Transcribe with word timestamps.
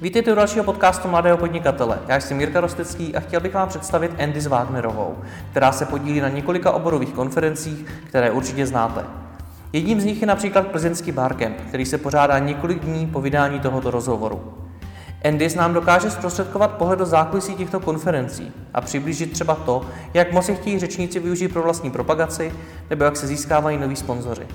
Vítejte 0.00 0.32
u 0.32 0.34
dalšího 0.34 0.64
podcastu 0.64 1.08
Mladého 1.08 1.36
podnikatele. 1.36 1.98
Já 2.08 2.20
jsem 2.20 2.40
Jirka 2.40 2.60
Rostecký 2.60 3.16
a 3.16 3.20
chtěl 3.20 3.40
bych 3.40 3.54
vám 3.54 3.68
představit 3.68 4.20
Andy 4.22 4.40
s 4.40 4.46
Wagnerovou, 4.46 5.16
která 5.50 5.72
se 5.72 5.84
podílí 5.84 6.20
na 6.20 6.28
několika 6.28 6.70
oborových 6.70 7.12
konferencích, 7.12 7.84
které 8.08 8.30
určitě 8.30 8.66
znáte. 8.66 9.04
Jedním 9.72 10.00
z 10.00 10.04
nich 10.04 10.20
je 10.20 10.26
například 10.26 10.66
plzeňský 10.66 11.12
Barcamp, 11.12 11.56
který 11.68 11.86
se 11.86 11.98
pořádá 11.98 12.38
několik 12.38 12.78
dní 12.78 13.06
po 13.06 13.20
vydání 13.20 13.60
tohoto 13.60 13.90
rozhovoru. 13.90 14.54
Andy 15.24 15.48
nám 15.56 15.74
dokáže 15.74 16.10
zprostředkovat 16.10 16.70
pohled 16.70 16.98
do 16.98 17.06
zákulisí 17.06 17.54
těchto 17.54 17.80
konferencí 17.80 18.52
a 18.74 18.80
přiblížit 18.80 19.32
třeba 19.32 19.54
to, 19.54 19.82
jak 20.14 20.32
moc 20.32 20.48
je 20.48 20.54
chtějí 20.54 20.78
řečníci 20.78 21.20
využít 21.20 21.52
pro 21.52 21.62
vlastní 21.62 21.90
propagaci 21.90 22.52
nebo 22.90 23.04
jak 23.04 23.16
se 23.16 23.26
získávají 23.26 23.78
noví 23.78 23.96
sponzoři. 23.96 24.46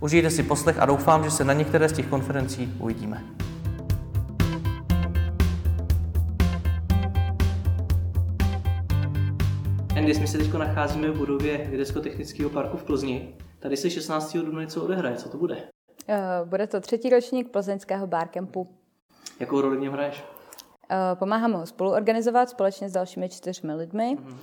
Užijte 0.00 0.30
si 0.30 0.42
poslech 0.42 0.78
a 0.78 0.86
doufám, 0.86 1.24
že 1.24 1.30
se 1.30 1.44
na 1.44 1.52
některé 1.52 1.88
z 1.88 1.92
těch 1.92 2.06
konferencí 2.06 2.74
uvidíme. 2.78 3.24
Andy, 10.08 10.20
my 10.20 10.26
se 10.26 10.38
teď 10.38 10.52
nacházíme 10.52 11.10
v 11.10 11.18
budově 11.18 11.58
Vědecko-technického 11.58 12.50
parku 12.50 12.76
v 12.76 12.84
Plzni. 12.84 13.36
Tady 13.58 13.76
se 13.76 13.90
16. 13.90 14.36
dubna 14.36 14.62
něco 14.62 14.84
odehraje. 14.84 15.16
Co 15.16 15.28
to 15.28 15.38
bude? 15.38 15.54
Uh, 15.54 16.48
bude 16.48 16.66
to 16.66 16.80
třetí 16.80 17.10
ročník 17.10 17.50
plzeňského 17.50 18.06
barkempu. 18.06 18.68
Jakou 19.40 19.60
roli 19.60 19.76
v 19.76 19.80
něm 19.80 19.92
hraješ? 19.92 20.24
Uh, 20.90 21.18
pomáhám 21.18 21.52
ho 21.52 21.66
spoluorganizovat 21.66 22.50
společně 22.50 22.88
s 22.88 22.92
dalšími 22.92 23.28
čtyřmi 23.28 23.74
lidmi. 23.74 24.16
Uh, 24.18 24.34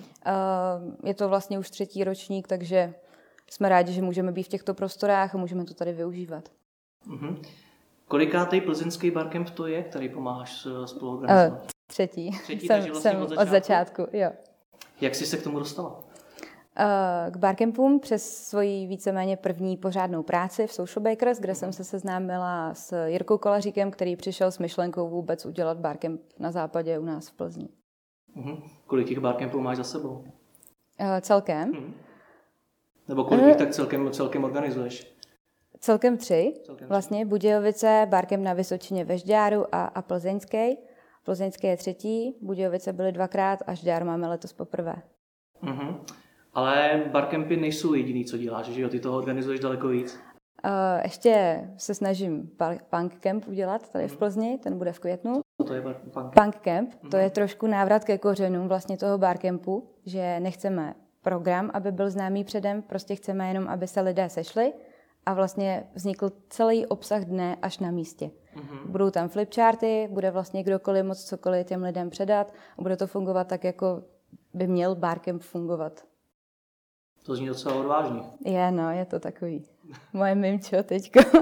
je 1.04 1.14
to 1.14 1.30
vlastně 1.30 1.60
už 1.60 1.70
třetí 1.70 2.04
ročník, 2.04 2.48
takže 2.48 2.94
jsme 3.50 3.70
rádi, 3.70 3.94
že 3.94 4.02
můžeme 4.02 4.32
být 4.32 4.44
v 4.44 4.50
těchto 4.50 4.74
prostorách 4.74 5.36
a 5.36 5.38
můžeme 5.38 5.66
to 5.66 5.74
tady 5.74 5.94
využívat. 5.94 6.50
Uh-huh. 7.08 7.42
Kolikátej 8.08 8.62
plzeňský 8.62 9.12
barkemp 9.12 9.50
to 9.50 9.68
je, 9.68 9.84
který 9.84 10.10
pomáháš 10.10 10.68
spoluorganizovat? 10.86 11.68
Třetí. 11.88 12.32
Třetí, 12.44 12.68
jsem, 12.68 12.86
vlastně 12.86 13.12
jsem 13.12 13.22
od 13.22 13.30
začátku? 13.30 13.42
od 13.42 13.48
začátku, 13.48 14.08
jo. 14.14 14.32
Jak 15.02 15.16
jsi 15.16 15.26
se 15.26 15.38
k 15.38 15.44
tomu 15.44 15.60
dostala? 15.60 16.00
Eh, 16.78 17.32
k 17.32 17.38
barkempům 17.38 18.00
přes 18.00 18.48
svoji 18.48 18.88
víceméně 18.88 19.38
první 19.38 19.78
pořádnou 19.78 20.24
práci 20.24 20.68
v 20.68 20.74
Social 20.74 21.04
Bakers, 21.04 21.40
kde 21.40 21.56
jsem 21.56 21.74
se 21.74 21.84
seznámila 21.84 22.74
s 22.74 23.06
Jirkou 23.06 23.38
Kolaříkem, 23.38 23.92
který 23.92 24.16
přišel 24.16 24.52
s 24.52 24.60
myšlenkou 24.60 25.10
vůbec 25.10 25.46
udělat 25.46 25.78
barkemp 25.78 26.22
na 26.40 26.52
západě 26.52 27.00
u 27.00 27.06
nás 27.06 27.28
v 27.30 27.34
Plzni. 27.34 27.70
Uh-huh. 28.38 28.62
Kolik 28.88 29.08
těch 29.08 29.20
barkempů 29.20 29.60
máš 29.60 29.78
za 29.78 29.84
sebou? 29.84 30.10
Uh, 30.10 30.26
celkem? 31.22 31.72
Uh-huh. 31.72 31.94
Nebo 33.08 33.24
kolik 33.24 33.46
uh, 33.46 33.54
tak 33.54 33.72
celkem, 33.72 34.12
celkem 34.12 34.44
organizuješ? 34.44 35.16
Celkem 35.80 36.18
tři. 36.18 36.54
Celkem 36.66 36.88
vlastně 36.88 37.26
Budějovice, 37.26 38.08
Barkem 38.10 38.44
na 38.44 38.54
Vysočině 38.54 39.06
ve 39.06 39.18
Žďáru 39.18 39.76
a, 39.76 39.86
a 39.86 40.02
Plzeňský. 40.02 40.78
Plzeňský 41.26 41.68
je 41.68 41.78
třetí, 41.78 42.36
Budějovice 42.42 42.94
byly 42.94 43.12
dvakrát 43.12 43.60
a 43.68 43.74
Žďár 43.74 44.06
máme 44.06 44.28
letos 44.28 44.54
poprvé. 44.54 44.96
Uh-huh. 45.64 45.96
Ale 46.54 47.04
barkempy 47.12 47.58
nejsou 47.58 47.94
jediný, 47.94 48.26
co 48.26 48.38
děláš, 48.38 48.66
že 48.66 48.82
jo? 48.82 48.90
Ty 48.90 49.00
toho 49.00 49.18
organizuješ 49.18 49.60
daleko 49.60 49.88
víc. 49.88 50.20
Uh, 50.66 50.72
ještě 51.04 51.64
se 51.78 51.96
snažím 51.96 52.52
punk 52.90 53.20
camp 53.20 53.48
udělat 53.48 53.92
tady 53.92 54.08
v 54.08 54.12
mhm. 54.12 54.18
Plzni, 54.18 54.58
ten 54.58 54.78
bude 54.78 54.92
v 54.92 55.00
květnu. 55.00 55.42
To 55.68 55.74
je 55.74 55.82
punk 55.82 55.98
camp? 56.14 56.34
Punk 56.34 56.56
camp, 56.56 56.96
to 57.12 57.18
je 57.18 57.30
trošku 57.30 57.68
návrat 57.68 58.04
ke 58.06 58.18
kořenům 58.18 58.68
vlastně 58.68 58.98
toho 58.98 59.18
barkempu, 59.18 59.90
že 60.06 60.40
nechceme 60.40 60.96
program, 61.22 61.72
aby 61.74 61.92
byl 61.92 62.10
známý 62.10 62.44
předem, 62.44 62.82
prostě 62.82 63.16
chceme 63.16 63.48
jenom, 63.48 63.68
aby 63.68 63.88
se 63.88 64.02
lidé 64.02 64.30
sešli 64.30 64.74
a 65.26 65.34
vlastně 65.34 65.84
vznikl 65.94 66.32
celý 66.50 66.86
obsah 66.86 67.24
dne 67.24 67.58
až 67.62 67.80
na 67.80 67.92
místě. 67.92 68.32
Uh-huh. 68.56 68.86
Budou 68.86 69.10
tam 69.12 69.30
flipcharty, 69.30 70.08
bude 70.12 70.32
vlastně 70.32 70.64
kdokoliv 70.64 71.06
moc 71.06 71.24
cokoliv 71.24 71.68
těm 71.68 71.84
lidem 71.84 72.10
předat 72.10 72.54
a 72.78 72.82
bude 72.82 72.98
to 72.98 73.08
fungovat 73.08 73.48
tak, 73.48 73.64
jako 73.64 74.04
by 74.54 74.68
měl 74.68 74.96
barcamp 74.96 75.42
fungovat. 75.42 76.04
To 77.26 77.36
zní 77.36 77.48
docela 77.48 77.76
odvážně. 77.76 78.22
Je, 78.46 78.72
no, 78.72 78.92
je 78.92 79.06
to 79.06 79.20
takový. 79.20 79.66
Moje 80.14 80.36
mimčo 80.36 80.84
teďko. 80.84 81.20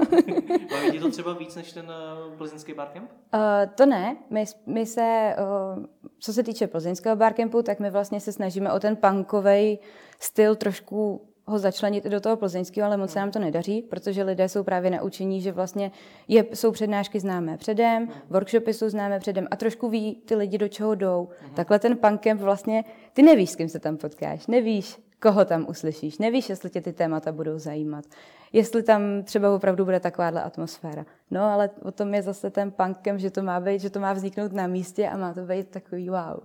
Baví 0.70 0.90
ti 0.92 1.00
to 1.00 1.10
třeba 1.10 1.32
víc 1.32 1.56
než 1.56 1.72
ten 1.72 1.84
uh, 1.84 2.36
plzeňský 2.36 2.74
barcamp? 2.74 3.10
Uh, 3.34 3.40
to 3.74 3.86
ne. 3.86 4.16
My, 4.30 4.44
my 4.66 4.86
se, 4.86 5.36
uh, 5.76 5.84
co 6.18 6.32
se 6.32 6.42
týče 6.42 6.66
plzeňského 6.66 7.16
barcampu, 7.16 7.62
tak 7.62 7.80
my 7.80 7.90
vlastně 7.90 8.20
se 8.20 8.32
snažíme 8.32 8.72
o 8.72 8.80
ten 8.80 8.96
punkový 8.96 9.78
styl 10.20 10.56
trošku 10.56 11.28
ho 11.46 11.58
začlenit 11.58 12.06
i 12.06 12.10
do 12.10 12.20
toho 12.20 12.36
plzeňského, 12.36 12.86
ale 12.86 12.96
moc 12.96 13.10
se 13.10 13.18
nám 13.18 13.30
to 13.30 13.38
nedaří, 13.38 13.82
protože 13.82 14.22
lidé 14.22 14.48
jsou 14.48 14.64
právě 14.64 14.90
naučení, 14.90 15.40
že 15.40 15.52
vlastně 15.52 15.92
je, 16.28 16.46
jsou 16.54 16.72
přednášky 16.72 17.20
známé 17.20 17.56
předem, 17.56 18.08
workshopy 18.30 18.74
jsou 18.74 18.88
známé 18.88 19.20
předem 19.20 19.48
a 19.50 19.56
trošku 19.56 19.88
ví 19.88 20.14
ty 20.14 20.34
lidi, 20.34 20.58
do 20.58 20.68
čeho 20.68 20.94
jdou. 20.94 21.28
Takhle 21.54 21.78
ten 21.78 21.96
punkem 21.96 22.38
vlastně, 22.38 22.84
ty 23.12 23.22
nevíš, 23.22 23.50
s 23.50 23.56
kým 23.56 23.68
se 23.68 23.78
tam 23.78 23.96
potkáš, 23.96 24.46
nevíš, 24.46 24.98
koho 25.22 25.44
tam 25.44 25.66
uslyšíš. 25.68 26.18
Nevíš, 26.18 26.48
jestli 26.48 26.70
tě 26.70 26.80
ty 26.80 26.92
témata 26.92 27.32
budou 27.32 27.58
zajímat. 27.58 28.04
Jestli 28.52 28.82
tam 28.82 29.22
třeba 29.22 29.54
opravdu 29.54 29.84
bude 29.84 30.00
takováhle 30.00 30.42
atmosféra. 30.42 31.06
No, 31.30 31.42
ale 31.42 31.70
o 31.82 31.92
tom 31.92 32.14
je 32.14 32.22
zase 32.22 32.50
ten 32.50 32.70
punkem, 32.70 33.18
že 33.18 33.30
to 33.30 33.42
má 33.42 33.60
být, 33.60 33.80
že 33.80 33.90
to 33.90 34.00
má 34.00 34.12
vzniknout 34.12 34.52
na 34.52 34.66
místě 34.66 35.08
a 35.08 35.16
má 35.16 35.34
to 35.34 35.40
být 35.40 35.68
takový 35.68 36.10
wow. 36.10 36.40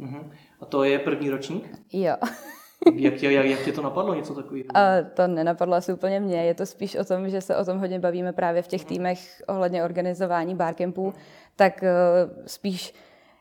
Uh-huh. 0.00 0.30
A 0.60 0.64
to 0.66 0.84
je 0.84 0.98
první 0.98 1.30
ročník? 1.30 1.68
Jo. 1.92 2.16
jak, 2.94 3.14
tě, 3.14 3.32
jak, 3.32 3.46
jak 3.46 3.64
tě 3.64 3.72
to 3.72 3.82
napadlo, 3.82 4.14
něco 4.14 4.34
takového? 4.34 4.64
A 4.74 5.02
to 5.14 5.26
nenapadlo 5.26 5.74
asi 5.74 5.92
úplně 5.92 6.20
mě. 6.20 6.44
Je 6.44 6.54
to 6.54 6.66
spíš 6.66 6.96
o 6.96 7.04
tom, 7.04 7.28
že 7.28 7.40
se 7.40 7.56
o 7.56 7.64
tom 7.64 7.78
hodně 7.78 7.98
bavíme 7.98 8.32
právě 8.32 8.62
v 8.62 8.68
těch 8.68 8.80
mhm. 8.80 8.88
týmech 8.88 9.42
ohledně 9.48 9.84
organizování 9.84 10.54
barcampů. 10.54 11.14
Tak 11.56 11.82
uh, 11.82 12.44
spíš 12.46 12.94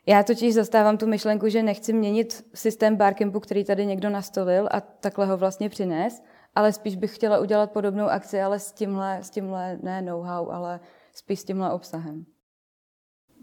já 0.06 0.24
totiž 0.24 0.54
zastávám 0.54 0.98
tu 0.98 1.08
myšlenku, 1.08 1.50
že 1.50 1.64
nechci 1.64 1.94
měnit 1.94 2.46
systém 2.54 2.96
barcampu, 2.96 3.40
který 3.40 3.64
tady 3.64 3.86
někdo 3.86 4.10
nastolil 4.10 4.68
a 4.72 4.82
takhle 4.82 5.26
ho 5.26 5.38
vlastně 5.38 5.70
přines, 5.70 6.24
ale 6.56 6.74
spíš 6.74 6.96
bych 6.96 7.16
chtěla 7.16 7.40
udělat 7.40 7.72
podobnou 7.72 8.06
akci, 8.06 8.42
ale 8.42 8.60
s 8.60 8.72
tímhle, 8.72 9.18
s 9.24 9.30
tímhle 9.30 9.80
ne 9.82 10.02
know-how, 10.02 10.50
ale 10.50 10.80
spíš 11.14 11.40
s 11.40 11.44
tímhle 11.44 11.74
obsahem. 11.74 12.26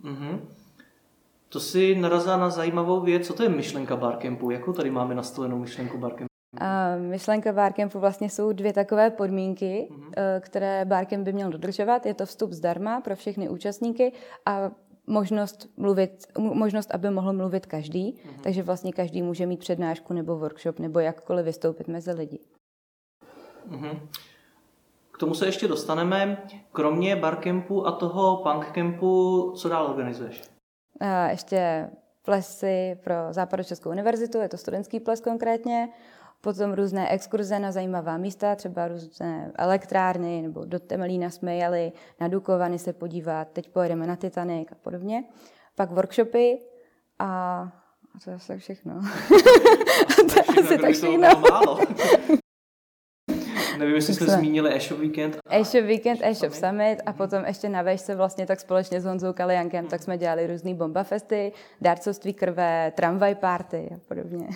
Mm-hmm. 0.05 0.41
To 1.53 1.61
si 1.61 1.95
narazila 1.95 2.37
na 2.37 2.51
zajímavou 2.51 3.01
věc. 3.01 3.27
Co 3.27 3.35
to 3.35 3.43
je 3.43 3.49
myšlenka 3.49 3.97
barcampu? 3.97 4.51
Jakou 4.51 4.73
tady 4.73 4.91
máme 4.91 5.15
nastolenou 5.15 5.59
myšlenku 5.59 5.99
barcampu? 5.99 6.31
A 6.61 6.97
myšlenka 6.97 7.53
barcampu 7.53 7.99
vlastně 7.99 8.31
jsou 8.31 8.53
dvě 8.53 8.73
takové 8.73 9.11
podmínky, 9.11 9.89
mm-hmm. 9.91 10.41
které 10.41 10.85
barcamp 10.85 11.25
by 11.25 11.33
měl 11.33 11.51
dodržovat. 11.51 12.07
Je 12.07 12.15
to 12.15 12.27
vstup 12.27 12.53
zdarma 12.53 13.01
pro 13.01 13.17
všechny 13.17 13.49
účastníky 13.49 14.13
a 14.47 14.71
možnost, 15.07 15.69
mluvit, 15.77 16.27
možnost, 16.39 16.91
aby 16.95 17.11
mohl 17.11 17.33
mluvit 17.33 17.67
každý, 17.67 18.13
mm-hmm. 18.13 18.41
takže 18.43 18.63
vlastně 18.63 18.93
každý 18.93 19.23
může 19.23 19.47
mít 19.47 19.61
přednášku 19.61 20.13
nebo 20.13 20.39
workshop 20.39 20.79
nebo 20.79 21.01
jakkoliv 21.01 21.45
vystoupit 21.45 21.89
mezi 21.89 22.13
lidi. 22.13 22.39
Mm-hmm. 23.71 23.99
K 25.13 25.19
tomu 25.19 25.35
se 25.35 25.47
ještě 25.47 25.69
dostaneme. 25.69 26.43
Kromě 26.73 27.17
barcampu 27.17 27.87
a 27.87 27.93
toho 27.93 28.37
punkcampu, 28.37 29.53
co 29.57 29.69
dál 29.69 29.87
organizuješ? 29.87 30.50
A 31.01 31.31
ještě 31.31 31.91
plesy 32.23 32.99
pro 33.05 33.15
Západočeskou 33.31 33.91
univerzitu, 33.91 34.39
je 34.39 34.49
to 34.49 34.57
studentský 34.57 35.01
ples 35.01 35.21
konkrétně, 35.21 35.89
potom 36.41 36.73
různé 36.73 37.09
exkurze 37.09 37.59
na 37.59 37.73
zajímavá 37.73 38.17
místa, 38.17 38.55
třeba 38.55 38.89
různé 38.89 39.53
elektrárny, 39.59 40.43
nebo 40.43 40.65
do 40.65 40.79
Temelína 40.79 41.31
jsme 41.31 41.57
jeli, 41.57 41.93
na 42.21 42.29
Dukovany 42.29 42.79
se 42.79 42.93
podívat, 42.93 43.49
teď 43.53 43.71
pojedeme 43.71 44.07
na 44.07 44.17
Titanic 44.17 44.69
a 44.73 44.75
podobně. 44.75 45.25
Pak 45.75 45.91
workshopy 45.91 46.59
a, 47.19 47.27
a 48.15 48.19
to 48.25 48.31
je 48.31 48.37
asi 48.37 48.59
všechno. 48.59 48.95
to 50.17 50.39
je 50.39 50.65
asi 50.65 50.79
tak 50.79 50.93
všechno. 50.93 51.79
Nevím, 53.81 53.95
jestli 53.95 54.15
jsme 54.15 54.27
zmínili 54.27 54.75
e-shop 54.75 55.01
Weekend. 55.01 55.39
E-shop 55.51 55.85
Weekend, 55.85 56.21
e-shop 56.23 56.53
Summit 56.53 56.99
a 57.07 57.13
potom 57.13 57.45
ještě 57.45 57.69
na 57.69 57.83
vejšce 57.83 58.15
vlastně 58.15 58.47
tak 58.47 58.61
společně 58.61 59.01
s 59.01 59.05
Honzou 59.05 59.33
Kaliankem, 59.33 59.87
tak 59.87 60.03
jsme 60.03 60.19
dělali 60.19 60.47
různý 60.47 60.75
bomba 60.75 61.03
festy, 61.03 61.53
dárcovství 61.81 62.35
krve, 62.35 62.93
tramvaj 62.97 63.35
party 63.35 63.91
a 63.95 63.99
podobně. 64.09 64.49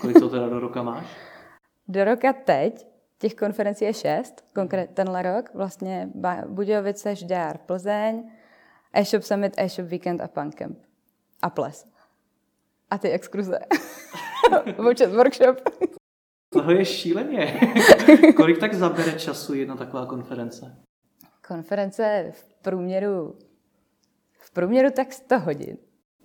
Kolik 0.00 0.18
to 0.18 0.28
teda 0.28 0.48
do 0.48 0.60
roka 0.60 0.82
máš? 0.82 1.06
Do 1.88 2.04
roka 2.04 2.32
teď, 2.32 2.86
těch 3.18 3.34
konferencí 3.34 3.84
je 3.84 3.94
šest, 3.94 4.44
konkrétně 4.54 4.94
tenhle 4.94 5.22
rok, 5.22 5.54
vlastně 5.54 6.08
Budějovice, 6.46 7.14
Žďár, 7.14 7.58
Plzeň, 7.58 8.30
e-shop 8.92 9.22
Summit, 9.22 9.54
e-shop 9.56 9.88
Weekend 9.88 10.20
a 10.20 10.28
Punkcamp. 10.28 10.78
A 11.42 11.50
ples. 11.50 11.86
A 12.90 12.98
ty 12.98 13.10
exkruze. 13.10 13.58
Občas 14.78 15.12
workshop. 15.16 15.56
Toho 16.56 16.70
je 16.70 16.84
šíleně. 16.84 17.60
Kolik 18.36 18.58
tak 18.58 18.74
zabere 18.74 19.12
času 19.12 19.54
jedna 19.54 19.76
taková 19.76 20.06
konference? 20.06 20.76
Konference 21.48 22.32
v 22.34 22.62
průměru 22.62 23.38
v 24.38 24.50
průměru 24.50 24.90
tak 24.96 25.12
100 25.12 25.38
hodin. 25.38 25.76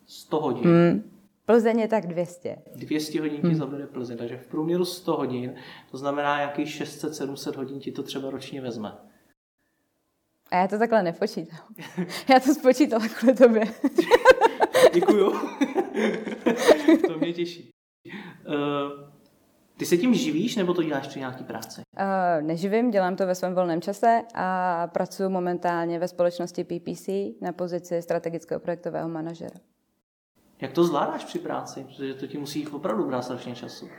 100 0.06 0.40
hodin? 0.40 0.64
Hmm. 0.64 1.12
Plzeň 1.46 1.80
je 1.80 1.88
tak 1.88 2.08
200. 2.08 2.56
200 2.76 3.20
hodin 3.20 3.42
ti 3.42 3.48
hmm. 3.48 3.56
zabere 3.56 3.88
Plzeň, 3.88 4.18
takže 4.18 4.38
v 4.38 4.48
průměru 4.48 4.86
100 4.86 5.16
hodin, 5.16 5.56
to 5.92 5.98
znamená, 5.98 6.42
jakých 6.42 6.68
600-700 6.68 7.56
hodin 7.56 7.80
ti 7.80 7.92
to 7.92 8.04
třeba 8.04 8.30
ročně 8.30 8.62
vezme. 8.62 8.98
A 10.52 10.56
já 10.56 10.68
to 10.68 10.80
takhle 10.80 11.04
nepočítám. 11.04 11.60
Já 12.30 12.40
to 12.40 12.54
spočítala 12.54 13.08
kvůli 13.08 13.36
tobě. 13.36 13.64
Děkuju. 14.94 15.32
to 17.08 17.20
mě 17.20 17.34
těší. 17.34 17.70
Uh, 18.48 19.12
ty 19.82 19.86
se 19.86 19.98
tím 19.98 20.14
živíš, 20.14 20.56
nebo 20.56 20.74
to 20.74 20.84
děláš 20.84 21.08
při 21.08 21.20
nějaký 21.20 21.44
práci? 21.44 21.82
Uh, 22.00 22.48
neživím, 22.48 22.92
dělám 22.92 23.16
to 23.16 23.26
ve 23.26 23.36
svém 23.36 23.56
volném 23.56 23.82
čase 23.82 24.22
a 24.36 24.88
pracuji 24.88 25.30
momentálně 25.30 26.00
ve 26.00 26.08
společnosti 26.08 26.64
PPC 26.64 27.10
na 27.42 27.52
pozici 27.52 28.02
strategického 28.02 28.60
projektového 28.60 29.10
manažera. 29.10 29.56
Jak 30.62 30.72
to 30.72 30.84
zvládáš 30.84 31.26
při 31.26 31.40
práci? 31.40 31.84
Protože 31.84 32.14
to 32.14 32.28
ti 32.28 32.38
musí 32.38 32.68
opravdu 32.68 33.08
brát 33.08 33.22
strašně 33.22 33.56
času. 33.56 33.90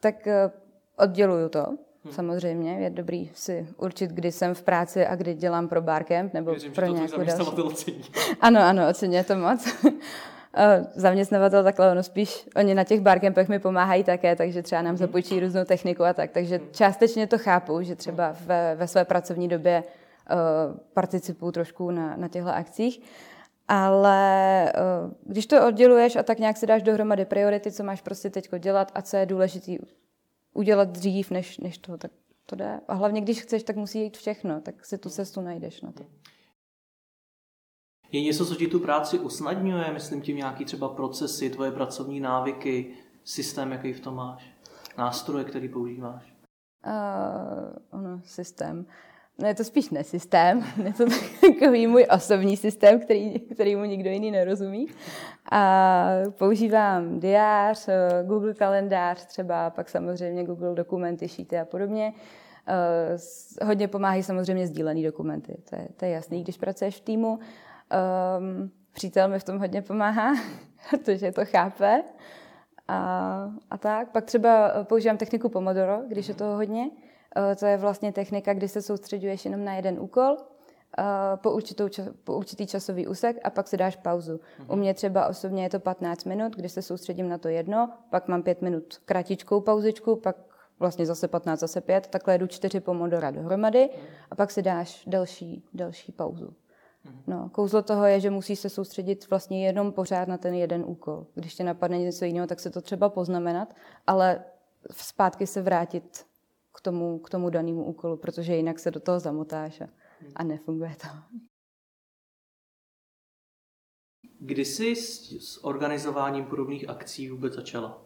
Tak 0.00 0.14
uh, 0.26 0.52
odděluju 0.96 1.48
to, 1.48 1.66
Hmm. 2.04 2.12
Samozřejmě 2.12 2.72
je 2.72 2.90
dobrý 2.90 3.30
si 3.34 3.68
určit, 3.76 4.10
kdy 4.10 4.32
jsem 4.32 4.54
v 4.54 4.62
práci 4.62 5.06
a 5.06 5.16
kdy 5.16 5.34
dělám 5.34 5.68
pro 5.68 5.82
barcamp 5.82 6.34
nebo 6.34 6.50
Věřím, 6.50 6.72
pro 6.72 6.86
že 6.86 6.92
nějakou 6.92 7.24
další. 7.24 8.02
Ano, 8.40 8.60
ano, 8.60 8.88
oceně 8.90 9.24
to 9.24 9.36
moc. 9.36 9.84
Zaměstnavatel 10.94 11.64
takhle, 11.64 11.90
ono 11.90 12.02
spíš, 12.02 12.48
oni 12.56 12.74
na 12.74 12.84
těch 12.84 13.00
barcampech 13.00 13.48
mi 13.48 13.58
pomáhají 13.58 14.04
také, 14.04 14.36
takže 14.36 14.62
třeba 14.62 14.82
nám 14.82 14.90
hmm. 14.90 14.96
zapůjčí 14.96 15.40
různou 15.40 15.64
techniku 15.64 16.04
a 16.04 16.12
tak. 16.12 16.30
Takže 16.30 16.60
částečně 16.72 17.26
to 17.26 17.38
chápu, 17.38 17.82
že 17.82 17.96
třeba 17.96 18.36
ve, 18.44 18.74
ve 18.74 18.88
své 18.88 19.04
pracovní 19.04 19.48
době 19.48 19.84
uh, 19.84 20.78
participuju 20.94 21.52
trošku 21.52 21.90
na, 21.90 22.16
na 22.16 22.28
těchto 22.28 22.50
akcích. 22.54 23.00
Ale 23.68 24.72
uh, 25.04 25.12
když 25.24 25.46
to 25.46 25.66
odděluješ 25.66 26.16
a 26.16 26.22
tak 26.22 26.38
nějak 26.38 26.56
si 26.56 26.66
dáš 26.66 26.82
dohromady 26.82 27.24
priority, 27.24 27.72
co 27.72 27.84
máš 27.84 28.00
prostě 28.00 28.30
teď 28.30 28.48
dělat 28.58 28.92
a 28.94 29.02
co 29.02 29.16
je 29.16 29.26
důležité 29.26 29.72
udělat 30.54 30.88
dřív, 30.88 31.30
než, 31.30 31.58
než 31.58 31.78
to, 31.78 31.98
tak 31.98 32.10
to 32.46 32.56
jde. 32.56 32.80
A 32.88 32.94
hlavně, 32.94 33.20
když 33.20 33.42
chceš, 33.42 33.62
tak 33.62 33.76
musí 33.76 34.02
jít 34.02 34.16
všechno, 34.16 34.60
tak 34.60 34.84
si 34.84 34.98
tu 34.98 35.10
cestu 35.10 35.40
najdeš 35.40 35.80
na 35.80 35.92
to. 35.92 36.04
Je 38.12 38.22
něco, 38.22 38.46
co 38.46 38.54
ti 38.54 38.66
tu 38.66 38.80
práci 38.80 39.18
usnadňuje, 39.18 39.92
myslím 39.92 40.20
tím 40.20 40.36
nějaký 40.36 40.64
třeba 40.64 40.88
procesy, 40.88 41.50
tvoje 41.50 41.70
pracovní 41.70 42.20
návyky, 42.20 42.94
systém, 43.24 43.72
jaký 43.72 43.92
v 43.92 44.00
tom 44.00 44.14
máš, 44.14 44.54
nástroje, 44.98 45.44
který 45.44 45.68
používáš? 45.68 46.34
Uh, 46.86 48.00
ono, 48.00 48.20
systém. 48.24 48.86
No 49.38 49.48
je 49.48 49.54
to 49.54 49.64
spíš 49.64 49.90
nesystém, 49.90 50.64
je 50.84 50.92
to 50.92 51.04
takový 51.40 51.86
můj 51.86 52.06
osobní 52.14 52.56
systém, 52.56 53.00
který, 53.00 53.40
který 53.40 53.76
mu 53.76 53.84
nikdo 53.84 54.10
jiný 54.10 54.30
nerozumí. 54.30 54.86
A 55.52 56.06
používám 56.38 57.20
diář, 57.20 57.88
eh, 57.88 58.24
Google 58.26 58.54
kalendář 58.54 59.26
třeba, 59.26 59.70
pak 59.70 59.88
samozřejmě 59.88 60.44
Google 60.44 60.74
dokumenty, 60.74 61.28
šíty 61.28 61.58
a 61.58 61.64
podobně. 61.64 62.12
Uh, 62.68 63.66
hodně 63.68 63.88
pomáhají 63.88 64.22
samozřejmě 64.22 64.66
sdílený 64.66 65.02
dokumenty, 65.02 65.56
to 65.70 65.76
je, 65.76 65.88
to 65.96 66.04
je 66.04 66.10
jasný, 66.10 66.42
když 66.42 66.56
pracuješ 66.56 66.96
v 66.96 67.00
týmu. 67.00 67.38
Um, 68.38 68.70
přítel 68.92 69.28
mi 69.28 69.38
v 69.38 69.44
tom 69.44 69.58
hodně 69.58 69.82
pomáhá, 69.82 70.34
protože 70.90 71.32
to 71.32 71.44
chápe. 71.44 72.02
A, 72.88 73.50
a 73.70 73.78
tak. 73.78 74.08
Pak 74.08 74.24
třeba 74.24 74.84
používám 74.84 75.16
techniku 75.16 75.48
Pomodoro, 75.48 76.02
když 76.08 76.28
je 76.28 76.34
toho 76.34 76.56
hodně. 76.56 76.82
Uh, 76.82 77.54
to 77.54 77.66
je 77.66 77.76
vlastně 77.76 78.12
technika, 78.12 78.54
kdy 78.54 78.68
se 78.68 78.82
soustředuješ 78.82 79.44
jenom 79.44 79.64
na 79.64 79.74
jeden 79.74 80.00
úkol 80.00 80.36
po, 81.36 81.50
určitou, 81.50 81.88
po 82.24 82.34
určitý 82.34 82.66
časový 82.66 83.06
úsek 83.06 83.36
a 83.44 83.50
pak 83.50 83.68
si 83.68 83.76
dáš 83.76 83.96
pauzu. 83.96 84.40
U 84.68 84.76
mě 84.76 84.94
třeba 84.94 85.26
osobně 85.26 85.62
je 85.62 85.70
to 85.70 85.80
15 85.80 86.24
minut, 86.24 86.56
kdy 86.56 86.68
se 86.68 86.82
soustředím 86.82 87.28
na 87.28 87.38
to 87.38 87.48
jedno, 87.48 87.90
pak 88.10 88.28
mám 88.28 88.42
5 88.42 88.62
minut 88.62 88.98
kratičkou 89.04 89.60
pauzičku, 89.60 90.16
pak 90.16 90.36
vlastně 90.78 91.06
zase 91.06 91.28
15, 91.28 91.60
zase 91.60 91.80
5, 91.80 92.06
takhle 92.06 92.34
jedu 92.34 92.46
4 92.46 92.80
pomodora 92.80 93.30
dohromady 93.30 93.78
mm-hmm. 93.78 94.26
a 94.30 94.34
pak 94.34 94.50
si 94.50 94.62
dáš 94.62 95.04
další, 95.06 95.64
další 95.74 96.12
pauzu. 96.12 96.54
Mm-hmm. 97.06 97.22
No, 97.26 97.48
kouzlo 97.52 97.82
toho 97.82 98.04
je, 98.04 98.20
že 98.20 98.30
musíš 98.30 98.58
se 98.58 98.68
soustředit 98.68 99.30
vlastně 99.30 99.66
jenom 99.66 99.92
pořád 99.92 100.28
na 100.28 100.38
ten 100.38 100.54
jeden 100.54 100.84
úkol. 100.86 101.26
Když 101.34 101.54
tě 101.54 101.64
napadne 101.64 101.98
něco 101.98 102.24
jiného, 102.24 102.46
tak 102.46 102.60
se 102.60 102.70
to 102.70 102.80
třeba 102.80 103.08
poznamenat, 103.08 103.74
ale 104.06 104.44
zpátky 104.90 105.46
se 105.46 105.62
vrátit 105.62 106.26
k 106.74 106.80
tomu, 106.80 107.18
k 107.18 107.30
tomu 107.30 107.50
danému 107.50 107.84
úkolu, 107.84 108.16
protože 108.16 108.56
jinak 108.56 108.78
se 108.78 108.90
do 108.90 109.00
toho 109.00 109.20
zamotáš. 109.20 109.80
A 109.80 109.88
a 110.36 110.44
nefunguje 110.44 110.96
to. 111.02 111.08
Kdy 114.40 114.64
jsi 114.64 114.96
s, 114.96 115.32
s 115.32 115.64
organizováním 115.64 116.44
podobných 116.44 116.88
akcí 116.88 117.30
vůbec 117.30 117.54
začala? 117.54 118.02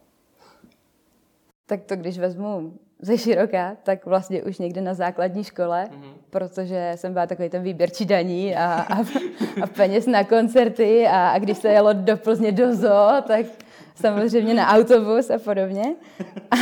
Tak 1.67 1.85
to, 1.85 1.97
když 1.97 2.19
vezmu 2.19 2.79
ze 3.05 3.19
široka, 3.19 3.77
tak 3.83 4.07
vlastně 4.07 4.43
už 4.43 4.59
někde 4.59 4.81
na 4.81 4.95
základní 4.95 5.45
škole, 5.45 5.89
mm-hmm. 5.91 6.13
protože 6.31 6.93
jsem 6.97 7.13
byla 7.13 7.27
takový 7.27 7.49
ten 7.49 7.63
výběrčí 7.63 8.05
daní 8.05 8.57
a, 8.57 8.65
a, 8.65 8.99
a 9.63 9.67
peněz 9.67 10.07
na 10.07 10.25
koncerty 10.25 11.07
a, 11.07 11.29
a 11.29 11.39
když 11.39 11.59
se 11.59 11.69
jelo 11.69 11.93
do 11.93 12.17
Plzně 12.17 12.53
do 12.53 12.75
zoo, 12.75 13.23
tak 13.27 13.47
samozřejmě 13.95 14.55
na 14.55 14.69
autobus 14.69 15.31
a 15.31 15.39
podobně. 15.39 15.95
A 16.51 16.57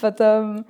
potom 0.00 0.64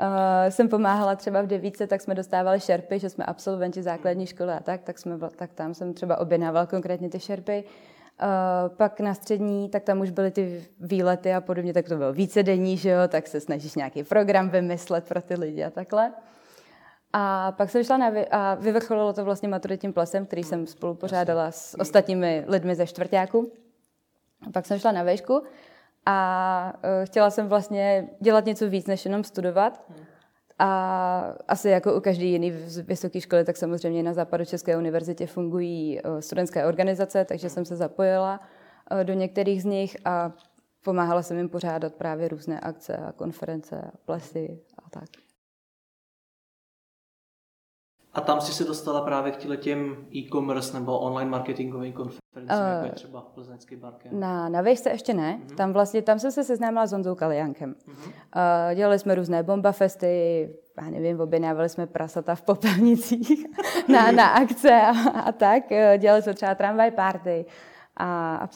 Uh, 0.00 0.50
jsem 0.50 0.68
pomáhala 0.68 1.16
třeba 1.16 1.42
v 1.42 1.46
devíce, 1.46 1.86
tak 1.86 2.00
jsme 2.00 2.14
dostávali 2.14 2.60
šerpy, 2.60 2.98
že 2.98 3.10
jsme 3.10 3.24
absolventi 3.24 3.82
základní 3.82 4.26
školy 4.26 4.52
a 4.52 4.60
tak, 4.60 4.82
tak, 4.82 4.98
jsme, 4.98 5.18
tak 5.36 5.52
tam 5.52 5.74
jsem 5.74 5.94
třeba 5.94 6.18
objednávala 6.18 6.66
konkrétně 6.66 7.08
ty 7.08 7.20
šerpy. 7.20 7.64
Uh, 8.22 8.76
pak 8.76 9.00
na 9.00 9.14
střední, 9.14 9.68
tak 9.68 9.82
tam 9.82 10.00
už 10.00 10.10
byly 10.10 10.30
ty 10.30 10.66
výlety 10.80 11.34
a 11.34 11.40
podobně, 11.40 11.72
tak 11.72 11.88
to 11.88 11.96
bylo 11.96 12.12
více 12.12 12.42
denní, 12.42 12.76
že 12.76 12.90
jo, 12.90 13.08
tak 13.08 13.26
se 13.26 13.40
snažíš 13.40 13.74
nějaký 13.74 14.04
program 14.04 14.48
vymyslet 14.48 15.08
pro 15.08 15.22
ty 15.22 15.34
lidi 15.34 15.64
a 15.64 15.70
takhle. 15.70 16.12
A 17.12 17.52
pak 17.52 17.70
jsem 17.70 17.84
šla 17.84 17.96
na 17.96 18.10
vy, 18.10 18.26
a 18.26 18.54
vyvrcholilo 18.54 19.12
to 19.12 19.24
vlastně 19.24 19.48
maturitním 19.48 19.92
plesem, 19.92 20.26
který 20.26 20.42
jsem 20.42 20.66
spolu 20.66 20.94
pořádala 20.94 21.50
s 21.50 21.80
ostatními 21.80 22.44
lidmi 22.46 22.74
ze 22.74 22.86
čtvrtáku. 22.86 23.52
A 24.46 24.50
pak 24.50 24.66
jsem 24.66 24.78
šla 24.78 24.92
na 24.92 25.02
výšku 25.02 25.42
a 26.06 26.72
uh, 26.76 27.06
chtěla 27.06 27.30
jsem 27.30 27.48
vlastně 27.48 28.08
dělat 28.20 28.46
něco 28.46 28.68
víc, 28.68 28.86
než 28.86 29.04
jenom 29.04 29.24
studovat. 29.24 29.84
A 30.58 31.34
asi 31.48 31.68
jako 31.68 31.96
u 31.96 32.00
každé 32.00 32.24
jiné 32.24 32.50
vysoké 32.82 33.20
školy, 33.20 33.44
tak 33.44 33.56
samozřejmě 33.56 34.02
na 34.02 34.12
Západočeské 34.12 34.76
univerzitě 34.76 35.26
fungují 35.26 36.00
uh, 36.00 36.18
studentské 36.18 36.66
organizace, 36.66 37.24
takže 37.24 37.50
jsem 37.50 37.64
se 37.64 37.76
zapojila 37.76 38.40
uh, 38.92 39.04
do 39.04 39.12
některých 39.12 39.62
z 39.62 39.64
nich 39.64 39.96
a 40.04 40.32
pomáhala 40.84 41.22
jsem 41.22 41.36
jim 41.36 41.48
pořádat 41.48 41.94
právě 41.94 42.28
různé 42.28 42.60
akce 42.60 42.96
a 42.96 43.12
konference 43.12 43.80
a 43.80 43.90
plesy 44.04 44.60
a 44.86 44.90
tak. 44.90 45.23
A 48.14 48.20
tam 48.20 48.40
si 48.40 48.52
se 48.52 48.64
dostala 48.64 49.00
právě 49.00 49.32
k 49.32 49.56
těm 49.56 49.96
e-commerce 50.16 50.78
nebo 50.78 50.98
online 50.98 51.30
marketingovým 51.30 51.92
konferencím, 51.92 52.56
uh, 52.56 52.72
jako 52.74 52.86
je 52.86 52.92
třeba 52.92 53.20
Plzeňský 53.20 53.76
barkem? 53.76 54.20
Na, 54.20 54.48
na 54.48 54.62
Vejšce 54.62 54.90
ještě 54.90 55.14
ne. 55.14 55.40
Uh-huh. 55.46 55.54
Tam 55.54 55.72
vlastně, 55.72 56.02
tam 56.02 56.18
jsem 56.18 56.32
se 56.32 56.44
seznámila 56.44 56.86
s 56.86 56.92
Honzou 56.92 57.14
Kaliankem. 57.14 57.74
Uh-huh. 57.74 58.06
Uh, 58.06 58.74
dělali 58.74 58.98
jsme 58.98 59.14
různé 59.14 59.42
bomba 59.42 59.72
festy, 59.72 60.48
já 60.80 60.90
nevím, 60.90 61.20
objednávali 61.20 61.68
jsme 61.68 61.86
prasata 61.86 62.34
v 62.34 62.42
popelnicích 62.42 63.46
na, 63.88 64.12
na 64.12 64.28
akce 64.28 64.72
a, 64.72 65.10
a 65.20 65.32
tak. 65.32 65.62
Dělali 65.98 66.22
jsme 66.22 66.34
třeba 66.34 66.54
tramvaj 66.54 66.90
party 66.90 67.46
a, 67.96 68.36
a 68.36 68.48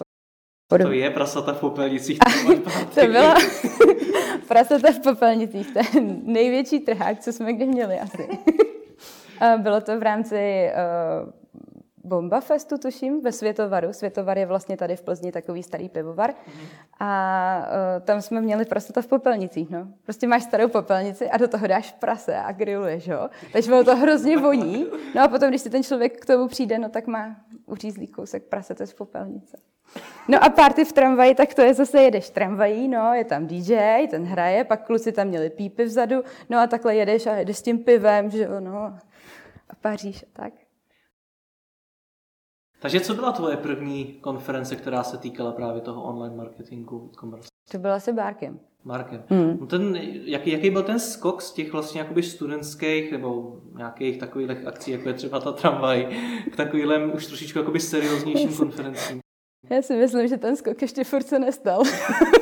Podob... 0.70 0.88
To 0.88 0.92
je 0.92 1.10
prasata 1.10 1.52
v 1.52 1.60
popelnicích. 1.60 2.18
to 2.94 3.06
bylo 3.06 3.34
prasata 4.48 4.92
v 4.92 5.00
popelnicích, 5.00 5.72
to 5.72 5.78
je 5.78 6.04
největší 6.22 6.80
trhák, 6.80 7.20
co 7.20 7.32
jsme 7.32 7.52
kdy 7.52 7.66
měli 7.66 8.00
asi. 8.00 8.28
Bylo 9.56 9.80
to 9.80 9.98
v 9.98 10.02
rámci 10.02 10.70
uh, 11.24 11.30
Bomba 12.04 12.40
Festu, 12.40 12.78
tuším, 12.78 13.20
ve 13.20 13.32
Světovaru. 13.32 13.92
Světovar 13.92 14.38
je 14.38 14.46
vlastně 14.46 14.76
tady 14.76 14.96
v 14.96 15.02
Plzni 15.02 15.32
takový 15.32 15.62
starý 15.62 15.88
pivovar. 15.88 16.30
Mm-hmm. 16.30 16.66
A 17.00 17.58
uh, 17.58 18.04
tam 18.04 18.22
jsme 18.22 18.40
měli 18.40 18.64
prostě 18.64 18.92
to 18.92 19.02
v 19.02 19.06
popelnicích, 19.06 19.70
no. 19.70 19.88
Prostě 20.04 20.26
máš 20.26 20.42
starou 20.42 20.68
popelnici 20.68 21.30
a 21.30 21.36
do 21.36 21.48
toho 21.48 21.66
dáš 21.66 21.92
prase 21.92 22.36
a 22.36 22.52
grilluješ, 22.52 23.06
jo. 23.06 23.28
Takže 23.52 23.70
bylo 23.70 23.84
to 23.84 23.96
hrozně 23.96 24.38
voní. 24.38 24.86
No 25.14 25.22
a 25.22 25.28
potom, 25.28 25.48
když 25.48 25.60
si 25.60 25.70
ten 25.70 25.82
člověk 25.82 26.20
k 26.20 26.26
tomu 26.26 26.48
přijde, 26.48 26.78
no 26.78 26.88
tak 26.88 27.06
má 27.06 27.36
uřízlý 27.66 28.06
kousek 28.06 28.42
prasete 28.42 28.86
z 28.86 28.94
popelnice. 28.94 29.56
No 30.28 30.44
a 30.44 30.48
party 30.48 30.84
v 30.84 30.92
tramvaji, 30.92 31.34
tak 31.34 31.54
to 31.54 31.62
je 31.62 31.74
zase 31.74 32.02
jedeš 32.02 32.30
tramvají, 32.30 32.88
no, 32.88 33.14
je 33.14 33.24
tam 33.24 33.46
DJ, 33.46 34.06
ten 34.10 34.24
hraje, 34.24 34.64
pak 34.64 34.86
kluci 34.86 35.12
tam 35.12 35.26
měli 35.26 35.50
pípy 35.50 35.84
vzadu, 35.84 36.22
no 36.50 36.58
a 36.58 36.66
takhle 36.66 36.94
jedeš 36.94 37.26
a 37.26 37.36
jedeš 37.36 37.56
s 37.56 37.62
tím 37.62 37.78
pivem, 37.78 38.30
že 38.30 38.42
jo, 38.42 38.60
no 38.60 38.98
a 39.70 39.74
Paříž 39.74 40.22
a 40.22 40.26
tak. 40.42 40.52
Takže 42.80 43.00
co 43.00 43.14
byla 43.14 43.32
tvoje 43.32 43.56
první 43.56 44.04
konference, 44.04 44.76
která 44.76 45.02
se 45.02 45.18
týkala 45.18 45.52
právě 45.52 45.80
toho 45.80 46.02
online 46.02 46.36
marketingu 46.36 47.10
e-commerce? 47.14 47.48
To 47.72 47.78
byla 47.78 47.94
asi 47.94 48.12
Barkem. 48.12 48.60
Markem. 48.84 49.24
Hmm. 49.28 49.56
No 49.60 49.66
ten, 49.66 49.96
jaký, 50.24 50.50
jaký 50.50 50.70
byl 50.70 50.82
ten 50.82 50.98
skok 50.98 51.42
z 51.42 51.52
těch 51.52 51.72
vlastně 51.72 52.00
jakoby 52.00 52.22
studentských 52.22 53.12
nebo 53.12 53.60
nějakých 53.76 54.18
takových 54.18 54.66
akcí, 54.66 54.90
jako 54.90 55.08
je 55.08 55.14
třeba 55.14 55.40
ta 55.40 55.52
tramvaj, 55.52 56.08
k 56.52 56.56
takovým 56.56 57.14
už 57.14 57.26
trošičku 57.26 57.58
jakoby 57.58 57.80
serióznějším 57.80 58.56
konferencím? 58.56 59.20
Já 59.70 59.82
si 59.82 59.96
myslím, 59.96 60.28
že 60.28 60.36
ten 60.36 60.56
skok 60.56 60.82
ještě 60.82 61.04
furt 61.04 61.26
se 61.26 61.38
nestal. 61.38 61.82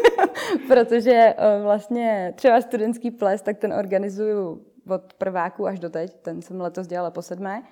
Protože 0.69 1.35
eh, 1.37 1.61
vlastně 1.63 2.33
třeba 2.37 2.61
studentský 2.61 3.11
ples, 3.11 3.43
tak 3.43 3.59
ten 3.59 3.73
organizuju 3.73 4.67
od 4.89 5.13
prváku 5.13 5.67
až 5.67 5.81
do 5.81 5.91
teď. 5.91 6.15
Ten 6.23 6.43
jsem 6.43 6.61
letos 6.61 6.87
dělala 6.87 7.11
po 7.11 7.23
sedmé. 7.23 7.63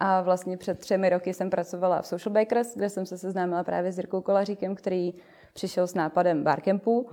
A 0.00 0.22
vlastně 0.22 0.56
před 0.56 0.78
třemi 0.78 1.08
roky 1.08 1.34
jsem 1.34 1.50
pracovala 1.50 2.02
v 2.02 2.06
Social 2.06 2.32
Bakers, 2.32 2.76
kde 2.76 2.90
jsem 2.90 3.06
se 3.06 3.18
seznámila 3.18 3.64
právě 3.64 3.92
s 3.92 3.98
Jirkou 3.98 4.20
Kolaříkem, 4.20 4.74
který 4.74 5.14
přišel 5.52 5.86
s 5.86 5.94
nápadem 5.94 6.42
barcampu. 6.42 7.10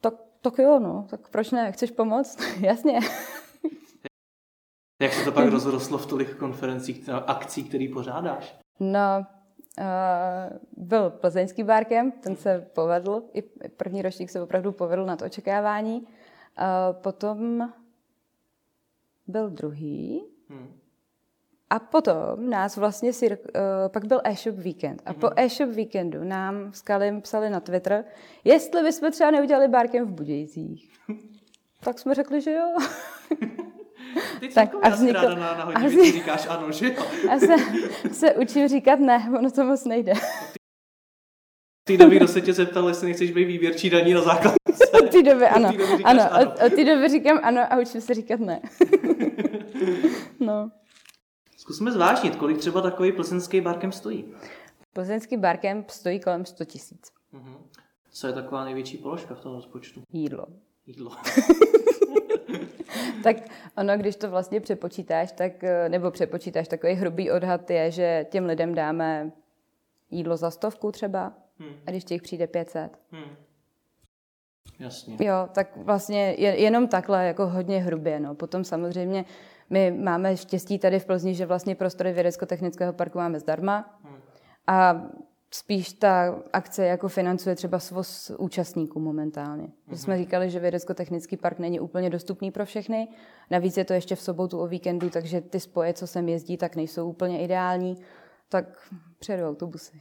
Tak, 0.00 0.14
tak 0.40 0.58
jo, 0.58 0.78
no, 0.78 1.06
tak 1.10 1.28
proč 1.28 1.50
ne? 1.50 1.72
Chceš 1.72 1.90
pomoct? 1.90 2.38
Jasně. 2.60 3.00
Jak 5.02 5.12
se 5.12 5.24
to 5.24 5.32
pak 5.32 5.48
rozrostlo 5.48 5.98
v 5.98 6.06
tolik 6.06 6.36
konferencích, 6.36 7.08
akcí, 7.26 7.64
který 7.64 7.88
pořádáš? 7.88 8.58
No, 8.80 9.26
Uh, 9.80 10.56
byl 10.76 11.10
plzeňský 11.10 11.62
barkem, 11.62 12.12
ten 12.12 12.36
se 12.36 12.70
povedl, 12.74 13.22
i 13.34 13.42
první 13.76 14.02
ročník 14.02 14.30
se 14.30 14.42
opravdu 14.42 14.72
povedl 14.72 15.06
nad 15.06 15.22
očekávání. 15.22 16.00
Uh, 16.00 16.06
potom 16.92 17.68
byl 19.28 19.50
druhý. 19.50 20.24
Hmm. 20.48 20.68
A 21.70 21.78
potom 21.78 22.50
nás 22.50 22.76
vlastně, 22.76 23.12
si, 23.12 23.30
uh, 23.30 23.36
pak 23.88 24.04
byl 24.04 24.20
e-shop 24.24 24.56
víkend. 24.56 25.02
A 25.06 25.10
hmm. 25.10 25.20
po 25.20 25.30
e-shop 25.36 25.70
víkendu 25.70 26.24
nám 26.24 26.72
s 26.72 26.82
Kalim 26.82 27.22
psali 27.22 27.50
na 27.50 27.60
Twitter, 27.60 28.04
jestli 28.44 28.82
bychom 28.82 29.10
třeba 29.12 29.30
neudělali 29.30 29.68
barkem 29.68 30.06
v 30.06 30.10
Budějcích. 30.10 30.90
tak 31.80 31.98
jsme 31.98 32.14
řekli, 32.14 32.40
že 32.40 32.52
jo. 32.52 32.76
Ty 34.40 34.48
tak 34.48 34.74
a 34.82 34.88
vznikl, 34.88 35.20
na, 35.20 35.34
na 35.34 35.64
hodinu, 35.64 35.84
a 35.84 35.88
vznik... 35.88 36.14
říkáš 36.14 36.46
ano, 36.48 36.72
že 36.72 36.86
jo? 36.86 37.02
A 37.30 37.38
se, 37.38 37.54
se 38.12 38.34
učím 38.34 38.68
říkat 38.68 39.00
ne, 39.00 39.30
ono 39.38 39.50
to 39.50 39.64
moc 39.64 39.84
nejde. 39.84 40.12
V 41.86 41.92
té 41.92 41.96
době, 41.96 42.18
kdo 42.18 42.28
se 42.28 42.40
tě 42.40 42.52
zeptal, 42.52 42.88
jestli 42.88 43.06
nechceš 43.06 43.30
být 43.30 43.44
výběrčí 43.44 43.90
daní 43.90 44.14
na 44.14 44.22
základce. 44.22 44.58
Od 45.02 45.10
té 45.10 45.22
doby 45.22 45.46
ano. 45.46 45.72
Doby 45.72 46.04
ano, 46.04 46.22
ano. 46.32 46.46
Od, 46.46 46.62
od 46.66 46.72
té 46.74 46.84
doby 46.84 47.08
říkám 47.08 47.40
ano 47.42 47.72
a 47.72 47.78
učím 47.78 48.00
se 48.00 48.14
říkat 48.14 48.40
ne. 48.40 48.60
no. 50.40 50.70
Zkusme 51.56 51.92
zvážnit, 51.92 52.36
kolik 52.36 52.58
třeba 52.58 52.80
takový 52.80 53.12
plzeňský 53.12 53.60
barkem 53.60 53.92
stojí. 53.92 54.24
Plzeňský 54.92 55.36
barkem 55.36 55.84
stojí 55.88 56.20
kolem 56.20 56.44
100 56.44 56.64
tisíc. 56.64 57.08
Uh-huh. 57.34 57.56
Co 58.10 58.26
je 58.26 58.32
taková 58.32 58.64
největší 58.64 58.98
položka 58.98 59.34
v 59.34 59.40
tom 59.40 59.54
rozpočtu? 59.54 60.02
Jídlo. 60.12 60.46
Jídlo. 60.86 61.10
tak 63.22 63.36
ono, 63.76 63.96
když 63.96 64.16
to 64.16 64.30
vlastně 64.30 64.60
přepočítáš, 64.60 65.32
tak, 65.32 65.64
eh, 65.64 65.88
nebo 65.88 66.10
přepočítáš, 66.10 66.68
takový 66.68 66.92
hrubý 66.92 67.30
odhad 67.30 67.70
je, 67.70 67.90
že 67.90 68.26
těm 68.30 68.44
lidem 68.46 68.74
dáme 68.74 69.32
jídlo 70.10 70.36
za 70.36 70.50
stovku 70.50 70.92
třeba, 70.92 71.32
hmm. 71.58 71.72
a 71.86 71.90
když 71.90 72.04
těch 72.04 72.22
přijde 72.22 72.46
500. 72.46 72.98
Hmm. 73.10 73.36
Jasně. 74.78 75.16
Jo, 75.20 75.48
tak 75.52 75.76
vlastně 75.76 76.34
jenom 76.38 76.88
takhle, 76.88 77.26
jako 77.26 77.46
hodně 77.46 77.82
hrubě. 77.82 78.20
No. 78.20 78.34
Potom 78.34 78.64
samozřejmě 78.64 79.24
my 79.70 79.90
máme 79.90 80.36
štěstí 80.36 80.78
tady 80.78 80.98
v 80.98 81.06
Plzni, 81.06 81.34
že 81.34 81.46
vlastně 81.46 81.74
prostory 81.74 82.12
vědecko-technického 82.12 82.92
parku 82.92 83.18
máme 83.18 83.40
zdarma. 83.40 83.98
Hmm. 84.04 84.16
A 84.66 85.06
spíš 85.50 85.92
ta 85.92 86.42
akce 86.52 86.86
jako 86.86 87.08
financuje 87.08 87.56
třeba 87.56 87.78
svoz 87.78 88.30
účastníků 88.38 89.00
momentálně. 89.00 89.66
Mm-hmm. 89.66 89.96
jsme 89.96 90.18
říkali, 90.18 90.50
že 90.50 90.60
vědecko-technický 90.60 91.36
park 91.36 91.58
není 91.58 91.80
úplně 91.80 92.10
dostupný 92.10 92.50
pro 92.50 92.64
všechny. 92.64 93.08
Navíc 93.50 93.76
je 93.76 93.84
to 93.84 93.92
ještě 93.92 94.14
v 94.14 94.20
sobotu 94.20 94.60
o 94.60 94.66
víkendu, 94.66 95.10
takže 95.10 95.40
ty 95.40 95.60
spoje, 95.60 95.92
co 95.92 96.06
sem 96.06 96.28
jezdí, 96.28 96.56
tak 96.56 96.76
nejsou 96.76 97.08
úplně 97.08 97.44
ideální. 97.44 97.96
Tak 98.48 98.92
přijedou 99.18 99.48
autobusy. 99.48 100.00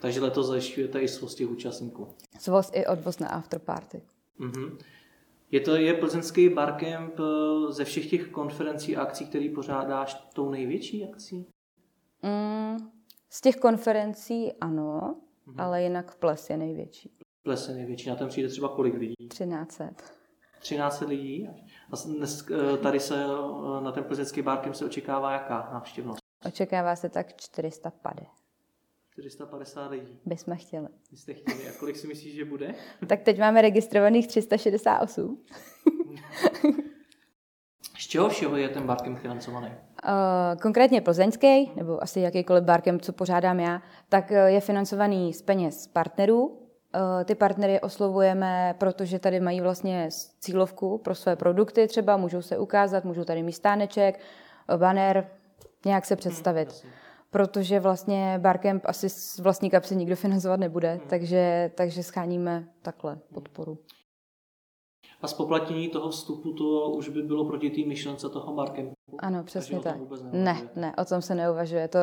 Takže 0.00 0.20
letos 0.20 0.46
zajišťujete 0.46 1.00
i 1.00 1.08
svoz 1.08 1.34
těch 1.34 1.50
účastníků? 1.50 2.08
Svoz 2.38 2.70
i 2.74 2.86
odvoz 2.86 3.18
na 3.18 3.28
afterparty. 3.28 4.02
Mm-hmm. 4.40 4.78
Je 5.50 5.60
to 5.60 5.76
je 5.76 5.94
plzeňský 5.94 6.48
barcamp 6.48 7.20
eh, 7.20 7.72
ze 7.72 7.84
všech 7.84 8.10
těch 8.10 8.28
konferencí 8.28 8.96
a 8.96 9.02
akcí, 9.02 9.26
které 9.26 9.48
pořádáš, 9.54 10.14
tou 10.32 10.50
největší 10.50 11.04
akcí? 11.04 11.46
Mm, 12.22 12.90
z 13.30 13.40
těch 13.40 13.56
konferencí 13.56 14.52
ano, 14.52 15.16
mhm. 15.46 15.60
ale 15.60 15.82
jinak 15.82 16.14
ples 16.14 16.50
je 16.50 16.56
největší. 16.56 17.10
Ples 17.42 17.68
je 17.68 17.74
největší. 17.74 18.08
Na 18.08 18.16
tom 18.16 18.28
přijde 18.28 18.48
třeba 18.48 18.68
kolik 18.68 18.94
lidí? 18.94 19.14
1300. 19.28 20.04
13 20.60 21.00
lidí? 21.00 21.48
A 21.92 21.96
dnes, 22.06 22.46
eh, 22.50 22.76
tady 22.76 23.00
se 23.00 23.24
eh, 23.24 23.80
na 23.80 23.92
ten 23.92 24.04
plzeňský 24.04 24.42
bárkem 24.42 24.74
se 24.74 24.84
očekává 24.84 25.32
jaká 25.32 25.70
návštěvnost? 25.72 26.20
Očekává 26.46 26.96
se 26.96 27.08
tak 27.08 27.36
450. 27.36 28.39
450 29.22 29.90
lidí. 29.90 30.18
Bychom 30.26 30.56
chtěli. 30.56 30.88
Byste 31.10 31.34
chtěli. 31.34 31.68
A 31.68 31.72
kolik 31.78 31.96
si 31.96 32.06
myslíš, 32.06 32.34
že 32.34 32.44
bude? 32.44 32.74
tak 33.06 33.22
teď 33.22 33.38
máme 33.38 33.62
registrovaných 33.62 34.26
368. 34.26 35.44
Z 37.98 38.06
čeho 38.06 38.28
všeho 38.28 38.56
je 38.56 38.68
ten 38.68 38.86
barkem 38.86 39.16
financovaný? 39.16 39.66
Uh, 39.66 40.60
konkrétně 40.62 41.00
plzeňský, 41.00 41.72
nebo 41.76 42.02
asi 42.02 42.20
jakýkoliv 42.20 42.64
barkem, 42.64 43.00
co 43.00 43.12
pořádám 43.12 43.60
já, 43.60 43.82
tak 44.08 44.32
eh, 44.32 44.50
je 44.50 44.60
financovaný 44.60 45.32
z 45.32 45.42
peněz 45.42 45.86
partnerů. 45.86 46.46
Uh, 46.46 47.24
ty 47.24 47.34
partnery 47.34 47.80
oslovujeme, 47.80 48.74
protože 48.78 49.18
tady 49.18 49.40
mají 49.40 49.60
vlastně 49.60 50.08
cílovku 50.40 50.98
pro 50.98 51.14
své 51.14 51.36
produkty 51.36 51.86
třeba, 51.86 52.16
můžou 52.16 52.42
se 52.42 52.58
ukázat, 52.58 53.04
můžou 53.04 53.24
tady 53.24 53.42
mít 53.42 53.52
stáneček, 53.52 54.20
banner, 54.76 55.28
nějak 55.84 56.06
se 56.06 56.16
představit. 56.16 56.82
Hmm, 56.82 56.92
protože 57.30 57.80
vlastně 57.80 58.38
Barcamp 58.38 58.82
asi 58.86 59.08
z 59.08 59.38
vlastní 59.38 59.70
kapsy 59.70 59.96
nikdo 59.96 60.16
financovat 60.16 60.60
nebude, 60.60 60.94
hmm. 60.94 61.08
takže, 61.08 61.70
takže 61.74 62.02
scháníme 62.02 62.68
takhle 62.82 63.18
podporu. 63.34 63.78
A 65.22 65.26
spoplatnění 65.26 65.88
toho 65.88 66.10
vstupu 66.10 66.52
to 66.52 66.90
už 66.90 67.08
by 67.08 67.22
bylo 67.22 67.44
proti 67.44 67.70
té 67.70 67.88
myšlence 67.88 68.28
toho 68.28 68.54
barkem. 68.54 68.90
Ano, 69.18 69.44
přesně 69.44 69.80
tak. 69.80 69.96
Ne, 70.32 70.68
ne, 70.76 70.94
o 70.96 71.04
tom 71.04 71.22
se 71.22 71.34
neuvažuje. 71.34 71.88
To, 71.88 71.98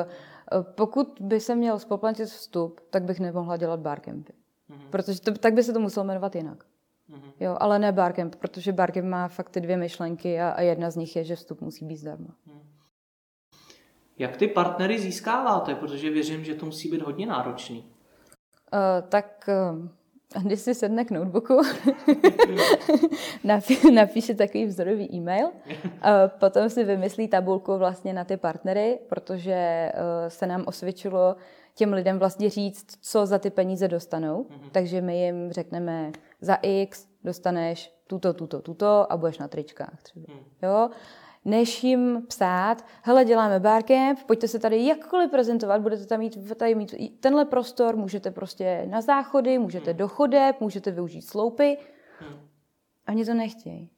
pokud 0.61 1.17
by 1.21 1.39
se 1.39 1.55
měl 1.55 1.79
spoplatit 1.79 2.25
vstup, 2.25 2.81
tak 2.89 3.03
bych 3.03 3.19
nemohla 3.19 3.57
dělat 3.57 3.79
barkempy. 3.79 4.33
Mm-hmm. 4.33 4.89
Protože 4.89 5.21
to, 5.21 5.31
tak 5.33 5.53
by 5.53 5.63
se 5.63 5.73
to 5.73 5.79
muselo 5.79 6.03
jmenovat 6.03 6.35
jinak. 6.35 6.63
Mm-hmm. 7.09 7.31
Jo, 7.39 7.57
ale 7.59 7.79
ne 7.79 7.91
barcamp, 7.91 8.35
protože 8.35 8.73
barcamp 8.73 9.05
má 9.05 9.27
fakt 9.27 9.49
ty 9.49 9.61
dvě 9.61 9.77
myšlenky 9.77 10.41
a, 10.41 10.49
a 10.49 10.61
jedna 10.61 10.89
z 10.89 10.95
nich 10.95 11.15
je, 11.15 11.23
že 11.23 11.35
vstup 11.35 11.61
musí 11.61 11.85
být 11.85 11.97
zdarma. 11.97 12.35
Mm. 12.45 12.59
Jak 14.19 14.37
ty 14.37 14.47
partnery 14.47 14.99
získáváte? 14.99 15.75
Protože 15.75 16.09
věřím, 16.09 16.43
že 16.43 16.55
to 16.55 16.65
musí 16.65 16.89
být 16.89 17.01
hodně 17.01 17.25
náročný. 17.25 17.85
Uh, 18.73 19.09
tak 19.09 19.49
uh, 19.73 19.87
když 20.43 20.59
si 20.59 20.75
sedne 20.75 21.05
k 21.05 21.11
notebooku, 21.11 21.61
napíše 23.93 24.35
takový 24.35 24.65
vzorový 24.65 25.15
e-mail, 25.15 25.49
potom 26.39 26.69
si 26.69 26.83
vymyslí 26.83 27.27
tabulku 27.27 27.77
vlastně 27.77 28.13
na 28.13 28.23
ty 28.23 28.37
partnery, 28.37 28.99
protože 29.09 29.53
eh, 29.53 29.93
se 30.27 30.47
nám 30.47 30.63
osvědčilo 30.67 31.35
těm 31.75 31.93
lidem 31.93 32.19
vlastně 32.19 32.49
říct, 32.49 32.85
co 33.01 33.25
za 33.25 33.39
ty 33.39 33.49
peníze 33.49 33.87
dostanou. 33.87 34.43
Mm-hmm. 34.43 34.69
Takže 34.71 35.01
my 35.01 35.19
jim 35.19 35.51
řekneme, 35.51 36.11
za 36.41 36.57
X 36.61 37.07
dostaneš 37.23 37.93
tuto, 38.07 38.33
tuto, 38.33 38.61
tuto 38.61 39.11
a 39.11 39.17
budeš 39.17 39.37
na 39.37 39.47
tričkách 39.47 40.01
třeba. 40.03 40.25
Mm. 40.33 40.39
Jo? 40.61 40.89
Než 41.47 41.83
jim 41.83 42.23
psát, 42.27 42.85
hele, 43.01 43.25
děláme 43.25 43.59
barcamp, 43.59 44.23
pojďte 44.23 44.47
se 44.47 44.59
tady 44.59 44.85
jakkoliv 44.85 45.31
prezentovat, 45.31 45.81
budete 45.81 46.05
tam 46.05 46.19
mít, 46.19 46.55
tady 46.55 46.75
mít 46.75 46.95
tenhle 47.19 47.45
prostor, 47.45 47.95
můžete 47.95 48.31
prostě 48.31 48.85
na 48.89 49.01
záchody, 49.01 49.57
můžete 49.57 49.91
hmm. 49.91 49.97
do 49.97 50.07
chodeb, 50.07 50.55
můžete 50.59 50.91
využít 50.91 51.21
sloupy. 51.21 51.77
Hmm. 52.19 52.39
Oni 53.09 53.25
to 53.25 53.33
nechtějí. 53.33 53.89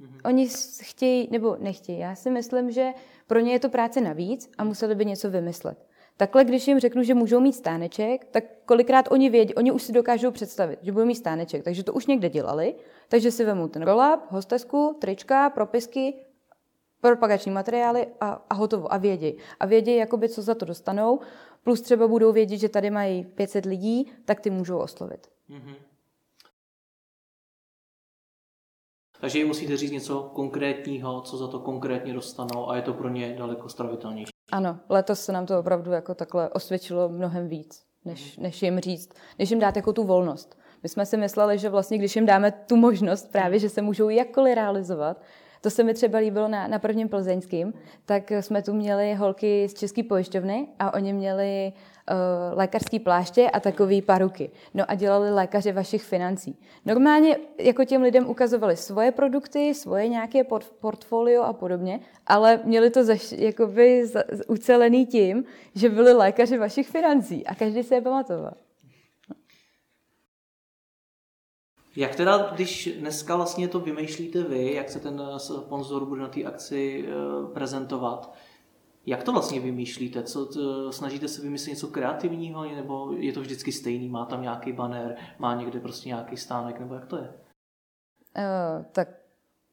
Hmm. 0.00 0.18
Oni 0.24 0.48
chtějí, 0.82 1.28
nebo 1.30 1.56
nechtějí. 1.60 1.98
Já 1.98 2.14
si 2.14 2.30
myslím, 2.30 2.70
že 2.70 2.92
pro 3.26 3.40
ně 3.40 3.52
je 3.52 3.60
to 3.60 3.68
práce 3.68 4.00
navíc 4.00 4.50
a 4.58 4.64
museli 4.64 4.94
by 4.94 5.04
něco 5.04 5.30
vymyslet. 5.30 5.86
Takhle, 6.16 6.44
když 6.44 6.68
jim 6.68 6.80
řeknu, 6.80 7.02
že 7.02 7.14
můžou 7.14 7.40
mít 7.40 7.52
stáneček, 7.52 8.24
tak 8.24 8.44
kolikrát 8.64 9.08
oni 9.10 9.30
vědí, 9.30 9.54
oni 9.54 9.72
už 9.72 9.82
si 9.82 9.92
dokážou 9.92 10.30
představit, 10.30 10.78
že 10.82 10.92
budou 10.92 11.06
mít 11.06 11.14
stáneček, 11.14 11.64
takže 11.64 11.84
to 11.84 11.92
už 11.92 12.06
někde 12.06 12.28
dělali, 12.28 12.74
takže 13.08 13.30
si 13.30 13.44
vemou 13.44 13.68
ten 13.68 13.82
roll-up, 13.82 14.18
hostesku, 14.28 14.96
trička, 15.00 15.50
propisky 15.50 16.14
propagační 17.02 17.52
materiály 17.52 18.06
a, 18.20 18.42
a 18.50 18.54
hotovo. 18.54 18.92
A 18.92 18.96
vědějí. 18.96 19.36
A 19.60 19.66
vědějí, 19.66 19.96
jakoby, 19.96 20.28
co 20.28 20.42
za 20.42 20.54
to 20.54 20.64
dostanou. 20.64 21.20
Plus 21.64 21.80
třeba 21.80 22.08
budou 22.08 22.32
vědět, 22.32 22.58
že 22.58 22.68
tady 22.68 22.90
mají 22.90 23.24
500 23.24 23.64
lidí, 23.64 24.12
tak 24.24 24.40
ty 24.40 24.50
můžou 24.50 24.78
oslovit. 24.78 25.26
Mm-hmm. 25.50 25.74
Takže 29.20 29.38
jim 29.38 29.48
musíte 29.48 29.76
říct 29.76 29.90
něco 29.90 30.30
konkrétního, 30.34 31.20
co 31.20 31.36
za 31.36 31.48
to 31.48 31.60
konkrétně 31.60 32.14
dostanou 32.14 32.70
a 32.70 32.76
je 32.76 32.82
to 32.82 32.94
pro 32.94 33.08
ně 33.08 33.34
daleko 33.38 33.68
stravitelnější. 33.68 34.32
Ano, 34.52 34.78
letos 34.88 35.20
se 35.20 35.32
nám 35.32 35.46
to 35.46 35.58
opravdu 35.58 35.92
jako 35.92 36.14
takhle 36.14 36.48
osvědčilo 36.48 37.08
mnohem 37.08 37.48
víc, 37.48 37.82
než, 38.04 38.36
mhm. 38.36 38.42
než 38.42 38.62
jim 38.62 38.80
říct, 38.80 39.14
než 39.38 39.50
jim 39.50 39.58
dát 39.58 39.76
jako 39.76 39.92
tu 39.92 40.04
volnost. 40.04 40.58
My 40.82 40.88
jsme 40.88 41.06
si 41.06 41.16
mysleli, 41.16 41.58
že 41.58 41.68
vlastně, 41.68 41.98
když 41.98 42.16
jim 42.16 42.26
dáme 42.26 42.50
tu 42.50 42.76
možnost 42.76 43.32
právě, 43.32 43.58
že 43.58 43.68
se 43.68 43.82
můžou 43.82 44.08
jakkoliv 44.08 44.54
realizovat, 44.54 45.22
To 45.62 45.70
se 45.70 45.82
mi 45.82 45.94
třeba 45.94 46.18
líbilo 46.18 46.48
na, 46.48 46.66
na 46.66 46.78
prvním 46.78 47.08
plzeňským, 47.08 47.72
tak 48.06 48.30
jsme 48.30 48.62
tu 48.62 48.72
měli 48.72 49.14
holky 49.14 49.68
z 49.68 49.74
České 49.74 50.02
pojišťovny 50.02 50.68
a 50.78 50.94
oni 50.94 51.12
měli 51.12 51.72
uh, 51.72 52.58
lékařský 52.58 52.98
pláště 52.98 53.50
a 53.50 53.60
takový 53.60 54.02
paruky. 54.02 54.50
No 54.74 54.84
a 54.88 54.94
dělali 54.94 55.30
lékaři 55.30 55.72
vašich 55.72 56.02
financí. 56.02 56.58
Normálně 56.86 57.36
jako 57.58 57.84
těm 57.84 58.02
lidem 58.02 58.28
ukazovali 58.28 58.76
svoje 58.76 59.12
produkty, 59.12 59.74
svoje 59.74 60.08
nějaké 60.08 60.44
port, 60.44 60.70
portfolio 60.80 61.42
a 61.42 61.52
podobně, 61.52 62.00
ale 62.26 62.60
měli 62.64 62.90
to 62.90 63.04
zaš, 63.04 63.32
jakoby 63.32 64.06
za, 64.06 64.22
ucelený 64.48 65.06
tím, 65.06 65.44
že 65.74 65.88
byli 65.88 66.12
lékaři 66.12 66.58
vašich 66.58 66.88
financí 66.88 67.46
a 67.46 67.54
každý 67.54 67.82
se 67.82 67.94
je 67.94 68.00
pamatoval. 68.00 68.54
Jak 71.96 72.14
teda, 72.14 72.50
když 72.54 72.96
dneska 73.00 73.36
vlastně 73.36 73.68
to 73.68 73.80
vymýšlíte 73.80 74.42
vy, 74.42 74.72
jak 74.74 74.90
se 74.90 75.00
ten 75.00 75.22
sponzor 75.38 76.06
bude 76.06 76.20
na 76.20 76.28
té 76.28 76.44
akci 76.44 77.04
eh, 77.08 77.12
prezentovat, 77.54 78.34
jak 79.06 79.22
to 79.22 79.32
vlastně 79.32 79.60
vymýšlíte? 79.60 80.22
Co, 80.22 80.46
to, 80.46 80.92
snažíte 80.92 81.28
se 81.28 81.42
vymyslet 81.42 81.70
něco 81.70 81.86
kreativního, 81.86 82.64
nebo 82.64 83.12
je 83.12 83.32
to 83.32 83.40
vždycky 83.40 83.72
stejný? 83.72 84.08
Má 84.08 84.24
tam 84.24 84.42
nějaký 84.42 84.72
banner, 84.72 85.16
má 85.38 85.54
někde 85.54 85.80
prostě 85.80 86.08
nějaký 86.08 86.36
stánek, 86.36 86.80
nebo 86.80 86.94
jak 86.94 87.06
to 87.06 87.16
je? 87.16 87.28
Uh, 88.36 88.84
tak 88.92 89.08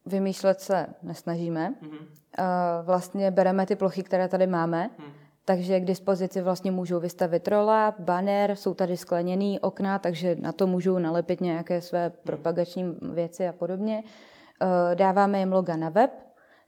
vymýšlet 0.05 0.61
se 0.61 0.87
nesnažíme. 1.03 1.73
Uh-huh. 1.81 1.97
Uh, 1.99 2.85
vlastně 2.85 3.31
bereme 3.31 3.65
ty 3.65 3.75
plochy, 3.75 4.03
které 4.03 4.27
tady 4.27 4.47
máme, 4.47 4.89
uh-huh. 4.99 5.11
Takže 5.49 5.79
k 5.79 5.85
dispozici 5.85 6.41
vlastně 6.41 6.71
můžou 6.71 6.99
vystavit 6.99 7.47
rola, 7.47 7.95
banner, 7.99 8.55
jsou 8.55 8.73
tady 8.73 8.97
skleněný 8.97 9.59
okna, 9.59 9.99
takže 9.99 10.35
na 10.39 10.51
to 10.51 10.67
můžou 10.67 10.99
nalepit 10.99 11.41
nějaké 11.41 11.81
své 11.81 12.09
propagační 12.09 12.97
věci 13.13 13.47
a 13.47 13.53
podobně. 13.53 14.03
Uh, 14.03 14.95
dáváme 14.95 15.39
jim 15.39 15.53
loga 15.53 15.75
na 15.75 15.89
web, 15.89 16.11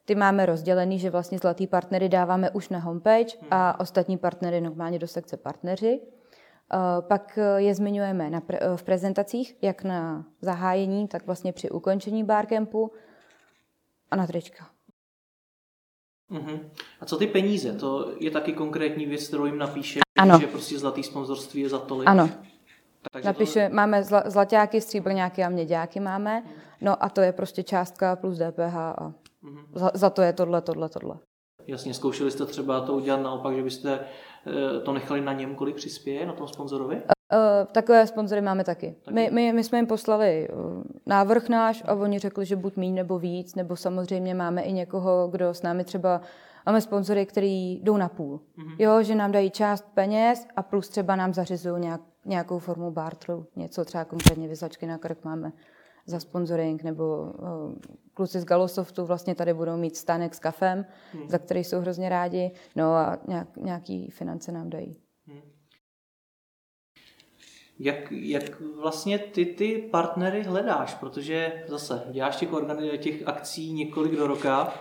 ty 0.05 0.15
máme 0.15 0.45
rozdělený, 0.45 0.99
že 0.99 1.09
vlastně 1.09 1.37
zlatý 1.37 1.67
partnery 1.67 2.09
dáváme 2.09 2.49
už 2.49 2.69
na 2.69 2.79
homepage 2.79 3.37
a 3.51 3.79
ostatní 3.79 4.17
partnery 4.17 4.61
normálně 4.61 4.99
do 4.99 5.07
sekce 5.07 5.37
partneři. 5.37 6.01
Eh, 6.01 6.77
pak 7.01 7.39
je 7.57 7.75
zmiňujeme 7.75 8.29
na 8.29 8.41
pre, 8.41 8.59
v 8.75 8.83
prezentacích, 8.83 9.55
jak 9.61 9.83
na 9.83 10.25
zahájení, 10.41 11.07
tak 11.07 11.25
vlastně 11.25 11.53
při 11.53 11.69
ukončení 11.69 12.23
barcampu 12.23 12.91
a 14.11 14.15
na 14.15 14.27
trička. 14.27 14.70
Uh-huh. 16.31 16.59
A 17.01 17.05
co 17.05 17.17
ty 17.17 17.27
peníze? 17.27 17.73
To 17.73 18.13
je 18.19 18.31
taky 18.31 18.53
konkrétní 18.53 19.05
věc, 19.05 19.27
kterou 19.27 19.45
jim 19.45 19.57
napíše, 19.57 19.99
ano. 20.19 20.39
že 20.39 20.47
prostě 20.47 20.79
zlatý 20.79 21.03
sponzorství 21.03 21.61
je 21.61 21.69
za 21.69 21.79
tolik? 21.79 22.09
Ano. 22.09 22.29
Takže 23.11 23.27
Napíše, 23.27 23.69
to... 23.69 23.75
máme 23.75 24.03
zla, 24.03 24.23
zlaťáky, 24.25 24.81
stříbrňáky 24.81 25.43
a 25.43 25.49
měďáky 25.49 25.99
máme, 25.99 26.43
no 26.81 27.03
a 27.03 27.09
to 27.09 27.21
je 27.21 27.31
prostě 27.31 27.63
částka 27.63 28.15
plus 28.15 28.37
DPH 28.37 28.75
a 28.75 29.13
Mm-hmm. 29.43 29.65
Za, 29.73 29.91
za 29.93 30.09
to 30.09 30.21
je 30.21 30.33
tohle, 30.33 30.61
tohle, 30.61 30.89
tohle. 30.89 31.19
Jasně, 31.67 31.93
zkoušeli 31.93 32.31
jste 32.31 32.45
třeba 32.45 32.81
to 32.81 32.93
udělat 32.93 33.21
naopak, 33.21 33.55
že 33.55 33.63
byste 33.63 33.99
eh, 33.99 34.79
to 34.79 34.93
nechali 34.93 35.21
na 35.21 35.33
něm, 35.33 35.55
kolik 35.55 35.75
přispěje, 35.75 36.25
na 36.25 36.33
tom 36.33 36.47
sponzorovi? 36.47 37.01
Uh, 37.31 37.67
takové 37.71 38.07
sponzory 38.07 38.41
máme 38.41 38.63
taky. 38.63 38.95
taky. 39.05 39.15
My, 39.15 39.29
my, 39.33 39.53
my 39.53 39.63
jsme 39.63 39.77
jim 39.77 39.87
poslali 39.87 40.49
návrh 41.05 41.49
náš 41.49 41.83
a 41.87 41.93
oni 41.93 42.19
řekli, 42.19 42.45
že 42.45 42.55
buď 42.55 42.75
míň 42.75 42.95
nebo 42.95 43.19
víc, 43.19 43.55
nebo 43.55 43.75
samozřejmě 43.75 44.33
máme 44.33 44.61
i 44.61 44.71
někoho, 44.71 45.27
kdo 45.27 45.53
s 45.53 45.61
námi 45.61 45.83
třeba 45.83 46.21
Máme 46.65 46.81
sponzory, 46.81 47.25
který 47.25 47.79
jdou 47.83 47.97
na 47.97 48.09
půl. 48.09 48.37
Mm-hmm. 48.37 48.75
Jo, 48.79 49.03
že 49.03 49.15
nám 49.15 49.31
dají 49.31 49.51
část 49.51 49.85
peněz 49.93 50.47
a 50.55 50.63
plus 50.63 50.89
třeba 50.89 51.15
nám 51.15 51.33
zařizují 51.33 51.81
nějak, 51.81 52.01
nějakou 52.25 52.59
formu 52.59 52.91
bartru, 52.91 53.45
něco 53.55 53.85
třeba 53.85 54.05
konkrétně 54.05 54.47
vyzačky 54.47 54.87
na 54.87 54.97
krk 54.97 55.23
máme 55.23 55.51
za 56.05 56.19
sponsoring, 56.19 56.83
nebo 56.83 57.33
eh, 57.39 57.79
kluci 58.13 58.39
z 58.39 58.45
Galosoftu 58.45 59.05
vlastně 59.05 59.35
tady 59.35 59.53
budou 59.53 59.77
mít 59.77 59.97
stánek 59.97 60.35
s 60.35 60.39
kafem, 60.39 60.85
hmm. 61.13 61.29
za 61.29 61.37
který 61.37 61.63
jsou 61.63 61.79
hrozně 61.79 62.09
rádi, 62.09 62.51
no 62.75 62.93
a 62.93 63.17
nějak, 63.27 63.57
nějaký 63.57 64.09
finance 64.09 64.51
nám 64.51 64.69
dají. 64.69 64.97
Jak, 67.83 68.11
jak 68.11 68.61
vlastně 68.81 69.19
ty 69.19 69.45
ty 69.45 69.87
partnery 69.91 70.43
hledáš? 70.43 70.93
Protože 70.93 71.63
zase 71.67 72.03
děláš 72.11 72.35
těch, 72.35 72.51
organi- 72.51 72.97
těch 72.97 73.27
akcí 73.27 73.73
několik 73.73 74.15
do 74.15 74.27
roka, 74.27 74.73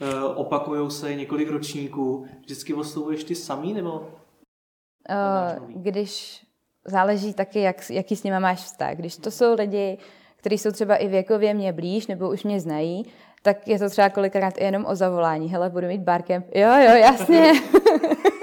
eh, 0.00 0.24
opakují 0.24 0.90
se 0.90 1.14
několik 1.14 1.50
ročníků. 1.50 2.26
Vždycky 2.40 2.74
oslovuješ 2.74 3.24
ty 3.24 3.34
samý 3.34 3.74
nebo? 3.74 3.90
Uh, 3.90 5.82
když 5.82 6.42
záleží 6.84 7.34
taky, 7.34 7.60
jak, 7.60 7.90
jaký 7.90 8.16
s 8.16 8.22
nimi 8.22 8.40
máš 8.40 8.58
vztah. 8.58 8.96
Když 8.96 9.16
to 9.16 9.30
jsou 9.30 9.54
lidi, 9.54 9.98
kteří 10.36 10.58
jsou 10.58 10.70
třeba 10.70 10.96
i 10.96 11.08
věkově 11.08 11.54
mě 11.54 11.72
blíž 11.72 12.06
nebo 12.06 12.30
už 12.30 12.44
mě 12.44 12.60
znají, 12.60 13.06
tak 13.42 13.68
je 13.68 13.78
to 13.78 13.90
třeba 13.90 14.08
kolikrát 14.08 14.58
i 14.58 14.64
jenom 14.64 14.86
o 14.86 14.94
zavolání. 14.94 15.48
Hele, 15.48 15.70
budu 15.70 15.86
mít 15.86 16.00
barkem. 16.00 16.44
Jo, 16.54 16.68
jo, 16.68 16.96
jasně. 16.96 17.52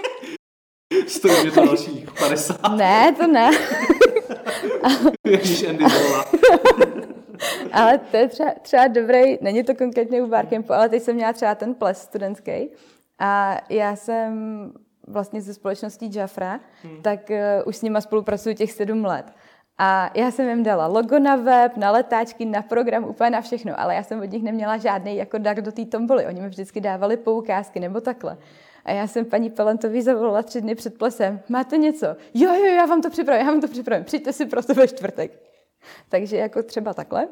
Stojí 1.07 1.45
mi 1.45 1.51
to 1.51 1.65
dalších 1.65 2.11
50. 2.19 2.75
Ne, 2.75 3.15
to 3.17 3.27
ne. 3.27 3.51
Ježíš 5.23 5.63
Andy 5.63 5.83
volá. 5.83 6.25
ale 7.73 7.97
to 7.97 8.17
je 8.17 8.27
třeba, 8.27 8.51
třeba 8.61 8.87
dobrý, 8.87 9.37
není 9.41 9.63
to 9.63 9.75
konkrétně 9.75 10.21
u 10.21 10.27
barkempu, 10.27 10.73
ale 10.73 10.89
teď 10.89 11.03
jsem 11.03 11.15
měla 11.15 11.33
třeba 11.33 11.55
ten 11.55 11.75
ples 11.75 12.01
studentský 12.01 12.69
a 13.19 13.57
já 13.69 13.95
jsem 13.95 14.71
vlastně 15.07 15.41
ze 15.41 15.53
společností 15.53 16.11
Jafra, 16.15 16.59
hmm. 16.83 17.01
tak 17.01 17.19
uh, 17.29 17.37
už 17.65 17.75
s 17.75 17.81
nima 17.81 18.01
spolupracuji 18.01 18.55
těch 18.55 18.71
sedm 18.71 19.05
let. 19.05 19.25
A 19.77 20.11
já 20.13 20.31
jsem 20.31 20.49
jim 20.49 20.63
dala 20.63 20.87
logo 20.87 21.19
na 21.19 21.35
web, 21.35 21.77
na 21.77 21.91
letáčky, 21.91 22.45
na 22.45 22.61
program, 22.61 23.03
úplně 23.03 23.29
na 23.29 23.41
všechno, 23.41 23.79
ale 23.79 23.95
já 23.95 24.03
jsem 24.03 24.21
od 24.21 24.31
nich 24.31 24.43
neměla 24.43 24.77
žádný 24.77 25.17
jako 25.17 25.37
dar 25.37 25.61
do 25.61 25.71
té 25.71 25.85
tomboly. 25.85 26.25
Oni 26.25 26.41
mi 26.41 26.49
vždycky 26.49 26.81
dávali 26.81 27.17
poukázky 27.17 27.79
nebo 27.79 28.01
takhle. 28.01 28.37
A 28.85 28.91
já 28.91 29.07
jsem 29.07 29.25
paní 29.25 29.49
Pelentový 29.49 30.01
zavolala 30.01 30.43
tři 30.43 30.61
dny 30.61 30.75
před 30.75 30.97
plesem. 30.97 31.39
Máte 31.49 31.77
něco? 31.77 32.05
Jo, 32.33 32.53
jo, 32.53 32.65
já 32.65 32.85
vám 32.85 33.01
to 33.01 33.09
připravím, 33.09 33.45
já 33.45 33.51
vám 33.51 33.61
to 33.61 33.67
připravím. 33.67 34.05
Přijďte 34.05 34.33
si 34.33 34.45
prostě 34.45 34.73
ve 34.73 34.87
čtvrtek. 34.87 35.39
Takže 36.09 36.37
jako 36.37 36.63
třeba 36.63 36.93
takhle. 36.93 37.27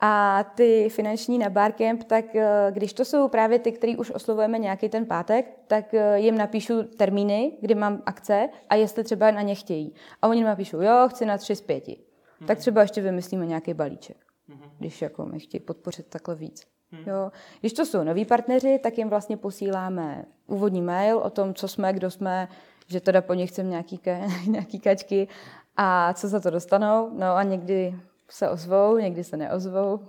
A 0.00 0.44
ty 0.54 0.88
finanční 0.90 1.38
na 1.38 1.50
Barcamp, 1.50 2.04
tak 2.04 2.34
eh, 2.34 2.48
když 2.70 2.92
to 2.92 3.04
jsou 3.04 3.28
právě 3.28 3.58
ty, 3.58 3.72
který 3.72 3.96
už 3.96 4.10
oslovujeme 4.10 4.58
nějaký 4.58 4.88
ten 4.88 5.06
pátek, 5.06 5.58
tak 5.66 5.94
eh, 5.94 6.18
jim 6.18 6.38
napíšu 6.38 6.82
termíny, 6.82 7.52
kdy 7.60 7.74
mám 7.74 8.02
akce 8.06 8.48
a 8.68 8.74
jestli 8.74 9.04
třeba 9.04 9.30
na 9.30 9.42
ně 9.42 9.54
chtějí. 9.54 9.94
A 10.22 10.28
oni 10.28 10.44
napíšou, 10.44 10.80
jo, 10.80 11.08
chci 11.08 11.26
na 11.26 11.38
tři 11.38 11.56
z 11.56 11.60
pěti. 11.60 11.96
Mm-hmm. 11.96 12.46
Tak 12.46 12.58
třeba 12.58 12.82
ještě 12.82 13.00
vymyslíme 13.00 13.46
nějaký 13.46 13.74
balíček, 13.74 14.16
mm-hmm. 14.50 14.70
když 14.78 15.02
jako 15.02 15.26
mě 15.26 15.38
chtějí 15.38 15.60
podpořit 15.60 16.06
takhle 16.06 16.34
víc. 16.34 16.66
Mm-hmm. 16.92 17.08
Jo. 17.08 17.32
Když 17.60 17.72
to 17.72 17.86
jsou 17.86 18.04
noví 18.04 18.24
partneři, 18.24 18.80
tak 18.82 18.98
jim 18.98 19.08
vlastně 19.08 19.36
posíláme 19.36 20.24
úvodní 20.46 20.82
mail 20.82 21.18
o 21.18 21.30
tom, 21.30 21.54
co 21.54 21.68
jsme, 21.68 21.92
kdo 21.92 22.10
jsme, 22.10 22.48
že 22.86 23.00
teda 23.00 23.22
po 23.22 23.34
nich 23.34 23.50
chcem 23.50 23.70
nějaký, 23.70 23.98
ka- 23.98 24.50
nějaký 24.50 24.80
kačky 24.80 25.28
a 25.76 26.14
co 26.14 26.28
za 26.28 26.40
to 26.40 26.50
dostanou. 26.50 27.10
No 27.18 27.26
a 27.26 27.42
někdy 27.42 27.94
se 28.30 28.50
ozvou, 28.50 28.96
někdy 28.96 29.24
se 29.24 29.36
neozvou. 29.36 30.00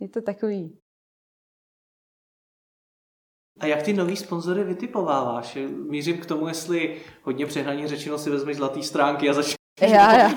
Je 0.00 0.08
to 0.08 0.22
takový. 0.22 0.78
A 3.60 3.66
jak 3.66 3.82
ty 3.82 3.92
nový 3.92 4.16
sponzory 4.16 4.64
vytipováváš? 4.64 5.58
Mířím 5.90 6.18
k 6.18 6.26
tomu, 6.26 6.48
jestli 6.48 7.00
hodně 7.22 7.46
přehnaně 7.46 7.88
řečeno 7.88 8.18
si 8.18 8.30
vezmeš 8.30 8.56
zlatý 8.56 8.82
stránky 8.82 9.30
a 9.30 9.32
začneš 9.32 9.56
já, 9.80 10.18
já. 10.18 10.28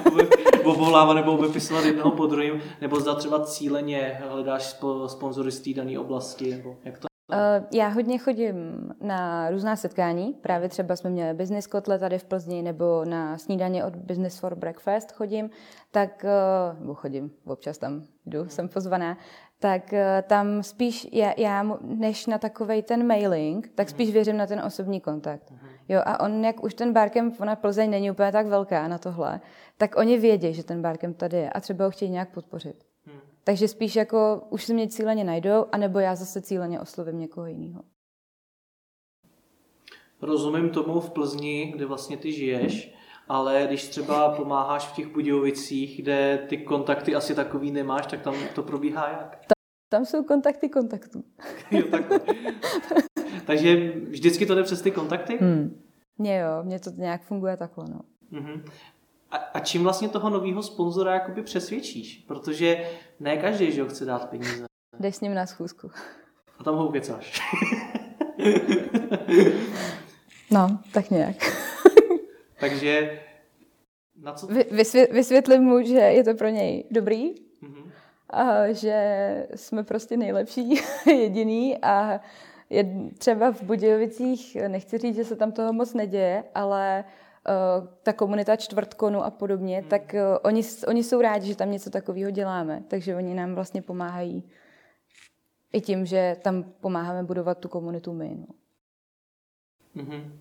Obvolávat 0.72 1.16
nebo 1.16 1.38
vypisovat 1.38 1.86
jednoho 1.86 2.12
po 2.12 2.26
druhém, 2.26 2.62
nebo 2.82 3.00
zda 3.00 3.16
třeba 3.16 3.46
cíleně 3.46 4.22
hledáš 4.30 4.76
sponzory 5.08 5.52
z 5.52 5.60
té 5.60 5.74
dané 5.74 6.00
oblasti, 6.00 6.52
nebo 6.52 6.76
jak 6.84 7.00
to? 7.00 7.10
Uh, 7.32 7.66
já 7.74 7.88
hodně 7.88 8.18
chodím 8.18 8.56
na 9.02 9.50
různá 9.50 9.76
setkání, 9.76 10.34
právě 10.42 10.70
třeba 10.70 10.96
jsme 10.96 11.10
měli 11.10 11.34
business 11.34 11.68
kotle 11.68 12.00
tady 12.00 12.20
v 12.20 12.24
Plzni, 12.24 12.62
nebo 12.62 13.06
na 13.06 13.38
snídaně 13.38 13.86
od 13.86 13.96
Business 13.96 14.40
for 14.40 14.56
Breakfast 14.56 15.12
chodím, 15.12 15.50
tak, 15.92 16.26
uh, 16.74 16.80
nebo 16.80 16.94
chodím, 16.94 17.32
občas 17.46 17.78
tam 17.78 18.04
jdu, 18.26 18.50
jsem 18.50 18.70
pozvaná, 18.70 19.18
tak 19.60 19.94
uh, 19.94 20.00
tam 20.28 20.64
spíš 20.64 21.08
já, 21.12 21.34
já, 21.38 21.78
než 21.82 22.26
na 22.26 22.38
takový 22.38 22.82
ten 22.82 23.08
mailing, 23.08 23.72
tak 23.76 23.90
spíš 23.90 24.12
věřím 24.12 24.38
na 24.38 24.48
ten 24.48 24.62
osobní 24.66 25.02
kontakt. 25.02 25.54
Jo, 25.90 26.02
a 26.06 26.20
on, 26.20 26.46
jak 26.46 26.64
už 26.64 26.74
ten 26.74 26.94
barcamp, 26.94 27.42
ona 27.42 27.56
Plzeň 27.56 27.90
není 27.90 28.12
úplně 28.12 28.32
tak 28.32 28.48
velká 28.48 28.88
na 28.88 28.98
tohle, 28.98 29.42
tak 29.78 29.98
oni 29.98 30.18
vědí, 30.18 30.54
že 30.54 30.64
ten 30.64 30.82
barcamp 30.82 31.18
tady 31.18 31.38
je 31.38 31.50
a 31.50 31.60
třeba 31.60 31.86
ho 31.86 31.92
chtějí 31.92 32.12
nějak 32.12 32.34
podpořit. 32.34 32.86
Takže 33.44 33.68
spíš 33.68 33.96
jako 33.96 34.42
už 34.50 34.66
se 34.66 34.74
mě 34.74 34.88
cíleně 34.88 35.24
najdou, 35.24 35.66
anebo 35.72 36.00
já 36.00 36.16
zase 36.16 36.42
cíleně 36.42 36.80
oslovím 36.80 37.20
někoho 37.20 37.48
jiného. 37.48 37.84
Rozumím 40.22 40.70
tomu 40.70 41.00
v 41.00 41.10
Plzni, 41.10 41.72
kde 41.76 41.86
vlastně 41.86 42.18
ty 42.18 42.32
žiješ, 42.32 42.96
ale 43.28 43.64
když 43.68 43.88
třeba 43.88 44.36
pomáháš 44.36 44.88
v 44.88 44.96
těch 44.96 45.08
Budějovicích, 45.08 46.02
kde 46.02 46.46
ty 46.50 46.58
kontakty 46.58 47.16
asi 47.16 47.36
takový 47.36 47.72
nemáš, 47.72 48.06
tak 48.06 48.22
tam 48.22 48.36
to 48.56 48.64
probíhá 48.64 49.10
jak? 49.10 49.40
Tam 49.92 50.06
jsou 50.06 50.24
kontakty 50.24 50.70
kontaktů. 50.70 51.24
jo, 51.72 51.84
Takže 53.50 53.92
vždycky 54.08 54.46
to 54.46 54.56
jde 54.56 54.64
přes 54.64 54.82
ty 54.82 54.92
kontakty? 54.92 55.38
Hmm. 55.42 55.82
Mně 56.18 56.40
jo, 56.40 56.64
mně 56.64 56.80
to 56.80 56.90
nějak 56.90 57.22
funguje 57.22 57.58
takhle, 57.58 57.86
no. 57.90 58.00
Mm-hmm. 58.32 58.62
A, 59.32 59.38
a 59.38 59.60
čím 59.60 59.84
vlastně 59.84 60.10
toho 60.10 60.30
nového 60.30 60.64
sponzora 60.64 61.14
jakoby 61.14 61.44
přesvědčíš? 61.44 62.24
Protože 62.28 62.90
ne 63.20 63.38
každý, 63.38 63.72
že 63.72 63.82
ho 63.82 63.90
chce 63.90 64.06
dát 64.06 64.30
peníze. 64.30 64.66
Jdeš 65.00 65.16
s 65.16 65.22
ním 65.22 65.34
na 65.34 65.46
schůzku. 65.46 65.92
A 66.60 66.64
tam 66.64 66.76
ho 66.76 66.88
ukecáš. 66.88 67.42
no, 70.52 70.80
tak 70.94 71.10
nějak. 71.10 71.36
Takže 72.60 73.22
na 74.22 74.34
co... 74.34 74.48
Vy, 74.48 74.66
vysvětlím 75.12 75.62
mu, 75.62 75.82
že 75.82 75.98
je 75.98 76.24
to 76.24 76.34
pro 76.34 76.48
něj 76.48 76.84
dobrý, 76.92 77.34
mm-hmm. 77.34 77.92
a 78.30 78.72
že 78.72 79.48
jsme 79.56 79.84
prostě 79.84 80.18
nejlepší 80.18 80.82
jediný 81.08 81.78
a 81.78 82.20
je 82.70 83.12
třeba 83.18 83.52
v 83.52 83.64
Budějovicích, 83.64 84.58
nechci 84.68 84.98
říct, 84.98 85.16
že 85.16 85.24
se 85.24 85.36
tam 85.36 85.52
toho 85.52 85.74
moc 85.74 85.94
neděje, 85.94 86.44
ale 86.56 87.04
uh, 87.84 87.88
ta 88.04 88.14
komunita 88.14 88.56
čtvrtkonu 88.56 89.24
a 89.24 89.30
podobně, 89.30 89.80
hmm. 89.80 89.90
tak 89.90 90.14
uh, 90.14 90.38
oni, 90.44 90.62
oni 90.88 91.04
jsou 91.04 91.22
rádi, 91.22 91.48
že 91.48 91.56
tam 91.56 91.72
něco 91.72 91.90
takového 91.90 92.32
děláme, 92.32 92.84
takže 92.88 93.16
oni 93.16 93.34
nám 93.36 93.56
vlastně 93.56 93.82
pomáhají 93.82 94.44
i 95.74 95.82
tím, 95.82 96.06
že 96.06 96.36
tam 96.42 96.64
pomáháme 96.64 97.24
budovat 97.24 97.58
tu 97.58 97.68
komunitu 97.68 98.14
my. 98.14 98.38
No. 98.40 98.46
Mm-hmm. 100.04 100.32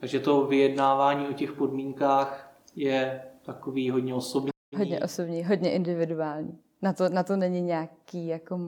Takže 0.00 0.20
to 0.20 0.46
vyjednávání 0.46 1.28
o 1.28 1.32
těch 1.32 1.52
podmínkách 1.52 2.56
je 2.76 3.22
takový 3.42 3.90
hodně 3.90 4.14
osobní. 4.14 4.50
Hodně 4.76 5.00
osobní, 5.00 5.44
hodně 5.44 5.72
individuální. 5.72 6.58
Na 6.82 6.92
to, 6.92 7.08
na 7.08 7.22
to 7.22 7.36
není 7.36 7.62
nějaký 7.62 8.26
jako 8.26 8.58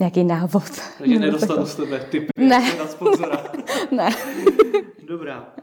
nějaký 0.00 0.24
návod. 0.24 0.62
Takže 0.98 1.18
nedostanu 1.18 1.66
z 1.66 1.76
tebe 1.76 1.98
typy 1.98 2.26
ne. 2.36 2.76
na 2.78 2.86
sponzora. 2.86 3.44
ne. 3.90 4.08
Dobrá. 5.08 5.54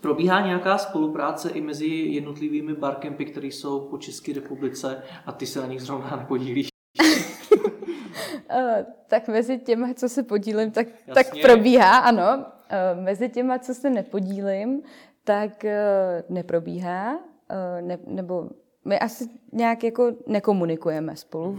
Probíhá 0.00 0.46
nějaká 0.46 0.78
spolupráce 0.78 1.50
i 1.50 1.60
mezi 1.60 1.86
jednotlivými 1.86 2.74
barkempy, 2.74 3.24
které 3.24 3.46
jsou 3.46 3.80
po 3.80 3.98
České 3.98 4.32
republice 4.32 5.02
a 5.26 5.32
ty 5.32 5.46
se 5.46 5.60
na 5.60 5.66
nich 5.66 5.82
zrovna 5.82 6.16
nepodílíš? 6.16 6.68
uh, 7.00 7.06
tak 9.08 9.28
mezi 9.28 9.58
těma, 9.58 9.94
co 9.94 10.08
se 10.08 10.22
podílím, 10.22 10.70
tak, 10.70 10.86
tak 11.14 11.26
probíhá, 11.42 11.98
ano. 11.98 12.36
Uh, 12.36 13.04
mezi 13.04 13.28
těma, 13.28 13.58
co 13.58 13.74
se 13.74 13.90
nepodílím, 13.90 14.82
tak 15.24 15.64
uh, 15.64 16.34
neprobíhá, 16.34 17.18
ne, 17.80 17.98
nebo 18.06 18.50
my 18.84 18.98
asi 18.98 19.28
nějak 19.52 19.84
jako 19.84 20.12
nekomunikujeme 20.26 21.16
spolu 21.16 21.52
mm. 21.52 21.56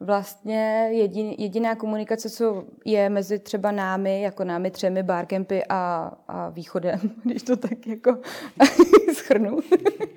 Vlastně 0.00 0.88
jedin, 0.92 1.34
jediná 1.38 1.74
komunikace, 1.74 2.30
co 2.30 2.64
je 2.84 3.08
mezi 3.10 3.38
třeba 3.38 3.70
námi, 3.70 4.22
jako 4.22 4.44
námi 4.44 4.70
třemi 4.70 5.02
barkempy 5.02 5.62
a, 5.68 6.12
a 6.28 6.48
východem, 6.48 7.00
když 7.24 7.42
to 7.42 7.56
tak 7.56 7.86
jako 7.86 8.18
schrnu, 9.12 9.58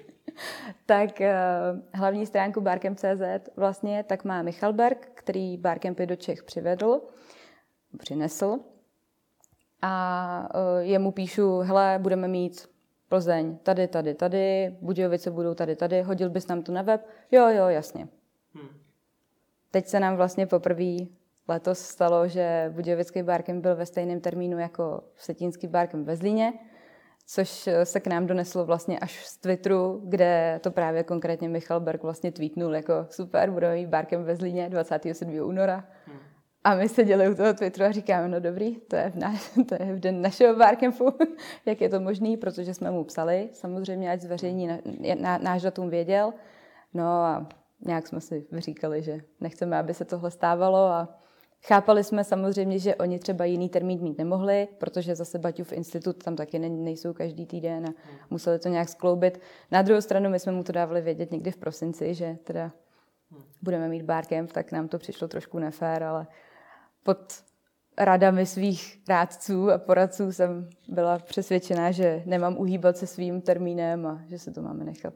tak 0.86 1.10
uh, 1.20 1.80
hlavní 1.94 2.26
stránku 2.26 2.62
Barcamp.cz 2.62 3.50
vlastně 3.56 4.04
tak 4.04 4.24
má 4.24 4.42
Michal 4.42 4.74
Berg, 4.74 5.10
který 5.14 5.58
Barcampy 5.58 6.06
do 6.06 6.16
Čech 6.16 6.44
přivedl, 6.44 7.02
přinesl. 7.98 8.60
A 9.82 10.50
uh, 10.56 10.80
jemu 10.80 11.12
píšu, 11.12 11.60
hele, 11.60 12.00
budeme 12.02 12.28
mít 12.28 12.70
Plzeň 13.10 13.58
tady, 13.58 13.88
tady, 13.88 14.14
tady, 14.14 14.78
Budějovice 14.82 15.32
budou 15.32 15.54
tady, 15.54 15.76
tady, 15.76 16.02
hodil 16.02 16.30
bys 16.30 16.48
nám 16.48 16.64
to 16.64 16.72
na 16.72 16.82
web? 16.82 17.06
Jo, 17.32 17.48
jo, 17.48 17.68
jasně. 17.68 18.08
Teď 19.72 19.88
se 19.88 20.00
nám 20.00 20.16
vlastně 20.16 20.48
poprvé 20.48 20.96
letos 21.48 21.80
stalo, 21.80 22.28
že 22.28 22.72
Budějovický 22.76 23.24
barkem 23.24 23.62
byl 23.62 23.76
ve 23.76 23.86
stejném 23.86 24.22
termínu 24.22 24.60
jako 24.60 25.04
Vsetínský 25.16 25.68
barkem 25.68 26.06
ve 26.06 26.16
Zlíně, 26.16 26.54
což 27.26 27.70
se 27.84 28.00
k 28.00 28.08
nám 28.08 28.28
doneslo 28.28 28.66
vlastně 28.66 29.00
až 29.00 29.26
z 29.26 29.38
Twitteru, 29.38 30.02
kde 30.06 30.60
to 30.64 30.72
právě 30.72 31.04
konkrétně 31.04 31.50
Michal 31.50 31.80
Berg 31.80 32.04
vlastně 32.04 32.32
tweetnul 32.32 32.76
jako 32.76 32.94
super, 33.10 33.52
budeme 33.52 33.76
mít 33.76 33.88
barkem 33.88 34.24
ve 34.24 34.36
Zlíně 34.36 34.70
27. 34.70 35.40
února. 35.42 35.86
Hmm. 36.06 36.20
A 36.64 36.76
my 36.76 36.88
děli 37.06 37.30
u 37.30 37.36
toho 37.36 37.54
Twitteru 37.54 37.86
a 37.86 37.92
říkáme, 37.92 38.28
no 38.28 38.40
dobrý, 38.40 38.76
to 38.76 38.96
je 38.96 39.10
v, 39.10 39.16
náš, 39.16 39.52
to 39.70 39.76
je 39.76 39.96
v 39.96 40.00
den 40.00 40.22
našeho 40.22 40.56
barkempu, 40.56 41.14
jak 41.66 41.82
je 41.82 41.90
to 41.90 42.00
možný, 42.00 42.38
protože 42.38 42.74
jsme 42.74 42.92
mu 42.92 43.04
psali, 43.04 43.50
samozřejmě, 43.54 44.12
ať 44.12 44.22
zveřejní 44.22 44.68
na, 44.68 44.78
na, 45.20 45.38
náš 45.38 45.62
datum 45.62 45.90
věděl. 45.90 46.34
No 46.94 47.04
a 47.04 47.50
nějak 47.86 48.08
jsme 48.08 48.22
si 48.22 48.46
vyříkali, 48.52 49.02
že 49.02 49.22
nechceme, 49.40 49.78
aby 49.78 49.94
se 49.94 50.06
tohle 50.06 50.32
stávalo 50.32 50.78
a 50.78 51.20
chápali 51.68 52.04
jsme 52.04 52.24
samozřejmě, 52.24 52.80
že 52.80 52.96
oni 52.96 53.20
třeba 53.20 53.46
jiný 53.46 53.70
termín 53.70 54.02
mít 54.02 54.18
nemohli, 54.18 54.68
protože 54.78 55.16
zase 55.16 55.40
Baťův 55.40 55.74
institut 55.74 56.24
tam 56.24 56.36
taky 56.36 56.60
nejsou 56.60 57.14
každý 57.14 57.46
týden 57.46 57.86
a 57.86 57.94
museli 58.30 58.60
to 58.60 58.70
nějak 58.70 58.90
skloubit. 58.90 59.42
Na 59.72 59.82
druhou 59.82 60.02
stranu 60.02 60.30
my 60.30 60.40
jsme 60.40 60.52
mu 60.52 60.64
to 60.64 60.72
dávali 60.72 61.02
vědět 61.02 61.32
někdy 61.32 61.52
v 61.52 61.58
prosinci, 61.58 62.14
že 62.14 62.38
teda 62.44 62.72
budeme 63.62 63.88
mít 63.88 64.04
barcamp, 64.04 64.52
tak 64.52 64.72
nám 64.72 64.88
to 64.88 64.98
přišlo 64.98 65.28
trošku 65.28 65.60
nefér, 65.60 66.04
ale 66.04 66.28
pod 67.04 67.44
radami 67.98 68.46
svých 68.46 69.02
rádců 69.10 69.72
a 69.72 69.78
poradců 69.78 70.32
jsem 70.32 70.70
byla 70.88 71.20
přesvědčená, 71.20 71.92
že 71.92 72.24
nemám 72.26 72.58
uhýbat 72.58 72.98
se 72.98 73.08
svým 73.08 73.42
termínem 73.42 74.06
a 74.06 74.22
že 74.28 74.40
se 74.40 74.52
to 74.52 74.62
máme 74.62 74.84
nechat. 74.84 75.14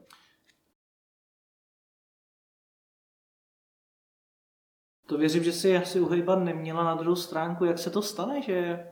To 5.06 5.18
věřím, 5.18 5.44
že 5.44 5.52
si 5.52 5.76
asi 5.76 6.00
uhejbat 6.00 6.38
neměla 6.38 6.84
na 6.84 6.94
druhou 6.94 7.16
stránku. 7.16 7.64
Jak 7.64 7.78
se 7.78 7.90
to 7.90 8.02
stane, 8.02 8.42
že 8.42 8.54
eh, 8.54 8.84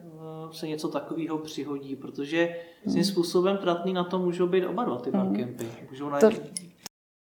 se 0.52 0.68
něco 0.68 0.88
takového 0.88 1.38
přihodí? 1.38 1.96
Protože 1.96 2.56
svým 2.82 2.94
hmm. 2.94 3.04
způsobem 3.04 3.56
tratný 3.56 3.92
na 3.92 4.04
to 4.04 4.18
můžou 4.18 4.46
být 4.46 4.66
oba 4.66 4.84
dva 4.84 4.98
ty 4.98 5.10
hmm. 5.10 5.20
barcampy. 5.20 5.68
Můžou 5.90 6.08
najít... 6.08 6.38
to, 6.38 6.62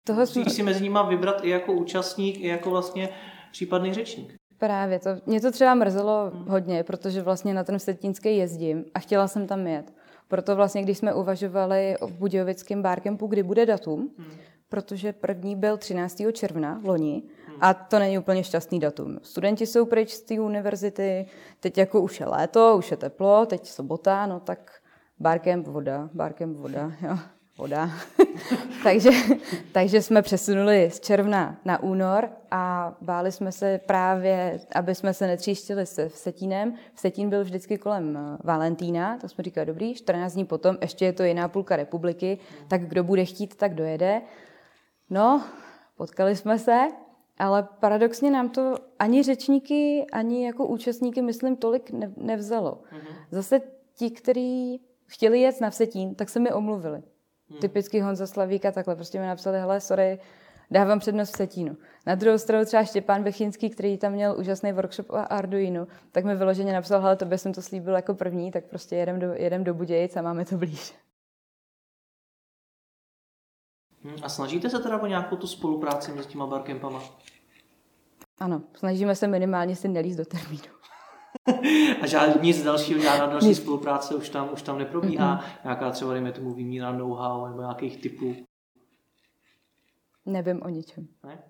toho 0.04 0.20
Musíš 0.20 0.52
si 0.52 0.64
mezi 0.64 0.84
nimi 0.84 1.00
vybrat 1.10 1.44
i 1.44 1.50
jako 1.50 1.74
účastník, 1.74 2.40
i 2.40 2.48
jako 2.48 2.70
vlastně 2.70 3.10
případný 3.52 3.94
řečník. 3.94 4.34
Právě 4.58 5.00
to. 5.00 5.10
Mě 5.26 5.42
to 5.42 5.52
třeba 5.52 5.74
mrzelo 5.74 6.32
hmm. 6.34 6.46
hodně, 6.48 6.84
protože 6.84 7.22
vlastně 7.22 7.54
na 7.54 7.64
ten 7.64 7.78
Vsetínský 7.78 8.38
jezdím 8.38 8.86
a 8.94 9.00
chtěla 9.00 9.28
jsem 9.28 9.48
tam 9.48 9.68
jet. 9.68 9.94
Proto 10.28 10.56
vlastně, 10.56 10.82
když 10.82 10.98
jsme 10.98 11.14
uvažovali 11.14 11.96
o 12.00 12.08
Budějovickém 12.08 12.82
barkempu, 12.82 13.28
kdy 13.28 13.44
bude 13.44 13.66
datum, 13.66 14.10
hmm. 14.18 14.38
protože 14.70 15.14
první 15.14 15.56
byl 15.56 15.78
13. 15.78 16.22
června 16.34 16.82
loni, 16.84 17.24
a 17.62 17.74
to 17.74 18.00
není 18.00 18.18
úplně 18.18 18.44
šťastný 18.44 18.80
datum. 18.80 19.20
Studenti 19.24 19.66
jsou 19.66 19.86
pryč 19.86 20.12
z 20.12 20.22
té 20.22 20.40
univerzity, 20.40 21.26
teď 21.60 21.78
jako 21.78 22.02
už 22.02 22.20
je 22.20 22.26
léto, 22.26 22.76
už 22.78 22.92
je 22.92 22.98
teplo, 22.98 23.46
teď 23.46 23.68
sobota, 23.68 24.26
no 24.26 24.40
tak 24.40 24.72
barkem 25.20 25.64
voda, 25.64 26.10
barkem 26.14 26.54
voda, 26.54 26.92
jo, 27.02 27.18
voda. 27.58 27.90
takže, 28.84 29.10
takže 29.72 30.02
jsme 30.02 30.22
přesunuli 30.22 30.90
z 30.92 31.00
června 31.00 31.58
na 31.66 31.84
únor 31.84 32.30
a 32.52 32.96
báli 33.02 33.32
jsme 33.32 33.52
se 33.52 33.80
právě, 33.86 34.60
aby 34.76 34.96
jsme 34.96 35.14
se 35.14 35.28
netříštili 35.28 35.86
se 35.86 36.10
Setínem. 36.10 36.74
Setín 36.96 37.30
byl 37.30 37.44
vždycky 37.44 37.78
kolem 37.78 38.18
eh, 38.18 38.38
Valentína, 38.44 39.18
tak 39.18 39.30
jsme 39.30 39.44
říkali, 39.44 39.66
dobrý, 39.66 39.96
14 39.96 40.34
dní 40.34 40.46
potom, 40.46 40.78
ještě 40.82 41.06
je 41.06 41.14
to 41.14 41.24
jiná 41.24 41.48
půlka 41.48 41.76
republiky, 41.76 42.38
tak 42.68 42.82
kdo 42.82 43.04
bude 43.04 43.26
chtít, 43.26 43.56
tak 43.56 43.76
dojede. 43.76 44.22
No, 45.10 45.44
potkali 45.98 46.36
jsme 46.36 46.60
se 46.60 46.88
ale 47.38 47.68
paradoxně 47.80 48.32
nám 48.32 48.50
to 48.50 48.76
ani 49.00 49.24
řečníky, 49.24 50.06
ani 50.14 50.46
jako 50.46 50.66
účastníky, 50.68 51.22
myslím, 51.22 51.56
tolik 51.56 51.92
ne, 51.92 52.12
nevzalo. 52.18 52.72
Mm-hmm. 52.72 53.16
Zase 53.32 53.62
ti, 53.96 54.12
kteří 54.12 54.82
chtěli 55.06 55.42
jet 55.42 55.62
na 55.62 55.70
Vsetín, 55.70 56.16
tak 56.16 56.30
se 56.30 56.40
mi 56.40 56.52
omluvili. 56.52 57.02
Mm. 57.50 57.58
Typicky 57.58 58.00
Honza 58.00 58.28
Slavíka 58.28 58.72
takhle. 58.72 58.96
Prostě 58.96 59.20
mi 59.20 59.28
napsali, 59.28 59.60
hele, 59.60 59.82
sorry, 59.82 60.20
dávám 60.72 61.00
přednost 61.00 61.34
v 61.34 61.38
Setínu. 61.38 61.78
Na 62.06 62.16
druhou 62.16 62.38
stranu 62.38 62.66
třeba 62.66 62.84
Štěpán 62.84 63.24
Bechinský, 63.24 63.70
který 63.70 63.98
tam 63.98 64.14
měl 64.14 64.36
úžasný 64.40 64.72
workshop 64.72 65.10
o 65.10 65.18
Arduino, 65.30 65.88
tak 66.12 66.26
mi 66.26 66.36
vyloženě 66.36 66.74
napsal, 66.74 67.02
hele, 67.02 67.16
tobě 67.16 67.38
jsem 67.38 67.54
to 67.54 67.62
slíbil 67.62 67.96
jako 67.96 68.14
první, 68.14 68.52
tak 68.52 68.66
prostě 68.66 68.96
jedem 68.96 69.20
do, 69.20 69.34
jedem 69.34 69.64
do 69.64 69.74
Budějic 69.74 70.16
a 70.16 70.22
máme 70.22 70.46
to 70.46 70.58
blíž. 70.58 70.94
Hm, 74.04 74.16
a 74.24 74.30
snažíte 74.30 74.70
se 74.70 74.80
teda 74.80 75.02
o 75.02 75.08
nějakou 75.08 75.36
tu 75.36 75.48
spolupráci 75.48 76.12
mezi 76.12 76.30
těma 76.30 76.48
barkempama? 76.48 77.04
Ano, 78.40 78.62
snažíme 78.74 79.16
se 79.16 79.28
minimálně 79.28 79.76
si 79.76 79.88
nelíst 79.88 80.18
do 80.18 80.26
termínu. 80.26 80.78
a 82.02 82.08
žád, 82.08 82.42
nic 82.42 82.64
dalšího, 82.64 83.00
žádná 83.00 83.26
další 83.26 83.48
nic. 83.48 83.58
spolupráce 83.58 84.16
už 84.16 84.30
tam, 84.30 84.50
už 84.54 84.62
tam 84.62 84.78
neprobíhá? 84.78 85.38
Mm-hmm. 85.38 85.64
Nějaká 85.64 85.92
třeba, 85.92 86.14
dejme 86.14 86.32
tomu, 86.32 86.54
výměna 86.54 86.92
know-how 86.92 87.48
nebo 87.48 87.62
nějakých 87.62 88.02
typů? 88.02 88.36
Nevím 90.26 90.62
o 90.62 90.70
ničem. 90.70 91.08
Ne? 91.26 91.44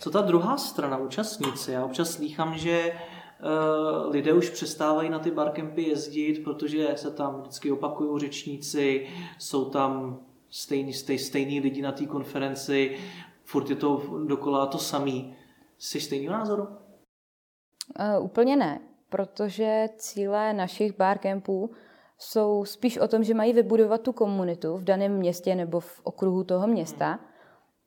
Co 0.00 0.10
ta 0.10 0.20
druhá 0.20 0.56
strana, 0.56 0.98
účastníci? 0.98 1.72
Já 1.72 1.84
občas 1.84 2.10
slýchám, 2.10 2.58
že 2.58 2.92
uh, 2.92 4.10
lidé 4.12 4.32
už 4.32 4.50
přestávají 4.50 5.10
na 5.10 5.18
ty 5.18 5.30
barkempy 5.30 5.82
jezdit, 5.82 6.44
protože 6.44 6.88
se 6.96 7.10
tam 7.10 7.40
vždycky 7.40 7.72
opakují 7.72 8.20
řečníci, 8.20 9.08
jsou 9.38 9.70
tam 9.70 10.20
stejný, 10.54 10.92
stej, 10.92 11.18
stejný 11.18 11.60
lidi 11.60 11.82
na 11.82 11.92
té 11.92 12.06
konferenci, 12.06 12.96
furt 13.44 13.70
je 13.70 13.76
to 13.76 14.02
dokola 14.26 14.66
to 14.66 14.78
samý. 14.78 15.36
Jsi 15.78 16.00
stejný 16.00 16.26
názoru? 16.26 16.62
Uh, 16.62 18.24
úplně 18.24 18.56
ne, 18.56 18.80
protože 19.08 19.88
cíle 19.96 20.52
našich 20.52 20.96
barcampů 20.96 21.70
jsou 22.18 22.64
spíš 22.64 22.98
o 22.98 23.08
tom, 23.08 23.24
že 23.24 23.34
mají 23.34 23.52
vybudovat 23.52 24.00
tu 24.00 24.12
komunitu 24.12 24.76
v 24.76 24.84
daném 24.84 25.12
městě 25.12 25.54
nebo 25.54 25.80
v 25.80 26.00
okruhu 26.02 26.44
toho 26.44 26.66
města. 26.66 27.20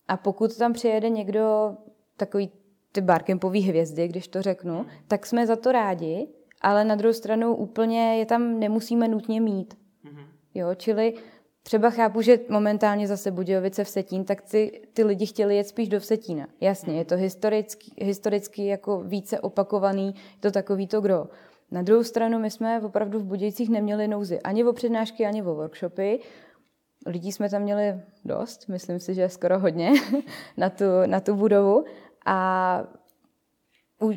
A 0.08 0.18
pokud 0.18 0.58
tam 0.58 0.74
přijede 0.74 1.10
někdo 1.10 1.76
takový 2.18 2.52
ty 2.92 3.02
barkempové 3.02 3.60
hvězdy, 3.60 4.08
když 4.08 4.28
to 4.28 4.42
řeknu, 4.42 4.86
tak 5.08 5.26
jsme 5.26 5.48
za 5.48 5.56
to 5.56 5.72
rádi, 5.72 6.28
ale 6.62 6.86
na 6.86 6.96
druhou 6.96 7.14
stranu 7.14 7.56
úplně 7.56 8.20
je 8.20 8.26
tam 8.26 8.60
nemusíme 8.60 9.08
nutně 9.08 9.42
mít. 9.42 9.78
Jo, 10.54 10.76
čili 10.76 11.14
třeba 11.68 11.90
chápu, 11.90 12.22
že 12.22 12.40
momentálně 12.50 13.08
zase 13.08 13.32
Budějovice 13.32 13.84
v 13.84 13.90
Setín, 13.90 14.24
tak 14.26 14.42
ty, 14.42 14.82
ty 14.94 15.04
lidi 15.04 15.26
chtěli 15.26 15.56
jet 15.56 15.68
spíš 15.68 15.90
do 15.90 16.00
Vsetína. 16.00 16.48
Jasně, 16.62 16.98
je 16.98 17.06
to 17.06 17.16
historicky, 17.16 17.92
historicky 17.98 18.66
jako 18.66 19.04
více 19.04 19.40
opakovaný, 19.40 20.08
je 20.08 20.40
to 20.40 20.52
takový 20.52 20.88
to 20.88 21.02
kdo. 21.02 21.28
Na 21.72 21.82
druhou 21.82 22.04
stranu 22.04 22.40
my 22.40 22.52
jsme 22.52 22.82
opravdu 22.82 23.20
v 23.20 23.24
Budějcích 23.24 23.70
neměli 23.70 24.08
nouzy 24.08 24.42
ani 24.42 24.64
o 24.64 24.74
přednášky, 24.74 25.26
ani 25.26 25.44
o 25.44 25.56
workshopy. 25.56 26.20
Lidí 27.06 27.32
jsme 27.32 27.50
tam 27.50 27.62
měli 27.62 28.02
dost, 28.26 28.68
myslím 28.68 29.00
si, 29.00 29.14
že 29.14 29.30
skoro 29.30 29.60
hodně 29.60 29.92
na 30.58 30.70
tu, 30.70 30.86
na 31.06 31.20
tu 31.20 31.36
budovu. 31.36 31.86
A 32.26 32.84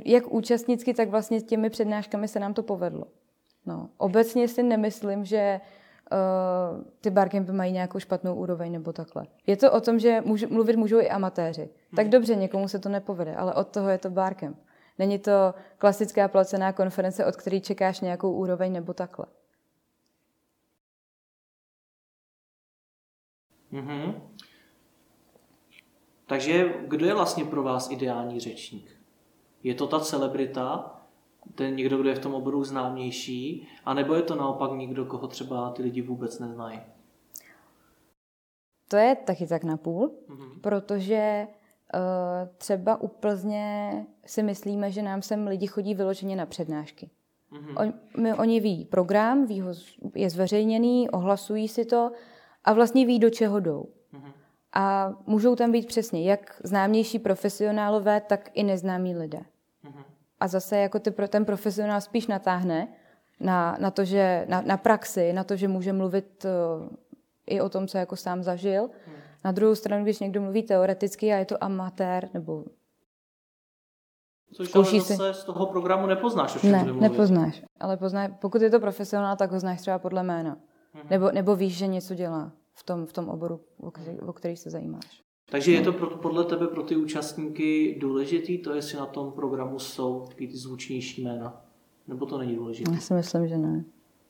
jak 0.04 0.32
účastnicky, 0.32 0.94
tak 0.94 1.08
vlastně 1.08 1.40
s 1.40 1.44
těmi 1.44 1.70
přednáškami 1.70 2.28
se 2.28 2.40
nám 2.40 2.54
to 2.54 2.62
povedlo. 2.62 3.04
No, 3.66 3.88
obecně 3.96 4.48
si 4.48 4.62
nemyslím, 4.62 5.24
že 5.24 5.60
uh, 6.12 6.84
ty 7.00 7.10
barcampy 7.10 7.52
mají 7.52 7.72
nějakou 7.72 7.98
špatnou 7.98 8.34
úroveň 8.34 8.72
nebo 8.72 8.92
takhle. 8.92 9.26
Je 9.46 9.56
to 9.56 9.72
o 9.72 9.80
tom, 9.80 9.98
že 9.98 10.20
můžu, 10.24 10.46
mluvit 10.50 10.76
můžou 10.76 11.00
i 11.00 11.10
amatéři. 11.10 11.62
Hmm. 11.62 11.96
Tak 11.96 12.08
dobře, 12.08 12.36
někomu 12.36 12.68
se 12.68 12.78
to 12.78 12.88
nepovede, 12.88 13.34
ale 13.34 13.54
od 13.54 13.68
toho 13.68 13.88
je 13.88 13.98
to 13.98 14.10
barcamp. 14.10 14.58
Není 14.98 15.18
to 15.18 15.54
klasická 15.78 16.28
placená 16.28 16.72
konference, 16.72 17.26
od 17.26 17.36
které 17.36 17.60
čekáš 17.60 18.00
nějakou 18.00 18.32
úroveň 18.32 18.72
nebo 18.72 18.92
takhle. 18.92 19.26
Mm-hmm. 23.72 24.14
Takže 26.26 26.74
kdo 26.86 27.06
je 27.06 27.14
vlastně 27.14 27.44
pro 27.44 27.62
vás 27.62 27.90
ideální 27.90 28.40
řečník? 28.40 29.00
Je 29.62 29.74
to 29.74 29.86
ta 29.86 30.00
celebrita, 30.00 30.99
ten 31.54 31.76
někdo, 31.76 31.98
kdo 31.98 32.08
je 32.08 32.14
v 32.14 32.18
tom 32.18 32.34
oboru 32.34 32.64
známější, 32.64 33.68
anebo 33.84 34.14
je 34.14 34.22
to 34.22 34.34
naopak 34.34 34.72
někdo, 34.72 35.04
koho 35.04 35.26
třeba 35.26 35.70
ty 35.70 35.82
lidi 35.82 36.02
vůbec 36.02 36.38
neznají? 36.38 36.80
To 38.88 38.96
je 38.96 39.16
taky 39.16 39.46
tak 39.46 39.64
na 39.64 39.76
půl, 39.76 40.10
mm-hmm. 40.28 40.60
protože 40.60 41.46
uh, 41.94 42.00
třeba 42.58 43.00
u 43.00 43.08
Plzně 43.08 44.06
si 44.26 44.42
myslíme, 44.42 44.90
že 44.90 45.02
nám 45.02 45.22
sem 45.22 45.46
lidi 45.46 45.66
chodí 45.66 45.94
vyloženě 45.94 46.36
na 46.36 46.46
přednášky. 46.46 47.10
Mm-hmm. 47.52 47.74
On, 47.76 47.92
my, 48.22 48.34
oni 48.34 48.60
ví 48.60 48.84
program, 48.84 49.46
ví 49.46 49.60
ho, 49.60 49.70
je 50.14 50.30
zveřejněný, 50.30 51.10
ohlasují 51.10 51.68
si 51.68 51.84
to 51.84 52.12
a 52.64 52.72
vlastně 52.72 53.06
ví, 53.06 53.18
do 53.18 53.30
čeho 53.30 53.60
jdou. 53.60 53.88
Mm-hmm. 54.14 54.32
A 54.72 55.14
můžou 55.26 55.56
tam 55.56 55.72
být 55.72 55.86
přesně 55.86 56.30
jak 56.30 56.60
známější 56.64 57.18
profesionálové, 57.18 58.20
tak 58.20 58.50
i 58.54 58.62
neznámí 58.62 59.16
lidé. 59.16 59.40
Mm-hmm. 59.84 60.04
A 60.40 60.48
zase 60.48 60.78
jako 60.78 60.98
ty, 60.98 61.10
ten 61.10 61.44
profesionál 61.44 62.00
spíš 62.00 62.26
natáhne 62.26 62.88
na, 63.40 63.76
na 63.80 63.90
to, 63.90 64.04
že 64.04 64.46
na, 64.48 64.60
na 64.60 64.76
praxi, 64.76 65.32
na 65.32 65.44
to, 65.44 65.56
že 65.56 65.68
může 65.68 65.92
mluvit 65.92 66.44
uh, 66.44 66.88
i 67.46 67.60
o 67.60 67.68
tom, 67.68 67.88
co 67.88 67.98
jako 67.98 68.16
sám 68.16 68.42
zažil. 68.42 68.82
Mm. 68.82 69.12
Na 69.44 69.52
druhou 69.52 69.74
stranu, 69.74 70.04
když 70.04 70.18
někdo 70.18 70.40
mluví 70.40 70.62
teoreticky 70.62 71.32
a 71.32 71.36
je 71.36 71.44
to 71.44 71.64
amatér, 71.64 72.28
nebo 72.34 72.64
Což 74.52 74.74
ale 74.74 74.84
zase 74.84 75.00
si... 75.00 75.40
z 75.40 75.44
toho 75.44 75.66
programu 75.66 76.06
nepoznáš, 76.06 76.56
o 76.56 76.58
čem 76.58 76.72
ne, 76.72 76.84
nepoznáš. 76.92 77.62
Ale 77.80 77.96
pozná, 77.96 78.28
pokud 78.28 78.62
je 78.62 78.70
to 78.70 78.80
profesionál, 78.80 79.36
tak 79.36 79.52
ho 79.52 79.60
znáš 79.60 79.80
třeba 79.80 79.98
podle 79.98 80.22
jména. 80.22 80.54
Mm-hmm. 80.54 81.10
Nebo, 81.10 81.30
nebo 81.30 81.56
víš, 81.56 81.76
že 81.76 81.86
něco 81.86 82.14
dělá 82.14 82.52
v 82.72 82.82
tom, 82.82 83.06
v 83.06 83.12
tom 83.12 83.28
oboru, 83.28 83.60
o 83.80 83.90
který, 83.90 84.20
o 84.20 84.32
který 84.32 84.56
se 84.56 84.70
zajímáš. 84.70 85.22
Takže 85.50 85.72
je 85.72 85.82
to 85.82 85.92
pro, 85.92 86.10
podle 86.10 86.44
tebe 86.44 86.66
pro 86.66 86.82
ty 86.82 86.96
účastníky 86.96 87.96
důležitý, 88.00 88.58
to 88.58 88.74
jestli 88.74 88.98
na 88.98 89.06
tom 89.06 89.32
programu 89.32 89.78
jsou 89.78 90.26
ty 90.36 90.56
zvučnější 90.56 91.24
jména? 91.24 91.64
Nebo 92.08 92.26
to 92.26 92.38
není 92.38 92.56
důležité? 92.56 92.92
Já 92.94 93.00
si 93.00 93.14
myslím, 93.14 93.48
že 93.48 93.58
ne. 93.58 93.84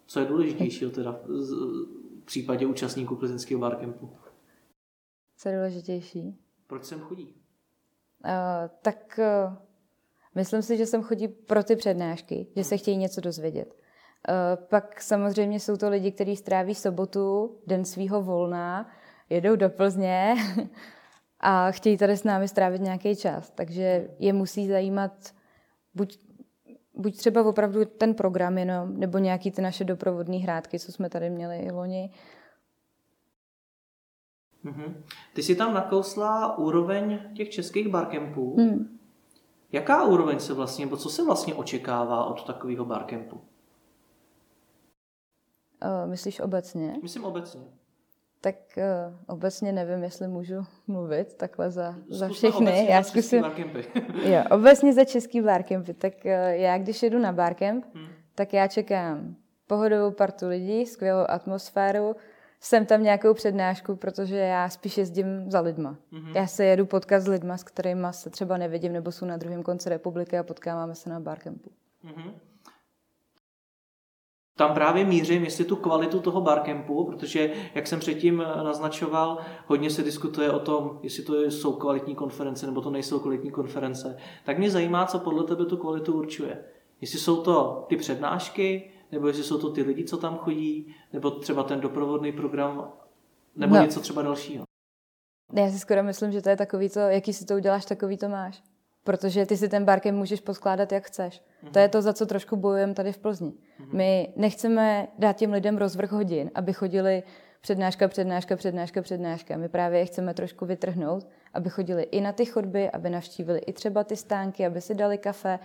Co 0.07 0.21
je 0.21 0.27
důležitější 0.27 0.91
teda 0.91 1.21
v 2.21 2.25
případě 2.25 2.67
účastníků 2.67 3.17
plzeňského 3.17 3.61
barcampu? 3.61 4.11
Co 5.37 5.49
je 5.49 5.57
důležitější? 5.57 6.39
Proč 6.67 6.85
sem 6.85 7.01
chodí? 7.01 7.25
Uh, 7.25 8.31
tak 8.83 9.19
uh, 9.19 9.57
myslím 10.35 10.63
si, 10.63 10.77
že 10.77 10.87
sem 10.87 11.03
chodí 11.03 11.29
pro 11.29 11.65
ty 11.65 11.77
přednášky, 11.77 12.47
že 12.57 12.65
se 12.65 12.77
chtějí 12.77 12.97
něco 12.97 13.21
dozvědět. 13.21 13.75
Uh, 14.29 14.65
pak 14.67 15.03
samozřejmě 15.03 15.61
jsou 15.61 15.77
to 15.77 15.91
lidi, 15.91 16.13
kteří 16.13 16.37
stráví 16.37 16.75
sobotu, 16.75 17.57
den 17.67 17.85
svého 17.85 18.23
volna, 18.23 18.91
jedou 19.31 19.57
do 19.57 19.71
Plzně 19.71 20.35
a 21.41 21.71
chtějí 21.71 21.97
tady 21.97 22.17
s 22.17 22.25
námi 22.25 22.49
strávit 22.49 22.81
nějaký 22.81 23.17
čas. 23.17 23.51
Takže 23.51 24.09
je 24.19 24.33
musí 24.33 24.69
zajímat 24.69 25.13
buď, 25.95 26.19
buď 26.95 27.17
třeba 27.17 27.43
opravdu 27.43 27.85
ten 27.85 28.15
program 28.15 28.59
jenom, 28.59 29.01
nebo 29.01 29.19
nějaký 29.19 29.51
ty 29.51 29.63
naše 29.63 29.85
doprovodné 29.85 30.37
hrádky, 30.37 30.79
co 30.79 30.93
jsme 30.93 31.11
tady 31.11 31.31
měli 31.31 31.59
i 31.59 31.71
loni. 31.71 32.11
Mm-hmm. 34.65 34.95
Ty 35.35 35.43
jsi 35.43 35.55
tam 35.55 35.75
nakousla 35.75 36.59
úroveň 36.59 37.21
těch 37.37 37.51
českých 37.51 37.89
barkempů. 37.89 38.57
Hmm. 38.57 38.99
Jaká 39.73 40.05
úroveň 40.05 40.41
se 40.41 40.55
vlastně, 40.55 40.85
nebo 40.87 40.97
co 40.97 41.11
se 41.11 41.25
vlastně 41.25 41.55
očekává 41.55 42.25
od 42.25 42.47
takového 42.47 42.85
barkempu? 42.85 43.37
Uh, 45.85 46.11
myslíš 46.11 46.41
obecně? 46.41 46.99
Myslím 47.03 47.25
obecně. 47.25 47.80
Tak 48.41 48.55
uh, 48.77 49.15
obecně 49.27 49.73
nevím, 49.73 50.03
jestli 50.03 50.29
můžu 50.29 50.55
mluvit 50.87 51.35
takhle 51.35 51.71
za, 51.71 51.95
za 52.09 52.29
všechny. 52.29 52.87
Já 52.91 53.03
za 53.03 53.09
zkusím. 53.09 53.45
jo, 54.23 54.45
obecně 54.51 54.93
za 54.93 55.05
český 55.05 55.41
barkempy. 55.41 55.95
Tak 55.95 56.13
uh, 56.25 56.31
já, 56.49 56.79
když 56.79 57.03
jedu 57.03 57.19
na 57.19 57.33
barkemp, 57.33 57.85
hmm. 57.95 58.07
tak 58.35 58.53
já 58.53 58.69
čekám 58.69 59.35
pohodovou 59.67 60.11
partu 60.11 60.49
lidí, 60.49 60.87
skvělou 60.87 61.25
atmosféru, 61.29 62.17
jsem 62.61 62.87
tam 62.87 63.03
nějakou 63.03 63.35
přednášku, 63.35 63.97
protože 63.97 64.37
já 64.37 64.69
spíš 64.69 64.99
jezdím 64.99 65.51
za 65.51 65.61
lidma. 65.61 65.97
Mm-hmm. 66.13 66.37
Já 66.37 66.47
se 66.47 66.65
jedu 66.65 66.87
potkat 66.87 67.21
s 67.21 67.29
lidma, 67.29 67.57
s 67.57 67.65
kterými 67.65 68.07
se 68.11 68.31
třeba 68.31 68.57
nevidím, 68.57 68.93
nebo 68.93 69.13
jsou 69.13 69.27
na 69.27 69.37
druhém 69.37 69.63
konci 69.63 69.89
republiky 69.89 70.39
a 70.39 70.43
potkáváme 70.43 70.95
se 70.95 71.11
na 71.11 71.21
barkempu. 71.21 71.71
Mm-hmm 72.05 72.50
tam 74.61 74.75
právě 74.75 75.05
mířím, 75.05 75.45
jestli 75.45 75.65
tu 75.65 75.77
kvalitu 75.77 76.21
toho 76.21 76.41
barcampu, 76.41 77.05
protože, 77.05 77.53
jak 77.75 77.87
jsem 77.87 78.01
předtím 78.01 78.41
eh, 78.41 78.65
naznačoval, 78.65 79.39
hodně 79.67 79.91
se 79.91 80.03
diskutuje 80.03 80.51
o 80.51 80.59
tom, 80.59 80.99
jestli 81.03 81.23
to 81.23 81.43
jsou 81.43 81.73
kvalitní 81.73 82.15
konference 82.15 82.67
nebo 82.67 82.81
to 82.81 82.91
nejsou 82.91 83.19
kvalitní 83.19 83.51
konference. 83.51 84.17
Tak 84.45 84.59
mě 84.59 84.71
zajímá, 84.71 85.07
co 85.07 85.19
podle 85.19 85.45
tebe 85.45 85.65
tu 85.65 85.77
kvalitu 85.77 86.13
určuje. 86.13 86.65
Jestli 87.01 87.19
jsou 87.19 87.43
to 87.43 87.85
ty 87.89 87.97
přednášky, 87.97 88.91
nebo 89.13 89.27
jestli 89.27 89.43
jsou 89.43 89.59
to 89.59 89.71
ty 89.71 89.83
lidi, 89.83 90.05
co 90.05 90.17
tam 90.17 90.37
chodí, 90.37 90.95
nebo 91.13 91.31
třeba 91.31 91.63
ten 91.63 91.81
doprovodný 91.81 92.33
program, 92.33 92.93
nebo 93.57 93.75
no. 93.75 93.83
něco 93.83 94.01
třeba 94.01 94.23
dalšího. 94.23 94.65
Já 95.53 95.71
si 95.71 95.79
skoro 95.79 96.03
myslím, 96.03 96.33
že 96.33 96.43
to 96.43 96.49
je 96.49 96.57
takový 96.57 96.89
to, 96.89 97.01
jaký 97.01 97.33
si 97.33 97.45
to 97.45 97.55
uděláš, 97.55 97.85
takový 97.85 98.17
to 98.17 98.29
máš. 98.29 98.63
Protože 99.05 99.47
ty 99.47 99.57
si 99.57 99.69
ten 99.69 99.85
barkem 99.85 100.17
můžeš 100.17 100.41
poskládat, 100.41 100.93
jak 100.93 101.07
chceš. 101.07 101.43
Mm-hmm. 101.43 101.71
To 101.71 101.79
je 101.79 101.89
to, 101.89 102.03
za 102.03 102.13
co 102.13 102.27
trošku 102.27 102.57
bojujeme 102.57 102.95
tady 102.95 103.13
v 103.13 103.19
Plzni. 103.19 103.51
Mm-hmm. 103.51 103.97
My 103.97 104.33
nechceme 104.37 105.09
dát 105.19 105.33
těm 105.33 105.53
lidem 105.53 105.79
rozvrh 105.79 106.13
hodin, 106.13 106.51
aby 106.55 106.73
chodili 106.73 107.23
přednáška, 107.61 108.09
přednáška, 108.09 108.57
přednáška, 108.57 109.03
přednáška. 109.03 109.57
My 109.57 109.69
právě 109.69 109.99
je 109.99 110.07
chceme 110.07 110.35
trošku 110.35 110.67
vytrhnout, 110.67 111.27
aby 111.55 111.71
chodili 111.71 112.03
i 112.03 112.21
na 112.21 112.33
ty 112.33 112.45
chodby, 112.45 112.91
aby 112.91 113.11
navštívili 113.11 113.59
i 113.59 113.73
třeba 113.73 114.05
ty 114.05 114.17
stánky, 114.17 114.67
aby 114.67 114.81
si 114.81 114.95
dali 114.95 115.19
kafe, 115.19 115.59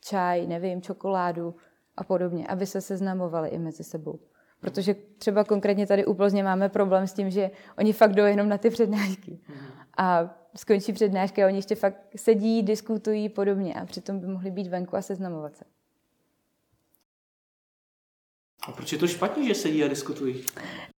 čaj, 0.00 0.46
nevím, 0.46 0.82
čokoládu 0.82 1.54
a 1.96 2.04
podobně, 2.04 2.46
aby 2.46 2.66
se 2.66 2.80
seznamovali 2.80 3.48
i 3.48 3.58
mezi 3.58 3.84
sebou. 3.84 4.18
Protože 4.60 4.94
třeba 5.18 5.44
konkrétně 5.44 5.86
tady 5.86 6.06
u 6.06 6.14
Plzně 6.14 6.42
máme 6.42 6.68
problém 6.68 7.06
s 7.06 7.12
tím, 7.12 7.30
že 7.30 7.50
oni 7.78 7.92
fakt 7.92 8.12
jdou 8.12 8.24
jenom 8.24 8.48
na 8.48 8.58
ty 8.58 8.70
přednášky. 8.70 9.30
Mm-hmm. 9.30 9.84
A 9.98 10.34
skončí 10.56 10.92
přednášky 10.92 11.44
a 11.44 11.46
oni 11.46 11.58
ještě 11.58 11.74
fakt 11.74 11.96
sedí, 12.16 12.62
diskutují 12.62 13.28
podobně 13.28 13.74
a 13.74 13.86
přitom 13.86 14.20
by 14.20 14.26
mohli 14.26 14.50
být 14.50 14.66
venku 14.66 14.96
a 14.96 15.02
seznamovat 15.02 15.56
se. 15.56 15.64
A 18.68 18.72
proč 18.72 18.92
je 18.92 18.98
to 18.98 19.06
špatně, 19.06 19.48
že 19.48 19.54
sedí 19.54 19.84
a 19.84 19.88
diskutují? 19.88 20.44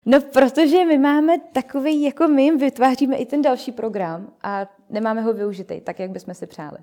No, 0.06 0.20
protože 0.20 0.84
my 0.84 0.98
máme 0.98 1.38
takový, 1.38 2.02
jako 2.02 2.28
my 2.28 2.42
jim 2.42 2.58
vytváříme 2.58 3.16
i 3.16 3.26
ten 3.26 3.42
další 3.42 3.72
program 3.72 4.32
a 4.42 4.66
nemáme 4.90 5.22
ho 5.22 5.32
využitý, 5.32 5.80
tak, 5.80 5.98
jak 5.98 6.10
bychom 6.10 6.34
si 6.34 6.46
přáli. 6.46 6.78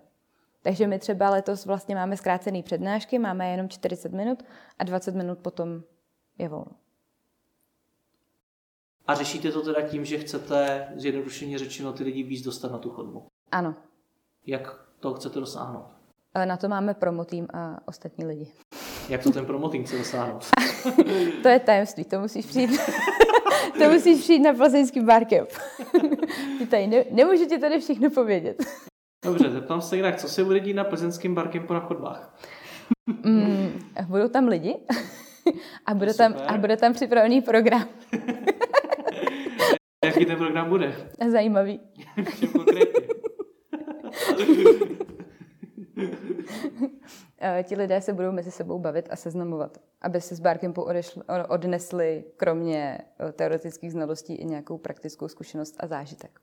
Takže 0.62 0.88
my 0.88 1.00
třeba 1.00 1.30
letos 1.30 1.66
vlastně 1.66 1.96
máme 1.96 2.18
zkrácené 2.18 2.64
přednášky, 2.64 3.20
máme 3.20 3.52
jenom 3.52 3.70
40 3.70 4.12
minut 4.12 4.44
a 4.80 4.84
20 4.84 5.16
minut 5.16 5.40
potom 5.40 5.84
je 6.38 6.50
volno. 6.50 6.85
A 9.08 9.16
řešíte 9.16 9.52
to 9.52 9.62
teda 9.62 9.82
tím, 9.82 10.06
že 10.06 10.18
chcete, 10.18 10.88
zjednodušeně 10.96 11.60
řečeno, 11.60 11.94
ty 11.94 12.04
lidi 12.04 12.24
víc 12.24 12.44
dostat 12.44 12.72
na 12.72 12.78
tu 12.78 12.90
chodbu? 12.90 13.26
Ano. 13.52 13.76
Jak 14.46 14.86
to 15.00 15.14
chcete 15.14 15.40
dosáhnout? 15.40 15.86
Na 16.46 16.58
to 16.58 16.68
máme 16.68 16.94
promotým 16.94 17.48
a 17.54 17.78
ostatní 17.86 18.26
lidi. 18.26 18.48
Jak 19.10 19.24
to 19.24 19.32
ten 19.32 19.46
promotým 19.46 19.84
chce 19.84 19.98
dosáhnout? 19.98 20.46
to 21.42 21.48
je 21.48 21.60
tajemství, 21.60 22.04
to 22.04 22.20
musíš 22.20 22.46
přijít. 22.46 22.80
to 23.78 23.90
musíš 23.90 24.24
přijít 24.24 24.40
na 24.40 24.54
plzeňský 24.54 25.00
barcamp. 25.00 25.50
ty 26.58 26.68
tady 26.68 26.88
ne, 26.88 27.04
nemůžu 27.12 27.46
ti 27.46 27.58
tady 27.58 27.80
všechno 27.80 28.10
povědět. 28.10 28.64
Dobře, 29.26 29.52
zeptám 29.52 29.82
se 29.82 29.96
jinak, 29.96 30.16
co 30.16 30.30
se 30.30 30.44
bude 30.44 30.60
dít 30.60 30.74
na 30.74 30.84
plzeňském 30.84 31.36
barkempu 31.36 31.74
na 31.74 31.80
chodbách? 31.80 32.40
Mm, 33.24 33.80
budou 34.08 34.28
tam 34.28 34.48
lidi 34.48 34.78
a 35.86 35.94
bude, 35.94 36.14
tam, 36.14 36.36
a 36.48 36.58
bude 36.58 36.78
tam 36.78 36.94
připravený 36.94 37.42
program. 37.42 37.88
Jaký 40.06 40.26
ten 40.26 40.38
program 40.38 40.70
bude? 40.70 40.96
Zajímavý. 41.32 41.80
Eh, 47.42 47.64
ti 47.64 47.76
lidé 47.76 48.02
se 48.02 48.14
budou 48.14 48.32
mezi 48.32 48.52
sebou 48.52 48.80
bavit 48.80 49.08
a 49.12 49.16
seznamovat, 49.16 49.78
aby 50.02 50.22
se 50.22 50.36
z 50.36 50.40
Barkempu 50.40 50.88
odnesli 51.50 52.24
kromě 52.38 52.98
eh, 53.20 53.32
teoretických 53.32 53.92
znalostí 53.92 54.36
i 54.36 54.46
nějakou 54.46 54.78
praktickou 54.78 55.28
zkušenost 55.28 55.76
a 55.80 55.88
zážitek. 55.88 56.40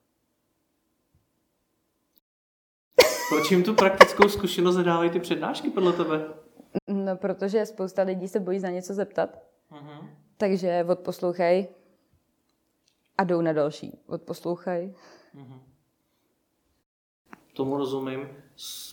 Proč 3.28 3.50
jim 3.50 3.62
tu 3.62 3.74
praktickou 3.74 4.28
zkušenost 4.28 4.74
zadávají 4.74 5.10
ty 5.10 5.20
přednášky 5.20 5.70
podle 5.70 5.92
tebe? 5.92 6.24
No, 6.88 7.16
protože 7.16 7.66
spousta 7.66 8.02
lidí 8.02 8.28
se 8.28 8.40
bojí 8.40 8.60
za 8.60 8.70
něco 8.70 8.94
zeptat. 8.94 9.42
Uh-huh. 9.72 10.08
Takže 10.36 10.86
odposlouchej 10.88 11.68
a 13.22 13.24
jdou 13.24 13.40
na 13.40 13.52
další. 13.52 13.98
Odposlouchej. 14.06 14.94
Uh-huh. 15.34 15.60
Tomu 17.56 17.76
rozumím. 17.76 18.28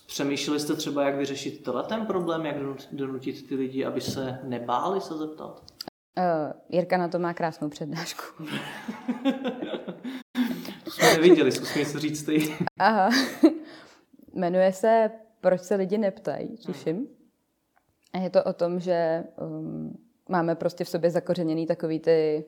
Přemýšleli 0.06 0.60
jste 0.60 0.76
třeba, 0.76 1.04
jak 1.04 1.16
vyřešit 1.16 1.62
tenhle 1.62 1.82
ten 1.82 2.06
problém, 2.06 2.46
jak 2.46 2.56
donutit 2.92 3.48
ty 3.48 3.54
lidi, 3.54 3.84
aby 3.84 4.00
se 4.00 4.40
nebáli 4.42 5.00
se 5.00 5.14
zeptat? 5.14 5.64
Uh, 6.18 6.52
Jirka 6.68 6.96
na 6.96 7.08
to 7.08 7.18
má 7.18 7.34
krásnou 7.34 7.68
přednášku. 7.68 8.44
to 10.84 10.90
jsme 10.90 11.12
neviděli, 11.14 11.52
zkus 11.52 11.74
mi 11.74 11.84
se 11.84 12.00
říct 12.00 12.22
ty. 12.22 12.56
Aha. 12.78 13.10
Jmenuje 14.34 14.72
se 14.72 15.10
Proč 15.40 15.60
se 15.60 15.74
lidi 15.74 15.98
neptají, 15.98 16.56
tuším. 16.56 17.08
A 18.12 18.18
je 18.18 18.30
to 18.30 18.44
o 18.44 18.52
tom, 18.52 18.80
že 18.80 19.24
um, 19.40 19.98
máme 20.28 20.54
prostě 20.54 20.84
v 20.84 20.88
sobě 20.88 21.10
zakořeněný 21.10 21.66
takový 21.66 22.00
ty 22.00 22.44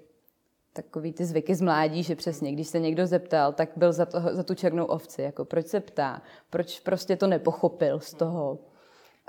takový 0.73 1.13
ty 1.13 1.25
zvyky 1.25 1.55
z 1.55 1.61
mládí, 1.61 2.03
že 2.03 2.17
přesně, 2.17 2.53
když 2.53 2.69
se 2.69 2.81
někdo 2.81 3.07
zeptal, 3.07 3.53
tak 3.53 3.71
byl 3.77 3.93
za, 3.93 4.07
toho, 4.07 4.35
za 4.35 4.43
tu 4.43 4.55
černou 4.55 4.85
ovci, 4.85 5.23
jako 5.23 5.45
proč 5.45 5.67
se 5.67 5.81
ptá, 5.81 6.23
proč 6.51 6.81
prostě 6.81 7.17
to 7.17 7.27
nepochopil 7.27 8.01
z 8.01 8.15
toho. 8.15 8.59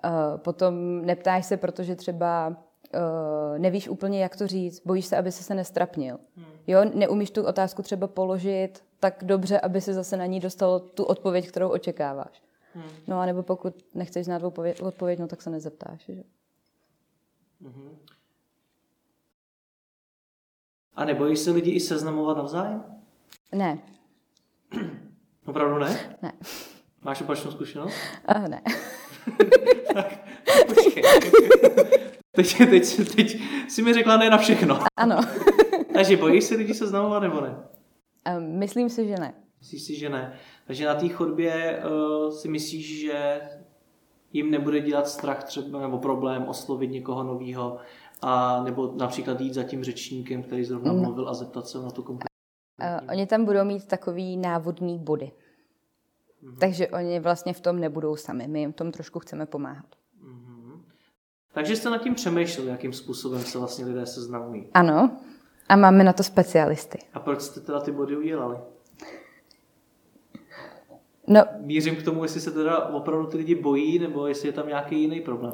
Uh, 0.06 0.38
potom 0.38 1.06
neptáš 1.06 1.46
se, 1.46 1.58
protože 1.58 1.96
třeba 1.96 2.48
uh, 2.48 3.60
nevíš 3.60 3.90
úplně, 3.90 4.22
jak 4.22 4.36
to 4.36 4.48
říct, 4.48 4.82
bojíš 4.86 5.06
se, 5.06 5.18
aby 5.18 5.32
se 5.32 5.44
se 5.44 5.56
nestrapnil. 5.56 6.20
Hmm. 6.36 6.46
Jo, 6.68 6.86
neumíš 6.94 7.32
tu 7.32 7.46
otázku 7.46 7.82
třeba 7.82 8.08
položit 8.08 8.84
tak 9.00 9.24
dobře, 9.24 9.60
aby 9.60 9.82
se 9.82 9.94
zase 9.94 10.18
na 10.18 10.26
ní 10.26 10.40
dostal 10.40 10.80
tu 10.80 11.04
odpověď, 11.04 11.48
kterou 11.48 11.70
očekáváš. 11.70 12.44
Hmm. 12.74 12.90
No 13.08 13.20
a 13.20 13.26
nebo 13.26 13.44
pokud 13.44 13.76
nechceš 13.94 14.26
znát 14.26 14.44
odpověď, 14.44 14.82
odpověď 14.82 15.20
no 15.20 15.28
tak 15.28 15.42
se 15.42 15.50
nezeptáš. 15.50 16.06
Že? 16.06 16.24
Hmm. 17.62 17.98
A 20.96 21.06
nebojí 21.06 21.38
se 21.38 21.52
lidi 21.52 21.72
i 21.72 21.80
seznamovat 21.80 22.38
navzájem? 22.38 22.84
Ne. 23.56 23.80
Opravdu 25.46 25.78
ne? 25.78 26.18
Ne. 26.22 26.34
Máš 27.04 27.22
opačnou 27.22 27.52
zkušenost? 27.52 27.96
Uh, 28.36 28.48
ne. 28.48 28.62
tak, 29.94 30.06
teď, 32.32 32.58
teď, 32.58 33.16
teď 33.16 33.42
jsi 33.68 33.82
mi 33.82 33.94
řekla 33.94 34.18
ne 34.18 34.30
na 34.30 34.38
všechno. 34.38 34.80
Ano. 34.98 35.20
Takže 35.94 36.18
bojíš 36.18 36.44
se 36.44 36.56
lidi 36.56 36.74
seznamovat 36.74 37.24
nebo 37.24 37.42
ne? 37.42 37.56
Um, 38.38 38.60
myslím 38.60 38.90
si, 38.90 39.08
že 39.08 39.16
ne. 39.20 39.34
Myslíš 39.60 39.82
si, 39.82 39.96
že 39.96 40.10
ne. 40.10 40.34
Takže 40.68 40.86
na 40.86 40.96
té 40.96 41.10
chodbě 41.10 41.84
uh, 41.86 42.32
si 42.32 42.48
myslíš, 42.48 43.00
že 43.00 43.42
jim 44.34 44.52
nebude 44.52 44.80
dělat 44.80 45.08
strach 45.08 45.44
třeba 45.44 45.82
nebo 45.82 45.98
problém 45.98 46.46
oslovit 46.48 46.92
někoho 46.92 47.24
nového, 47.24 47.78
a 48.24 48.64
nebo 48.64 48.94
například 48.98 49.42
jít 49.42 49.54
za 49.54 49.64
tím 49.64 49.84
řečníkem, 49.84 50.44
který 50.44 50.66
zrovna 50.66 50.94
mluvil 50.94 51.30
a 51.30 51.34
zeptat 51.34 51.68
se 51.68 51.78
na 51.78 51.92
tu 51.92 52.04
konkrétní. 52.04 52.28
Uh, 52.82 53.12
oni 53.12 53.28
tam 53.28 53.46
budou 53.46 53.64
mít 53.64 53.88
takový 53.88 54.38
návodný 54.38 55.00
body. 55.00 55.32
Mm-hmm. 56.44 56.58
Takže 56.60 56.88
oni 56.88 57.20
vlastně 57.20 57.54
v 57.54 57.62
tom 57.62 57.80
nebudou 57.80 58.16
sami. 58.16 58.48
My 58.48 58.60
jim 58.60 58.74
v 58.74 58.76
tom 58.76 58.92
trošku 58.92 59.20
chceme 59.20 59.46
pomáhat. 59.46 59.86
Mm-hmm. 60.26 60.82
Takže 61.54 61.76
jste 61.76 61.90
nad 61.90 62.04
tím 62.04 62.16
přemýšleli, 62.16 62.70
jakým 62.70 62.94
způsobem 62.94 63.42
se 63.42 63.58
vlastně 63.58 63.86
lidé 63.86 64.06
seznamují. 64.06 64.68
Ano. 64.74 65.18
A 65.70 65.76
máme 65.76 66.04
na 66.04 66.14
to 66.14 66.24
specialisty. 66.24 67.00
A 67.14 67.20
proč 67.20 67.42
jste 67.42 67.60
teda 67.60 67.80
ty 67.80 67.92
body 67.92 68.18
udělali? 68.18 68.58
No, 71.28 71.44
Mířím 71.60 71.96
k 71.96 72.04
tomu, 72.04 72.24
jestli 72.24 72.42
se 72.42 72.52
teda 72.52 72.86
opravdu 72.86 73.28
ty 73.28 73.38
lidi 73.38 73.56
bojí, 73.56 74.00
nebo 74.00 74.28
jestli 74.28 74.48
je 74.48 74.54
tam 74.54 74.68
nějaký 74.68 75.02
jiný 75.02 75.22
problém. 75.22 75.54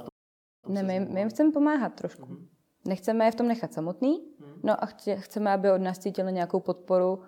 Ne, 0.67 0.83
my, 0.83 0.99
my 0.99 1.19
jim 1.19 1.29
chceme 1.29 1.51
pomáhat 1.51 1.93
trošku. 1.93 2.21
Mm-hmm. 2.21 2.58
Nechceme 2.85 3.25
je 3.25 3.31
v 3.31 3.35
tom 3.35 3.47
nechat 3.47 3.73
samotný, 3.73 4.19
mm-hmm. 4.19 4.59
no 4.63 4.83
a 4.83 4.85
chtě, 4.85 5.15
chceme, 5.15 5.51
aby 5.53 5.71
od 5.71 5.81
nás 5.81 5.99
cítili 5.99 6.33
nějakou 6.33 6.59
podporu, 6.59 7.21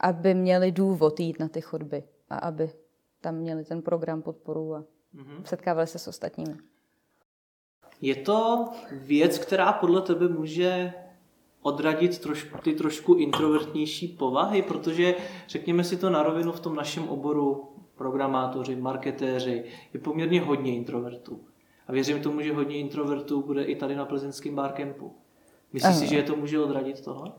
aby 0.00 0.34
měli 0.34 0.72
důvod 0.72 1.20
jít 1.20 1.40
na 1.40 1.48
ty 1.48 1.60
chodby 1.60 2.04
a 2.30 2.36
aby 2.36 2.70
tam 3.20 3.34
měli 3.34 3.64
ten 3.64 3.82
program 3.82 4.22
podporu 4.22 4.74
a 4.74 4.80
mm-hmm. 5.14 5.42
setkávali 5.44 5.86
se 5.86 5.98
s 5.98 6.08
ostatními. 6.08 6.54
Je 8.00 8.14
to 8.14 8.68
věc, 8.92 9.38
která 9.38 9.72
podle 9.72 10.02
tebe 10.02 10.28
může 10.28 10.92
odradit 11.62 12.18
trošku, 12.18 12.58
ty 12.58 12.74
trošku 12.74 13.14
introvertnější 13.14 14.08
povahy, 14.08 14.62
protože 14.62 15.14
řekněme 15.48 15.84
si 15.84 15.96
to 15.96 16.10
na 16.10 16.22
rovinu 16.22 16.52
v 16.52 16.60
tom 16.60 16.76
našem 16.76 17.08
oboru 17.08 17.68
programátoři, 17.94 18.76
marketéři, 18.76 19.64
je 19.92 20.00
poměrně 20.00 20.40
hodně 20.40 20.76
introvertů. 20.76 21.40
A 21.86 21.92
věřím 21.92 22.22
tomu, 22.22 22.40
že 22.40 22.52
hodně 22.52 22.76
introvertů 22.76 23.42
bude 23.42 23.64
i 23.64 23.76
tady 23.76 23.96
na 23.96 24.04
plzeňském 24.04 24.54
barcampu. 24.54 25.16
Myslíš 25.72 25.96
si, 25.96 26.06
že 26.06 26.16
je 26.16 26.22
to 26.22 26.36
může 26.36 26.60
odradit 26.60 27.04
tohle? 27.04 27.32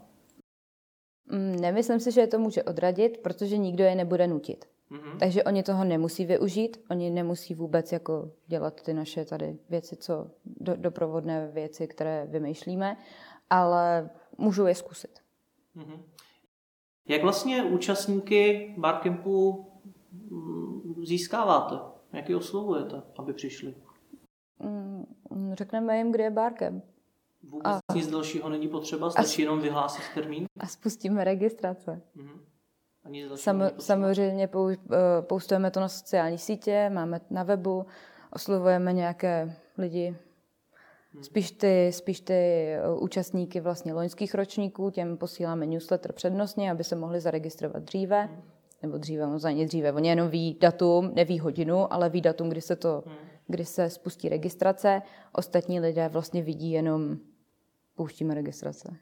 Mm, 1.32 1.56
nemyslím 1.56 2.00
si, 2.00 2.12
že 2.12 2.22
je 2.22 2.28
to 2.28 2.40
může 2.40 2.64
odradit, 2.64 3.18
protože 3.18 3.58
nikdo 3.58 3.84
je 3.84 3.96
nebude 3.96 4.28
nutit. 4.28 4.66
Mm-hmm. 4.92 5.18
Takže 5.20 5.44
oni 5.44 5.64
toho 5.64 5.84
nemusí 5.84 6.26
využít, 6.26 6.78
oni 6.90 7.10
nemusí 7.10 7.54
vůbec 7.54 7.92
jako 7.92 8.32
dělat 8.48 8.82
ty 8.82 8.94
naše 8.94 9.26
tady 9.26 9.58
věci, 9.70 9.96
co 9.96 10.28
do, 10.46 10.76
doprovodné 10.76 11.52
věci, 11.54 11.88
které 11.88 12.28
vymýšlíme, 12.30 12.98
ale 13.50 14.10
můžu 14.38 14.66
je 14.66 14.76
zkusit. 14.76 15.20
Mm-hmm. 15.78 16.00
Jak 17.08 17.22
vlastně 17.22 17.64
účastníky 17.64 18.74
barcampu 18.78 19.68
mm, 20.12 21.06
získáváte? 21.06 21.76
Jak 22.14 22.30
je 22.30 22.36
oslovujete, 22.36 23.02
aby 23.18 23.34
přišli? 23.34 23.76
Mm, 25.36 25.56
řekneme 25.56 25.98
jim, 25.98 26.12
kde 26.12 26.24
je 26.24 26.32
barcamp. 26.32 26.84
Vůbec 27.44 27.80
a... 27.88 27.94
nic 27.94 28.08
dalšího 28.08 28.50
není 28.50 28.68
potřeba, 28.68 29.10
stačí 29.10 29.42
a... 29.42 29.44
jenom 29.44 29.62
vyhlásit 29.62 30.04
termín? 30.14 30.46
A 30.60 30.68
spustíme 30.68 31.24
registrace. 31.24 32.02
Mm-hmm. 32.18 32.40
Sam, 33.36 33.64
samozřejmě 33.80 34.48
pou, 34.48 34.64
uh, 34.64 34.74
poustujeme 35.22 35.72
to 35.72 35.80
na 35.80 35.90
sociální 35.90 36.38
sítě, 36.38 36.90
máme 36.94 37.22
na 37.30 37.44
webu, 37.44 37.86
oslovujeme 38.32 38.94
nějaké 38.94 39.56
lidi, 39.78 40.16
hmm. 41.14 41.24
Spíš 41.24 41.52
ty, 41.52 41.92
spíš 41.92 42.20
ty 42.20 42.34
eh, 42.34 42.80
účastníky 43.00 43.60
vlastně 43.60 43.94
loňských 43.94 44.36
ročníků, 44.36 44.90
těm 44.90 45.18
posíláme 45.18 45.66
newsletter 45.66 46.12
přednostně, 46.12 46.72
aby 46.72 46.84
se 46.84 46.96
mohli 46.96 47.20
zaregistrovat 47.20 47.84
dříve, 47.84 48.22
hmm. 48.22 48.42
nebo 48.82 48.98
dříve, 48.98 49.28
no 49.28 49.40
za 49.40 49.52
ně 49.52 49.66
dříve. 49.66 49.94
Oni 49.94 50.10
jenom 50.10 50.30
ví 50.30 50.58
datum, 50.62 51.12
neví 51.14 51.40
hodinu, 51.40 51.94
ale 51.94 52.10
ví 52.10 52.22
datum, 52.22 52.50
kdy 52.50 52.62
se 52.62 52.76
to, 52.76 53.04
hmm. 53.06 53.16
Kdy 53.48 53.66
se 53.66 53.90
spustí 53.90 54.30
registrace. 54.30 55.02
Ostatní 55.34 55.80
lidé 55.80 56.10
vlastně 56.10 56.42
vidí 56.44 56.72
jenom 56.72 57.18
pouštíme 57.96 58.34
registrace. 58.34 58.98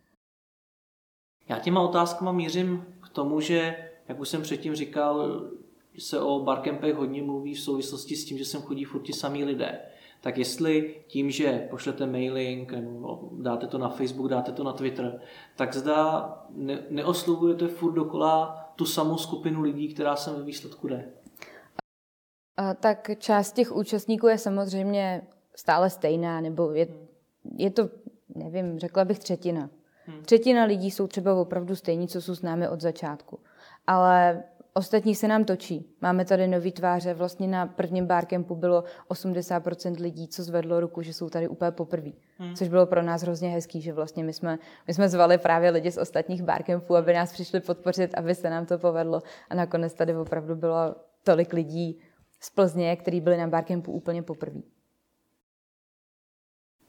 Já 1.50 1.60
těma 1.60 1.82
otázkama 1.82 2.32
mířím 2.32 2.86
k 3.02 3.10
tomu, 3.10 3.40
že 3.40 3.76
jak 4.08 4.20
už 4.20 4.30
jsem 4.30 4.42
předtím 4.42 4.76
říkal, 4.76 5.42
se 5.98 6.20
o 6.20 6.40
barcampech 6.40 6.96
hodně 6.96 7.22
mluví 7.22 7.54
v 7.54 7.60
souvislosti 7.60 8.16
s 8.16 8.26
tím, 8.26 8.38
že 8.38 8.46
sem 8.46 8.62
chodí 8.62 8.84
furt 8.84 9.02
ti 9.02 9.14
samý 9.14 9.44
lidé. 9.44 9.80
Tak 10.22 10.38
jestli 10.38 11.04
tím, 11.08 11.32
že 11.32 11.68
pošlete 11.70 12.06
mailing, 12.06 12.74
dáte 13.32 13.68
to 13.68 13.78
na 13.78 13.90
Facebook, 13.90 14.30
dáte 14.30 14.52
to 14.52 14.64
na 14.64 14.74
Twitter, 14.74 15.22
tak 15.56 15.76
zda 15.76 16.30
ne, 16.50 16.84
neoslovujete 16.90 17.68
furt 17.68 17.94
dokola 17.94 18.64
tu 18.76 18.86
samou 18.86 19.18
skupinu 19.18 19.62
lidí, 19.62 19.94
která 19.94 20.16
sem 20.16 20.36
ve 20.36 20.44
výsledku 20.44 20.88
jde. 20.88 21.12
Tak 22.80 23.12
část 23.18 23.52
těch 23.52 23.72
účastníků 23.72 24.28
je 24.28 24.38
samozřejmě 24.38 25.22
stále 25.56 25.90
stejná, 25.90 26.42
nebo 26.42 26.72
je, 26.72 26.88
je 27.58 27.72
to, 27.72 27.90
nevím, 28.36 28.80
řekla 28.80 29.06
bych 29.06 29.20
třetina. 29.20 29.70
Hmm. 30.06 30.24
Třetina 30.24 30.64
lidí 30.64 30.92
jsou 30.92 31.08
třeba 31.08 31.42
opravdu 31.42 31.76
stejní, 31.76 32.08
co 32.08 32.22
jsou 32.22 32.36
s 32.36 32.42
námi 32.42 32.70
od 32.70 32.82
začátku 32.82 33.40
ale 33.88 34.44
ostatní 34.74 35.16
se 35.16 35.28
nám 35.28 35.46
točí. 35.46 35.96
Máme 36.02 36.26
tady 36.26 36.48
nový 36.48 36.72
tváře, 36.72 37.14
vlastně 37.14 37.48
na 37.48 37.68
prvním 37.68 38.06
barcampu 38.06 38.56
bylo 38.56 38.84
80% 39.10 40.02
lidí, 40.02 40.28
co 40.28 40.44
zvedlo 40.44 40.80
ruku, 40.80 41.02
že 41.02 41.14
jsou 41.14 41.30
tady 41.30 41.48
úplně 41.48 41.72
poprvé. 41.72 42.12
Hmm. 42.38 42.56
Což 42.56 42.68
bylo 42.68 42.86
pro 42.86 43.02
nás 43.02 43.22
hrozně 43.22 43.50
hezký, 43.50 43.82
že 43.82 43.94
vlastně 43.94 44.24
my 44.24 44.34
jsme, 44.34 44.60
my 44.88 44.94
jsme 44.94 45.10
zvali 45.10 45.38
právě 45.38 45.70
lidi 45.70 45.92
z 45.92 45.98
ostatních 45.98 46.44
barcampů, 46.44 46.96
aby 46.96 47.14
nás 47.14 47.34
přišli 47.34 47.60
podpořit, 47.60 48.14
aby 48.16 48.36
se 48.36 48.50
nám 48.50 48.66
to 48.66 48.78
povedlo. 48.78 49.22
A 49.50 49.56
nakonec 49.56 49.94
tady 49.94 50.16
opravdu 50.16 50.56
bylo 50.56 50.96
tolik 51.24 51.54
lidí 51.54 52.00
z 52.44 52.50
Plzně, 52.50 52.96
kteří 52.96 53.22
byli 53.22 53.38
na 53.38 53.48
barcampu 53.48 53.92
úplně 53.92 54.22
poprvé. 54.22 54.62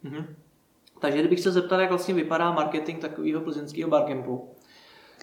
Mm-hmm. 0.05 0.27
Takže 1.01 1.19
kdybych 1.19 1.41
se 1.41 1.53
zeptal, 1.53 1.81
jak 1.81 1.89
vlastně 1.91 2.15
vypadá 2.15 2.53
marketing 2.53 3.01
takového 3.01 3.41
plzeňského 3.41 3.91
barcampu, 3.91 4.55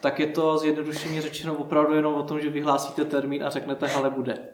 tak 0.01 0.19
je 0.19 0.27
to 0.27 0.57
zjednodušeně 0.57 1.21
řečeno 1.21 1.55
opravdu 1.55 1.93
jenom 1.93 2.15
o 2.15 2.23
tom, 2.23 2.41
že 2.41 2.49
vyhlásíte 2.49 3.05
termín 3.05 3.43
a 3.43 3.49
řeknete, 3.49 3.91
ale 3.91 4.09
bude. 4.09 4.47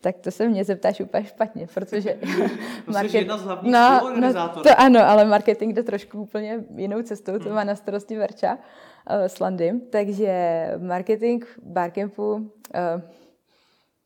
Tak 0.00 0.18
to 0.18 0.30
se 0.30 0.48
mě 0.48 0.64
zeptáš 0.64 1.00
úplně 1.00 1.24
špatně, 1.24 1.66
protože... 1.74 2.18
market... 2.86 3.14
jedna 3.14 3.38
z 3.38 3.42
hlavních 3.42 3.72
no, 3.72 4.10
no, 4.20 4.48
to 4.48 4.80
ano, 4.80 5.00
ale 5.00 5.24
marketing 5.24 5.74
jde 5.74 5.82
trošku 5.82 6.20
úplně 6.20 6.64
jinou 6.76 7.02
cestou, 7.02 7.38
to 7.38 7.44
hmm. 7.44 7.54
má 7.54 7.64
na 7.64 7.74
starosti 7.74 8.16
Verča 8.16 8.54
uh, 8.54 9.24
s 9.24 9.40
Landym, 9.40 9.80
takže 9.80 10.66
marketing 10.78 11.44
Barcampu, 11.62 12.32
uh, 12.32 12.42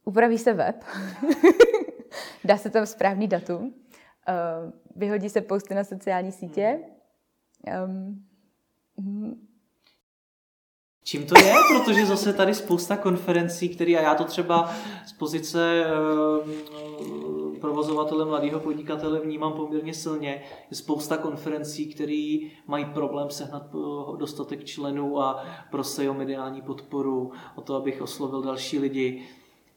upraví 0.04 0.38
se 0.38 0.52
web, 0.52 0.84
dá 2.44 2.56
se 2.56 2.70
tam 2.70 2.86
správný 2.86 3.28
datum, 3.28 3.62
uh, 3.64 3.72
vyhodí 4.96 5.30
se 5.30 5.40
posty 5.40 5.74
na 5.74 5.84
sociální 5.84 6.32
sítě, 6.32 6.80
um, 7.86 8.26
Čím 11.04 11.26
to 11.26 11.34
je? 11.40 11.54
Protože 11.68 12.06
zase 12.06 12.32
tady 12.32 12.54
spousta 12.54 12.96
konferencí, 12.96 13.68
které, 13.68 13.92
a 13.92 14.02
já 14.02 14.14
to 14.14 14.24
třeba 14.24 14.74
z 15.06 15.12
pozice 15.12 15.84
uh, 16.42 16.50
provozovatele 17.60 18.24
mladého 18.24 18.60
podnikatele 18.60 19.20
vnímám 19.20 19.52
poměrně 19.52 19.94
silně, 19.94 20.42
je 20.70 20.76
spousta 20.76 21.16
konferencí, 21.16 21.86
které 21.86 22.38
mají 22.66 22.84
problém 22.84 23.30
sehnat 23.30 23.62
eh, 23.74 24.16
dostatek 24.16 24.64
členů 24.64 25.20
a 25.20 25.44
prosej 25.70 26.10
o 26.10 26.14
mediální 26.14 26.62
podporu, 26.62 27.32
o 27.54 27.60
to, 27.60 27.74
abych 27.74 28.02
oslovil 28.02 28.42
další 28.42 28.78
lidi. 28.78 29.22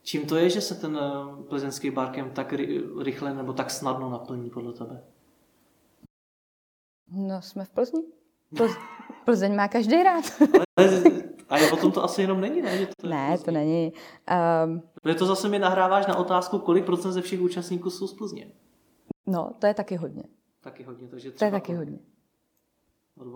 Čím 0.03 0.27
to 0.27 0.35
je, 0.35 0.49
že 0.49 0.61
se 0.61 0.75
ten 0.75 0.99
eh, 1.01 1.43
plzeňský 1.49 1.91
barkem 1.91 2.31
tak 2.31 2.53
rychle 3.01 3.33
nebo 3.33 3.53
tak 3.53 3.71
snadno 3.71 4.09
naplní 4.09 4.49
podle 4.49 4.73
tebe? 4.73 5.03
No, 7.11 7.41
jsme 7.41 7.65
v 7.65 7.69
Plzni. 7.69 8.03
Plzeň 9.25 9.55
má 9.55 9.67
každý 9.67 10.03
rád. 10.03 10.25
Ale, 10.75 11.03
a 11.49 11.57
je 11.57 11.71
o 11.71 11.77
tom 11.77 11.91
to 11.91 12.03
asi 12.03 12.21
jenom 12.21 12.41
není, 12.41 12.61
ne? 12.61 12.77
Že 12.77 12.87
to 13.01 13.07
ne, 13.07 13.37
to 13.37 13.51
není. 13.51 13.93
Um, 14.65 14.81
Protože 15.01 15.15
to 15.15 15.25
zase 15.25 15.49
mi 15.49 15.59
nahráváš 15.59 16.07
na 16.07 16.17
otázku, 16.17 16.59
kolik 16.59 16.85
procent 16.85 17.11
ze 17.11 17.21
všech 17.21 17.41
účastníků 17.41 17.89
jsou 17.89 18.07
z 18.07 18.13
Plzně. 18.13 18.51
No, 19.25 19.51
to 19.59 19.67
je 19.67 19.73
taky 19.73 19.95
hodně. 19.95 20.23
Taky 20.61 20.83
hodně, 20.83 21.07
takže 21.07 21.31
třeba... 21.31 21.39
To 21.39 21.55
je 21.55 21.61
taky 21.61 21.73
hodně. 21.73 21.99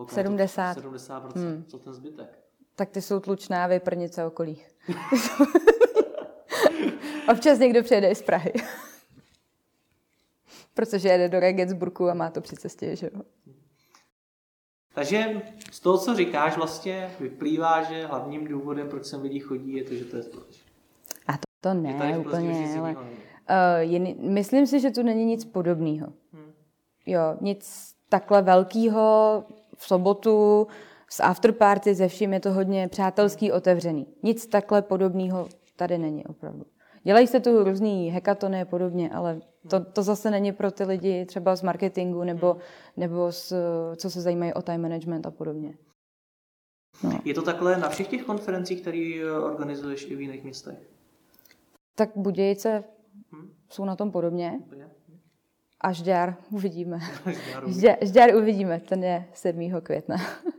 70. 0.08 0.74
70 0.74 1.36
hmm. 1.36 1.64
co 1.68 1.80
ten 1.80 1.94
zbytek? 1.94 2.40
Tak 2.76 2.90
ty 2.90 3.02
jsou 3.02 3.20
tlučná 3.20 3.68
vyprnice 3.68 4.26
okolí. 4.26 4.62
Občas 7.32 7.60
někdo 7.60 7.84
přijede 7.84 8.10
i 8.10 8.16
z 8.16 8.22
Prahy. 8.22 8.54
Protože 10.74 11.10
jede 11.10 11.30
do 11.30 11.40
Regensburgu 11.40 12.10
a 12.10 12.14
má 12.14 12.30
to 12.30 12.42
při 12.42 12.56
cestě, 12.56 12.96
že 12.96 13.10
jo. 13.14 13.22
Takže 14.94 15.42
z 15.72 15.80
toho, 15.80 15.98
co 15.98 16.16
říkáš, 16.16 16.58
vlastně 16.58 17.12
vyplývá, 17.20 17.84
že 17.84 18.06
hlavním 18.06 18.48
důvodem, 18.48 18.90
proč 18.90 19.06
sem 19.06 19.22
lidi 19.22 19.40
chodí, 19.40 19.74
je 19.74 19.84
to, 19.84 19.96
že 19.96 20.06
to 20.06 20.18
je 20.18 20.24
společné. 20.24 20.72
A 21.28 21.34
to, 21.34 21.44
to 21.62 21.74
ne, 21.74 22.20
úplně, 22.20 22.80
ale 22.80 22.96
uh, 22.96 23.02
jen, 23.80 24.34
myslím 24.34 24.68
si, 24.68 24.80
že 24.80 24.92
tu 24.92 25.04
není 25.04 25.26
nic 25.26 25.46
podobného. 25.46 26.08
Hmm. 26.34 26.52
Jo, 27.06 27.22
nic 27.42 27.94
takhle 28.10 28.42
velkého 28.42 29.44
v 29.78 29.88
sobotu 29.88 30.68
s 31.10 31.24
afterparty, 31.24 31.96
ze 31.96 32.08
vším 32.08 32.34
je 32.34 32.40
to 32.40 32.54
hodně 32.54 32.88
přátelský, 32.88 33.52
otevřený. 33.52 34.08
Nic 34.24 34.48
takhle 34.48 34.82
podobného 34.82 35.48
tady 35.76 35.98
není 35.98 36.26
opravdu. 36.26 36.66
Dělají 37.08 37.28
se 37.28 37.40
tu 37.40 37.64
různý 37.64 38.10
hekatony 38.10 38.62
a 38.62 38.66
podobně, 38.66 39.10
ale 39.10 39.42
to, 39.70 39.86
to 39.86 40.04
zase 40.04 40.32
není 40.32 40.52
pro 40.52 40.72
ty 40.72 40.84
lidi 40.84 41.26
třeba 41.26 41.56
z 41.56 41.62
marketingu 41.62 42.24
nebo, 42.24 42.54
hmm. 42.54 42.62
nebo 42.98 43.32
z, 43.32 43.54
co 43.96 44.10
se 44.10 44.22
zajímají 44.22 44.54
o 44.54 44.62
time 44.62 44.82
management 44.82 45.26
a 45.26 45.32
podobně. 45.32 45.78
No. 47.04 47.20
Je 47.26 47.34
to 47.34 47.42
takhle 47.42 47.78
na 47.78 47.90
všech 47.90 48.08
těch 48.08 48.24
konferencích, 48.24 48.82
které 48.82 49.22
organizuješ 49.44 50.12
i 50.12 50.16
v 50.16 50.22
jiných 50.22 50.44
městech? 50.44 50.78
Tak 51.96 52.10
Budějice 52.16 52.84
hmm. 53.32 53.50
jsou 53.70 53.86
na 53.86 53.96
tom 53.96 54.12
podobně. 54.12 54.60
A 55.82 55.92
Žďár 55.92 56.36
uvidíme. 56.52 57.00
Žďár, 57.68 57.98
Žďár 58.02 58.36
uvidíme, 58.36 58.80
ten 58.80 59.04
je 59.04 59.28
7. 59.34 59.82
května. 59.82 60.16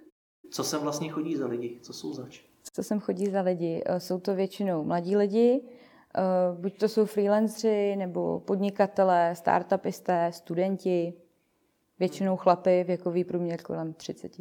Co 0.51 0.65
sem 0.65 0.81
vlastně 0.81 1.09
chodí 1.09 1.37
za 1.37 1.47
lidi? 1.47 1.79
Co 1.83 1.93
jsou 1.93 2.15
zač? 2.15 2.41
Co 2.73 2.83
sem 2.83 3.01
chodí 3.01 3.27
za 3.31 3.41
lidi? 3.41 3.83
Jsou 3.99 4.21
to 4.21 4.35
většinou 4.35 4.85
mladí 4.85 5.17
lidi, 5.17 5.63
Eh, 5.63 5.88
buď 6.61 6.79
to 6.79 6.89
jsou 6.89 7.07
freelancři, 7.07 7.97
nebo 7.97 8.41
podnikatelé, 8.41 9.35
startupisté, 9.35 10.33
studenti, 10.33 11.15
většinou 11.99 12.37
chlapy, 12.37 12.85
věkový 12.85 13.25
průměr 13.25 13.63
kolem 13.63 13.93
30. 13.93 14.33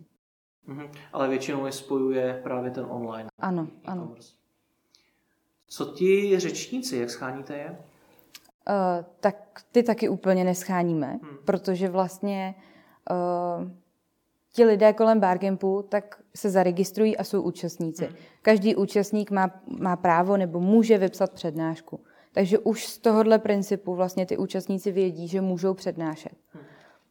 Mm-hmm. 0.67 0.89
Ale 1.13 1.29
většinou 1.29 1.65
je 1.65 1.71
spojuje 1.71 2.39
právě 2.43 2.71
ten 2.71 2.85
online. 2.89 3.29
Ano, 3.39 3.67
ano. 3.85 4.15
Co 5.67 5.85
ti 5.85 6.39
řečníci, 6.39 6.97
jak 6.97 7.09
scháníte 7.09 7.57
je? 7.57 7.69
Uh, 7.69 9.05
tak 9.19 9.61
ty 9.71 9.83
taky 9.83 10.09
úplně 10.09 10.43
nescháníme, 10.43 11.07
hmm. 11.07 11.37
protože 11.45 11.89
vlastně 11.89 12.55
uh, 13.11 13.71
ti 14.57 14.65
lidé 14.65 14.93
kolem 14.93 15.19
Barcampu 15.19 15.85
tak 15.89 16.19
se 16.35 16.49
zaregistrují 16.49 17.17
a 17.17 17.23
jsou 17.23 17.41
účastníci. 17.41 18.05
Hmm. 18.05 18.15
Každý 18.41 18.75
účastník 18.75 19.31
má, 19.31 19.61
má 19.79 19.95
právo 19.95 20.37
nebo 20.37 20.59
může 20.59 20.97
vypsat 20.97 21.31
přednášku. 21.31 21.99
Takže 22.33 22.59
už 22.59 22.85
z 22.85 22.97
tohohle 22.97 23.39
principu 23.39 23.95
vlastně 23.95 24.25
ty 24.25 24.37
účastníci 24.37 24.91
vědí, 24.91 25.27
že 25.27 25.41
můžou 25.41 25.73
přednášet. 25.73 26.31
Hmm. 26.53 26.63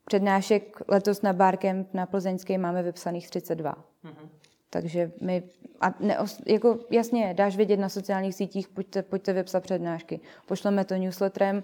Přednášek 0.04 0.80
letos 0.88 1.22
na 1.22 1.32
Barcamp 1.32 1.94
na 1.94 2.06
Plzeňské 2.06 2.58
máme 2.58 2.82
vypsaných 2.82 3.30
32. 3.30 3.74
Hmm. 4.02 4.28
Takže 4.70 5.12
my, 5.20 5.42
a 5.80 5.94
ne, 6.00 6.18
jako 6.46 6.78
jasně, 6.90 7.34
dáš 7.34 7.56
vědět 7.56 7.76
na 7.76 7.88
sociálních 7.88 8.34
sítích, 8.34 8.68
pojďte, 8.68 9.02
pojďte 9.02 9.32
vypsat 9.32 9.62
přednášky. 9.62 10.20
Pošleme 10.46 10.84
to 10.84 10.94
newsletterem, 10.94 11.62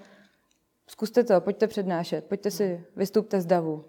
zkuste 0.86 1.24
to, 1.24 1.40
pojďte 1.40 1.66
přednášet, 1.66 2.24
pojďte 2.24 2.50
si, 2.50 2.84
vystupte 2.96 3.40
z 3.40 3.46
davu. 3.46 3.84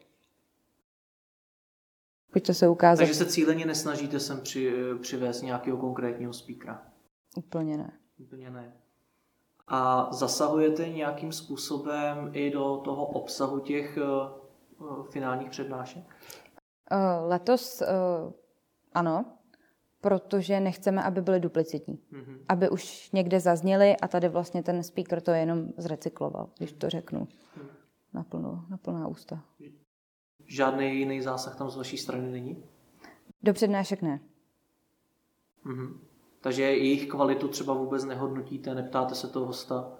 Pojďte 2.33 2.53
se 2.53 2.67
ukázat. 2.67 2.97
Takže 2.97 3.13
se 3.13 3.25
cíleně 3.25 3.65
nesnažíte 3.65 4.19
sem 4.19 4.41
při, 4.41 4.73
přivést 5.01 5.41
nějakého 5.41 5.77
konkrétního 5.77 6.33
speakera? 6.33 6.81
Úplně 7.37 7.77
ne. 7.77 7.91
Úplně 8.17 8.49
ne. 8.49 8.73
A 9.67 10.09
zasahujete 10.11 10.89
nějakým 10.89 11.31
způsobem 11.31 12.29
i 12.33 12.51
do 12.51 12.77
toho 12.77 13.05
obsahu 13.05 13.59
těch 13.59 13.97
uh, 14.77 15.05
finálních 15.05 15.49
přednášek? 15.49 16.03
Uh, 16.91 17.29
letos 17.29 17.81
uh, 17.81 18.33
ano, 18.93 19.25
protože 20.01 20.59
nechceme, 20.59 21.03
aby 21.03 21.21
byly 21.21 21.39
duplicitní. 21.39 21.99
Mm-hmm. 22.11 22.37
Aby 22.49 22.69
už 22.69 23.11
někde 23.11 23.39
zazněly 23.39 23.97
a 23.97 24.07
tady 24.07 24.29
vlastně 24.29 24.63
ten 24.63 24.83
speaker 24.83 25.21
to 25.21 25.31
jenom 25.31 25.67
zrecykloval, 25.77 26.49
když 26.57 26.73
to 26.73 26.89
řeknu 26.89 27.19
mm. 27.57 27.67
na, 28.13 28.23
plnou, 28.23 28.61
na 28.69 28.77
plná 28.77 29.07
ústa. 29.07 29.43
Žádný 30.47 30.99
jiný 30.99 31.21
zásah 31.21 31.55
tam 31.55 31.69
z 31.69 31.75
vaší 31.75 31.97
strany 31.97 32.31
není? 32.31 32.63
Do 33.43 33.53
přednášek 33.53 34.01
ne. 34.01 34.19
Mhm. 35.63 35.99
Takže 36.41 36.63
jejich 36.63 37.07
kvalitu 37.07 37.47
třeba 37.47 37.73
vůbec 37.73 38.05
nehodnotíte, 38.05 38.75
neptáte 38.75 39.15
se 39.15 39.27
toho 39.27 39.45
hosta? 39.45 39.91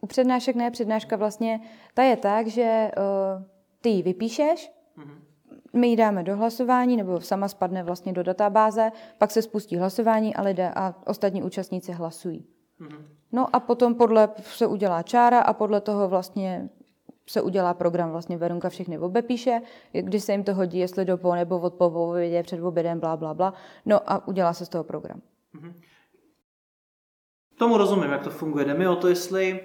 U 0.00 0.06
přednášek 0.06 0.56
ne, 0.56 0.70
přednáška 0.70 1.16
vlastně, 1.16 1.60
ta 1.94 2.02
je 2.02 2.16
tak, 2.16 2.46
že 2.46 2.90
uh, 2.96 3.44
ty 3.80 3.88
ji 3.88 4.02
vypíšeš, 4.02 4.72
mhm. 4.96 5.24
my 5.72 5.88
ji 5.88 5.96
dáme 5.96 6.22
do 6.22 6.36
hlasování, 6.36 6.96
nebo 6.96 7.20
sama 7.20 7.48
spadne 7.48 7.82
vlastně 7.82 8.12
do 8.12 8.22
databáze, 8.22 8.92
pak 9.18 9.30
se 9.30 9.42
spustí 9.42 9.76
hlasování 9.76 10.34
a 10.34 10.42
lidé 10.42 10.72
a 10.76 10.94
ostatní 11.06 11.42
účastníci 11.42 11.92
hlasují. 11.92 12.46
Mhm. 12.78 13.06
No 13.32 13.56
a 13.56 13.60
potom 13.60 13.94
podle 13.94 14.28
se 14.42 14.66
udělá 14.66 15.02
čára 15.02 15.40
a 15.40 15.52
podle 15.52 15.80
toho 15.80 16.08
vlastně 16.08 16.68
se 17.26 17.42
udělá 17.42 17.74
program, 17.74 18.10
vlastně 18.10 18.36
Verunka 18.36 18.68
všechny 18.68 18.98
obepíše, 18.98 19.60
když 19.92 20.24
se 20.24 20.32
jim 20.32 20.44
to 20.44 20.54
hodí, 20.54 20.78
jestli 20.78 21.04
do 21.04 21.18
po 21.18 21.34
nebo 21.34 21.58
od 21.58 21.74
po 21.74 21.86
obědě, 21.86 22.42
před 22.42 22.62
obědem, 22.62 23.00
bla, 23.00 23.16
bla, 23.16 23.34
bla. 23.34 23.54
No 23.86 24.10
a 24.12 24.28
udělá 24.28 24.52
se 24.52 24.66
z 24.66 24.68
toho 24.68 24.84
program. 24.84 25.20
Mm-hmm. 25.54 25.72
Tomu 27.58 27.76
rozumím, 27.76 28.10
jak 28.10 28.24
to 28.24 28.30
funguje. 28.30 28.64
Jde 28.64 28.74
mi 28.74 28.88
o 28.88 28.96
to, 28.96 29.08
jestli 29.08 29.60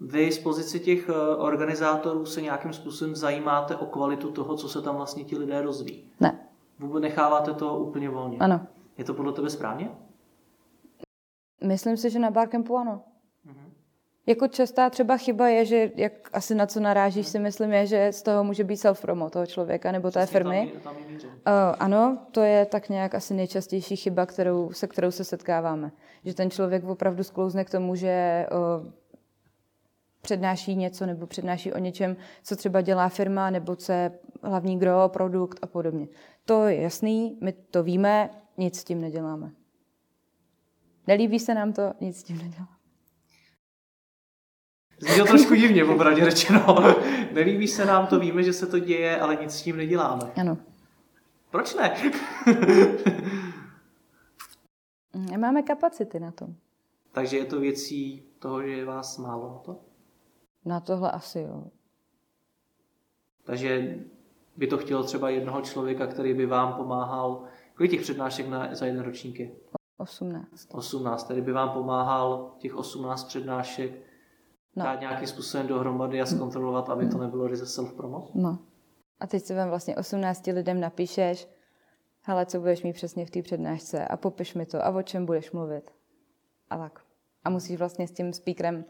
vy 0.00 0.32
z 0.32 0.38
pozice 0.38 0.78
těch 0.78 1.08
eh, 1.08 1.36
organizátorů 1.36 2.26
se 2.26 2.42
nějakým 2.42 2.72
způsobem 2.72 3.16
zajímáte 3.16 3.76
o 3.76 3.86
kvalitu 3.86 4.30
toho, 4.30 4.56
co 4.56 4.68
se 4.68 4.82
tam 4.82 4.96
vlastně 4.96 5.24
ti 5.24 5.38
lidé 5.38 5.62
rozvíjí. 5.62 6.10
Ne. 6.20 6.48
Vůbec 6.78 7.02
necháváte 7.02 7.54
to 7.54 7.78
úplně 7.78 8.08
volně. 8.08 8.38
Ano. 8.38 8.66
Je 8.98 9.04
to 9.04 9.14
podle 9.14 9.32
tebe 9.32 9.50
správně? 9.50 9.90
Myslím 11.64 11.96
si, 11.96 12.10
že 12.10 12.18
na 12.18 12.30
Barcampu 12.30 12.76
ano. 12.76 13.02
Jako 14.26 14.48
častá 14.48 14.90
třeba 14.90 15.16
chyba 15.16 15.48
je, 15.48 15.64
že 15.64 15.90
jak 15.96 16.12
asi 16.32 16.54
na 16.54 16.66
co 16.66 16.80
narážíš 16.80 17.26
si 17.26 17.38
myslím, 17.38 17.72
je, 17.72 17.86
že 17.86 18.12
z 18.12 18.22
toho 18.22 18.44
může 18.44 18.64
být 18.64 18.76
self-promo 18.76 19.30
toho 19.30 19.46
člověka 19.46 19.92
nebo 19.92 20.10
té 20.10 20.26
firmy. 20.26 20.72
Tam, 20.82 20.94
tam 20.94 20.96
uh, 20.96 21.76
ano, 21.78 22.18
to 22.30 22.40
je 22.42 22.66
tak 22.66 22.88
nějak 22.88 23.14
asi 23.14 23.34
nejčastější 23.34 23.96
chyba, 23.96 24.26
kterou, 24.26 24.72
se 24.72 24.86
kterou 24.86 25.10
se 25.10 25.24
setkáváme. 25.24 25.92
Že 26.24 26.34
ten 26.34 26.50
člověk 26.50 26.84
opravdu 26.84 27.24
sklouzne 27.24 27.64
k 27.64 27.70
tomu, 27.70 27.94
že 27.94 28.46
uh, 28.82 28.86
přednáší 30.22 30.76
něco 30.76 31.06
nebo 31.06 31.26
přednáší 31.26 31.72
o 31.72 31.78
něčem, 31.78 32.16
co 32.42 32.56
třeba 32.56 32.80
dělá 32.80 33.08
firma 33.08 33.50
nebo 33.50 33.76
co 33.76 33.92
je 33.92 34.12
hlavní 34.42 34.78
gro, 34.78 35.08
produkt 35.08 35.58
a 35.62 35.66
podobně. 35.66 36.08
To 36.44 36.66
je 36.66 36.80
jasný, 36.80 37.38
my 37.40 37.52
to 37.52 37.82
víme, 37.82 38.30
nic 38.58 38.80
s 38.80 38.84
tím 38.84 39.00
neděláme. 39.00 39.50
Nelíbí 41.06 41.38
se 41.38 41.54
nám 41.54 41.72
to, 41.72 41.92
nic 42.00 42.20
s 42.20 42.22
tím 42.22 42.38
neděláme. 42.38 42.79
Zní 45.00 45.18
to 45.18 45.24
trošku 45.24 45.54
divně, 45.54 45.84
popravdě 45.84 46.30
řečeno. 46.30 46.76
Nelíbí 47.32 47.68
se 47.68 47.84
nám 47.84 48.06
to, 48.06 48.20
víme, 48.20 48.42
že 48.42 48.52
se 48.52 48.66
to 48.66 48.78
děje, 48.78 49.20
ale 49.20 49.36
nic 49.36 49.52
s 49.52 49.62
tím 49.62 49.76
neděláme. 49.76 50.32
Ano. 50.36 50.58
Proč 51.50 51.74
ne? 51.74 51.94
Nemáme 55.14 55.62
kapacity 55.62 56.20
na 56.20 56.30
to. 56.30 56.46
Takže 57.12 57.36
je 57.36 57.44
to 57.44 57.60
věcí 57.60 58.22
toho, 58.38 58.62
že 58.62 58.68
je 58.68 58.84
vás 58.84 59.18
málo 59.18 59.48
na 59.48 59.58
to? 59.58 59.80
Na 60.64 60.80
tohle 60.80 61.10
asi 61.10 61.40
jo. 61.40 61.64
Takže 63.44 63.98
by 64.56 64.66
to 64.66 64.78
chtělo 64.78 65.02
třeba 65.02 65.30
jednoho 65.30 65.60
člověka, 65.60 66.06
který 66.06 66.34
by 66.34 66.46
vám 66.46 66.72
pomáhal, 66.72 67.44
kolik 67.74 67.90
těch 67.90 68.00
přednášek 68.00 68.48
na, 68.48 68.74
za 68.74 68.86
jeden 68.86 69.02
ročník 69.02 69.40
je? 69.40 69.50
18. 69.96 70.68
18, 70.72 71.24
který 71.24 71.40
by 71.40 71.52
vám 71.52 71.70
pomáhal 71.70 72.54
těch 72.58 72.76
18 72.76 73.24
přednášek 73.24 74.09
no. 74.76 74.84
dát 74.84 75.00
nějakým 75.00 75.26
způsobem 75.28 75.66
dohromady 75.66 76.20
a 76.20 76.26
zkontrolovat, 76.26 76.90
aby 76.90 77.08
to 77.08 77.18
nebylo 77.18 77.46
ryze 77.46 77.64
self-promo? 77.66 78.30
No. 78.34 78.58
A 79.20 79.26
teď 79.26 79.44
si 79.44 79.54
vám 79.54 79.68
vlastně 79.68 79.96
18 79.96 80.46
lidem 80.46 80.80
napíšeš, 80.80 81.48
hele, 82.22 82.46
co 82.46 82.60
budeš 82.60 82.82
mít 82.82 82.92
přesně 82.92 83.26
v 83.26 83.30
té 83.30 83.42
přednášce 83.42 84.08
a 84.08 84.16
popiš 84.16 84.54
mi 84.54 84.66
to 84.66 84.84
a 84.84 84.90
o 84.90 85.02
čem 85.02 85.26
budeš 85.26 85.52
mluvit. 85.52 85.90
A 86.70 86.78
tak. 86.78 87.00
A 87.44 87.50
musíš 87.50 87.78
vlastně 87.78 88.08
s 88.08 88.12
tím 88.12 88.32
speakerem 88.32 88.84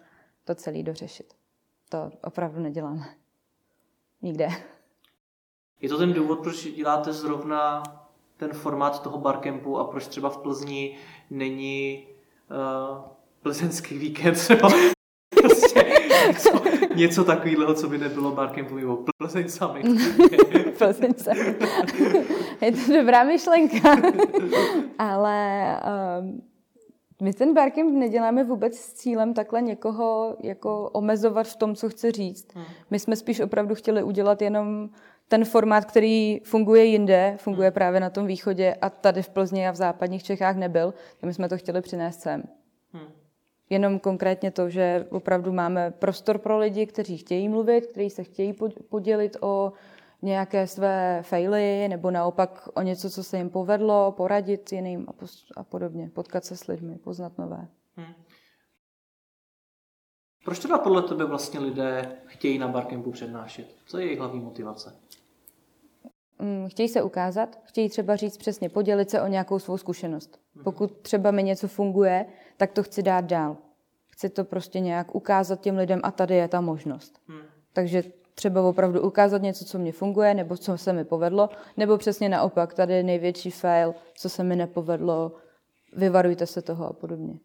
to 0.44 0.54
celé 0.54 0.82
dořešit. 0.82 1.34
To 1.88 2.10
opravdu 2.24 2.60
neděláme. 2.60 3.04
Nikde. 4.22 4.48
Je 5.80 5.88
to 5.88 5.98
ten 5.98 6.12
důvod, 6.12 6.40
proč 6.40 6.74
děláte 6.74 7.12
zrovna 7.12 7.82
ten 8.36 8.52
formát 8.52 9.02
toho 9.02 9.18
barkempu 9.18 9.78
a 9.78 9.84
proč 9.84 10.06
třeba 10.06 10.30
v 10.30 10.38
Plzni 10.38 10.98
není 11.30 12.06
uh, 12.50 13.04
plzeňský 13.42 13.98
víkend 13.98 14.34
třeba 14.38 14.68
prostě 15.42 15.84
něco, 16.26 16.62
něco 16.94 17.24
takového, 17.24 17.74
co 17.74 17.88
by 17.88 17.98
nebylo 17.98 18.32
barkempu 18.32 18.74
mimo 18.74 18.98
Plzeň 19.18 19.48
Summit. 19.48 19.86
Plzeň 20.78 21.14
Summit. 21.18 21.64
Je 22.60 22.72
to 22.72 22.92
dobrá 22.92 23.24
myšlenka. 23.24 23.96
Ale 24.98 25.66
um, 26.20 26.42
my 27.22 27.32
ten 27.32 27.54
barkemp 27.54 27.92
neděláme 27.92 28.44
vůbec 28.44 28.76
s 28.76 28.92
cílem 28.92 29.34
takhle 29.34 29.62
někoho 29.62 30.36
jako 30.42 30.90
omezovat 30.92 31.46
v 31.46 31.56
tom, 31.56 31.74
co 31.74 31.88
chce 31.88 32.12
říct. 32.12 32.54
Hmm. 32.54 32.64
My 32.90 32.98
jsme 32.98 33.16
spíš 33.16 33.40
opravdu 33.40 33.74
chtěli 33.74 34.02
udělat 34.02 34.42
jenom 34.42 34.88
ten 35.28 35.44
formát, 35.44 35.84
který 35.84 36.40
funguje 36.44 36.84
jinde, 36.84 37.34
funguje 37.36 37.68
hmm. 37.68 37.74
právě 37.74 38.00
na 38.00 38.10
tom 38.10 38.26
východě 38.26 38.74
a 38.74 38.90
tady 38.90 39.22
v 39.22 39.28
Plzni 39.28 39.68
a 39.68 39.70
v 39.70 39.76
západních 39.76 40.22
Čechách 40.22 40.56
nebyl, 40.56 40.94
tak 41.20 41.26
my 41.26 41.34
jsme 41.34 41.48
to 41.48 41.58
chtěli 41.58 41.80
přinést 41.80 42.20
sem. 42.20 42.42
Jenom 43.70 43.98
konkrétně 43.98 44.50
to, 44.50 44.70
že 44.70 45.06
opravdu 45.10 45.52
máme 45.52 45.90
prostor 45.90 46.38
pro 46.38 46.58
lidi, 46.58 46.86
kteří 46.86 47.16
chtějí 47.16 47.48
mluvit, 47.48 47.86
kteří 47.86 48.10
se 48.10 48.24
chtějí 48.24 48.54
podělit 48.88 49.36
o 49.40 49.72
nějaké 50.22 50.66
své 50.66 51.22
faily, 51.22 51.88
nebo 51.88 52.10
naopak 52.10 52.68
o 52.74 52.82
něco, 52.82 53.10
co 53.10 53.24
se 53.24 53.36
jim 53.36 53.50
povedlo, 53.50 54.12
poradit 54.12 54.72
jiným 54.72 55.06
a, 55.08 55.12
a 55.56 55.64
podobně, 55.64 56.10
potkat 56.14 56.44
se 56.44 56.56
s 56.56 56.66
lidmi, 56.66 56.98
poznat 56.98 57.38
nové. 57.38 57.68
Hmm. 57.96 58.14
Proč 60.44 60.58
teda 60.58 60.78
podle 60.78 61.02
tebe 61.02 61.24
vlastně 61.24 61.60
lidé 61.60 62.16
chtějí 62.26 62.58
na 62.58 62.68
barkempu 62.68 63.10
přednášet? 63.10 63.76
Co 63.86 63.98
je 63.98 64.04
jejich 64.04 64.18
hlavní 64.18 64.40
motivace? 64.40 64.96
Mm, 66.38 66.68
chtějí 66.68 66.88
se 66.88 67.02
ukázat, 67.02 67.58
chtějí 67.64 67.88
třeba 67.88 68.16
říct 68.16 68.36
přesně, 68.36 68.68
podělit 68.68 69.10
se 69.10 69.22
o 69.22 69.26
nějakou 69.26 69.58
svou 69.58 69.76
zkušenost. 69.78 70.40
Hmm. 70.54 70.64
Pokud 70.64 70.98
třeba 71.00 71.30
mi 71.30 71.42
něco 71.42 71.68
funguje, 71.68 72.26
tak 72.60 72.72
to 72.72 72.82
chci 72.82 73.02
dát 73.02 73.24
dál. 73.24 73.56
Chci 74.10 74.28
to 74.28 74.44
prostě 74.44 74.80
nějak 74.80 75.14
ukázat 75.14 75.60
těm 75.60 75.76
lidem 75.76 76.00
a 76.02 76.10
tady 76.10 76.34
je 76.34 76.48
ta 76.48 76.60
možnost. 76.60 77.20
Hmm. 77.28 77.40
Takže 77.72 78.02
třeba 78.34 78.62
opravdu 78.62 79.00
ukázat 79.00 79.42
něco, 79.42 79.64
co 79.64 79.78
mě 79.78 79.92
funguje, 79.92 80.34
nebo 80.34 80.56
co 80.56 80.78
se 80.78 80.92
mi 80.92 81.04
povedlo, 81.04 81.48
nebo 81.76 81.98
přesně 81.98 82.28
naopak, 82.28 82.74
tady 82.74 82.94
je 82.94 83.02
největší 83.02 83.50
fail, 83.50 83.94
co 84.14 84.28
se 84.28 84.44
mi 84.44 84.56
nepovedlo, 84.56 85.32
vyvarujte 85.96 86.46
se 86.46 86.62
toho 86.62 86.88
a 86.88 86.92
podobně. 86.92 87.38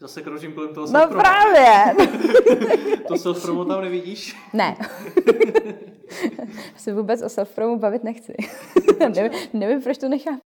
Zase 0.00 0.22
kroužím 0.22 0.52
kolem 0.52 0.74
toho 0.74 0.86
No 0.86 1.08
právě! 1.08 1.94
to 3.08 3.14
self-promo 3.14 3.64
tam 3.64 3.82
nevidíš? 3.82 4.36
Ne. 4.52 4.76
se 6.76 6.94
vůbec 6.94 7.22
o 7.22 7.28
self 7.28 7.58
bavit 7.76 8.04
nechci. 8.04 8.34
nevím, 9.14 9.32
nevím, 9.52 9.82
proč 9.82 9.98
to 9.98 10.08
nechám. 10.08 10.40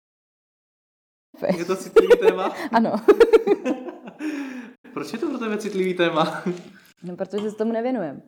Je 1.56 1.64
to 1.64 1.76
citlivý 1.76 2.16
téma? 2.20 2.52
Ano. 2.72 2.92
proč 4.94 5.12
je 5.12 5.18
to 5.18 5.28
pro 5.28 5.38
tebe 5.38 5.58
citlivý 5.58 5.94
téma? 5.94 6.42
No, 7.04 7.16
protože 7.16 7.50
se 7.50 7.56
tomu 7.56 7.72
nevěnujem. 7.72 8.22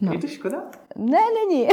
No. 0.00 0.12
Je 0.12 0.18
to 0.18 0.26
škoda? 0.26 0.62
Ne, 0.96 1.18
není. 1.34 1.68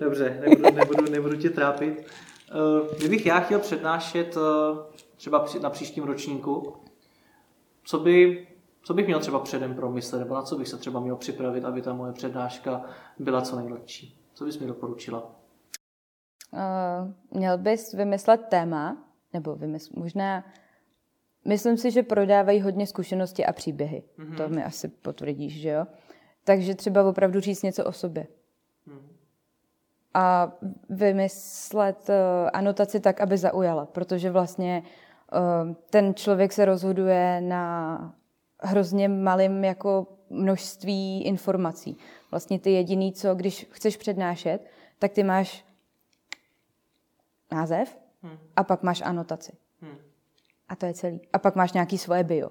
Dobře, 0.00 0.40
nebudu, 0.40 0.74
nebudu, 0.74 1.10
nebudu 1.10 1.36
tě 1.36 1.50
trápit. 1.50 2.06
Uh, 2.54 2.96
kdybych 2.98 3.26
já 3.26 3.40
chtěl 3.40 3.58
přednášet 3.58 4.36
uh, 4.36 4.42
třeba 5.16 5.46
na 5.60 5.70
příštím 5.70 6.04
ročníku, 6.04 6.76
co, 7.84 7.98
by, 7.98 8.46
co 8.82 8.94
bych 8.94 9.06
měl 9.06 9.20
třeba 9.20 9.38
předem 9.38 9.74
promyslet, 9.74 10.18
nebo 10.18 10.34
na 10.34 10.42
co 10.42 10.56
bych 10.56 10.68
se 10.68 10.76
třeba 10.76 11.00
měl 11.00 11.16
připravit, 11.16 11.64
aby 11.64 11.82
ta 11.82 11.94
moje 11.94 12.12
přednáška 12.12 12.84
byla 13.18 13.40
co 13.40 13.56
nejlepší? 13.56 14.18
Co 14.34 14.44
bys 14.44 14.58
mi 14.58 14.66
doporučila? 14.66 15.41
Uh, 16.52 17.38
měl 17.38 17.58
bys 17.58 17.92
vymyslet 17.92 18.40
téma, 18.48 18.96
nebo 19.32 19.56
vymysl, 19.56 19.92
možná 19.96 20.44
Myslím 21.44 21.76
si, 21.76 21.90
že 21.90 22.02
prodávají 22.02 22.60
hodně 22.60 22.86
zkušenosti 22.86 23.46
a 23.46 23.52
příběhy. 23.52 24.02
Mm-hmm. 24.18 24.36
To 24.36 24.48
mi 24.48 24.64
asi 24.64 24.88
potvrdíš, 24.88 25.60
že 25.60 25.68
jo? 25.68 25.86
Takže 26.44 26.74
třeba 26.74 27.08
opravdu 27.08 27.40
říct 27.40 27.62
něco 27.62 27.84
o 27.84 27.92
sobě. 27.92 28.26
Mm. 28.86 29.08
A 30.14 30.52
vymyslet 30.90 32.08
uh, 32.08 32.14
anotaci 32.52 33.00
tak, 33.00 33.20
aby 33.20 33.38
zaujala, 33.38 33.86
protože 33.86 34.30
vlastně 34.30 34.82
uh, 35.32 35.74
ten 35.90 36.14
člověk 36.14 36.52
se 36.52 36.64
rozhoduje 36.64 37.40
na 37.40 38.14
hrozně 38.60 39.08
malým 39.08 39.64
jako 39.64 40.06
množství 40.30 41.24
informací. 41.24 41.96
Vlastně 42.30 42.58
ty 42.58 42.70
jediný, 42.70 43.12
co 43.12 43.34
když 43.34 43.66
chceš 43.70 43.96
přednášet, 43.96 44.70
tak 44.98 45.12
ty 45.12 45.22
máš 45.22 45.64
název 47.52 47.98
hmm. 48.22 48.38
a 48.56 48.64
pak 48.64 48.82
máš 48.82 49.02
anotaci. 49.02 49.52
Hmm. 49.80 49.98
A 50.68 50.76
to 50.76 50.86
je 50.86 50.94
celý. 50.94 51.20
A 51.32 51.38
pak 51.38 51.56
máš 51.56 51.72
nějaký 51.72 51.98
svoje 51.98 52.24
bio 52.24 52.50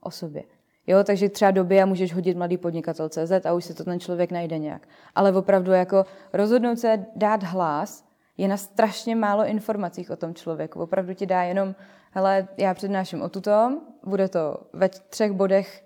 o 0.00 0.10
sobě. 0.10 0.44
Jo, 0.86 1.04
takže 1.04 1.28
třeba 1.28 1.50
do 1.50 1.64
BIA 1.64 1.86
můžeš 1.86 2.14
hodit 2.14 2.36
mladý 2.36 2.56
podnikatel 2.56 3.08
CZ 3.08 3.46
a 3.46 3.52
už 3.52 3.64
si 3.64 3.74
to 3.74 3.84
ten 3.84 4.00
člověk 4.00 4.30
najde 4.32 4.58
nějak. 4.58 4.88
Ale 5.14 5.32
opravdu 5.32 5.72
jako 5.72 6.04
rozhodnout 6.32 6.78
se 6.78 7.06
dát 7.16 7.42
hlas 7.42 8.06
je 8.36 8.48
na 8.48 8.56
strašně 8.56 9.16
málo 9.16 9.46
informacích 9.46 10.10
o 10.10 10.16
tom 10.16 10.34
člověku. 10.34 10.80
Opravdu 10.80 11.14
ti 11.14 11.26
dá 11.26 11.42
jenom, 11.42 11.74
hele, 12.10 12.48
já 12.56 12.74
přednáším 12.74 13.22
o 13.22 13.28
tuto, 13.28 13.80
bude 14.04 14.28
to 14.28 14.60
ve 14.72 14.88
třech 14.88 15.32
bodech 15.32 15.84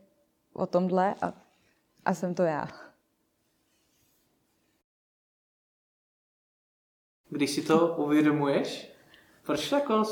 o 0.52 0.66
tomhle 0.66 1.14
a, 1.22 1.32
a 2.04 2.14
jsem 2.14 2.34
to 2.34 2.42
já. 2.42 2.68
Když 7.30 7.50
si 7.50 7.62
to 7.62 7.94
uvědomuješ, 7.96 8.92
proč 9.42 9.72
jako 9.72 10.02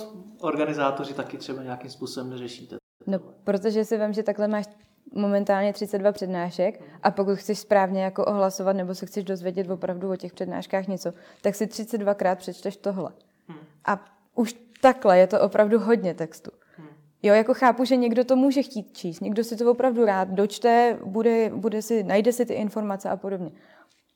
organizátoři 0.41 1.15
taky 1.15 1.37
třeba 1.37 1.63
nějakým 1.63 1.91
způsobem 1.91 2.31
neřešíte? 2.31 2.77
No, 3.07 3.19
protože 3.45 3.85
si 3.85 3.99
vím, 3.99 4.13
že 4.13 4.23
takhle 4.23 4.49
máš 4.49 4.67
momentálně 5.15 5.73
32 5.73 6.13
přednášek 6.13 6.83
a 7.03 7.11
pokud 7.11 7.37
chceš 7.37 7.59
správně 7.59 8.03
jako 8.03 8.25
ohlasovat 8.25 8.77
nebo 8.77 8.95
se 8.95 9.07
chceš 9.07 9.25
dozvědět 9.25 9.71
opravdu 9.71 10.11
o 10.11 10.17
těch 10.17 10.33
přednáškách 10.33 10.87
něco, 10.87 11.13
tak 11.41 11.55
si 11.55 11.67
32krát 11.67 12.37
přečteš 12.37 12.77
tohle. 12.77 13.11
Hmm. 13.49 13.59
A 13.85 14.05
už 14.35 14.55
takhle 14.81 15.19
je 15.19 15.27
to 15.27 15.41
opravdu 15.41 15.79
hodně 15.79 16.15
textu. 16.15 16.51
Hmm. 16.77 16.89
Jo, 17.23 17.35
jako 17.35 17.55
chápu, 17.55 17.85
že 17.85 17.97
někdo 17.97 18.25
to 18.25 18.37
může 18.37 18.63
chtít 18.63 18.97
číst, 18.97 19.21
někdo 19.21 19.45
si 19.45 19.57
to 19.57 19.71
opravdu 19.71 20.05
rád 20.05 20.29
dočte, 20.29 20.99
bude, 21.05 21.51
bude 21.55 21.83
si, 21.83 22.03
najde 22.03 22.33
si 22.33 22.47
ty 22.47 22.55
informace 22.55 23.09
a 23.09 23.17
podobně. 23.17 23.51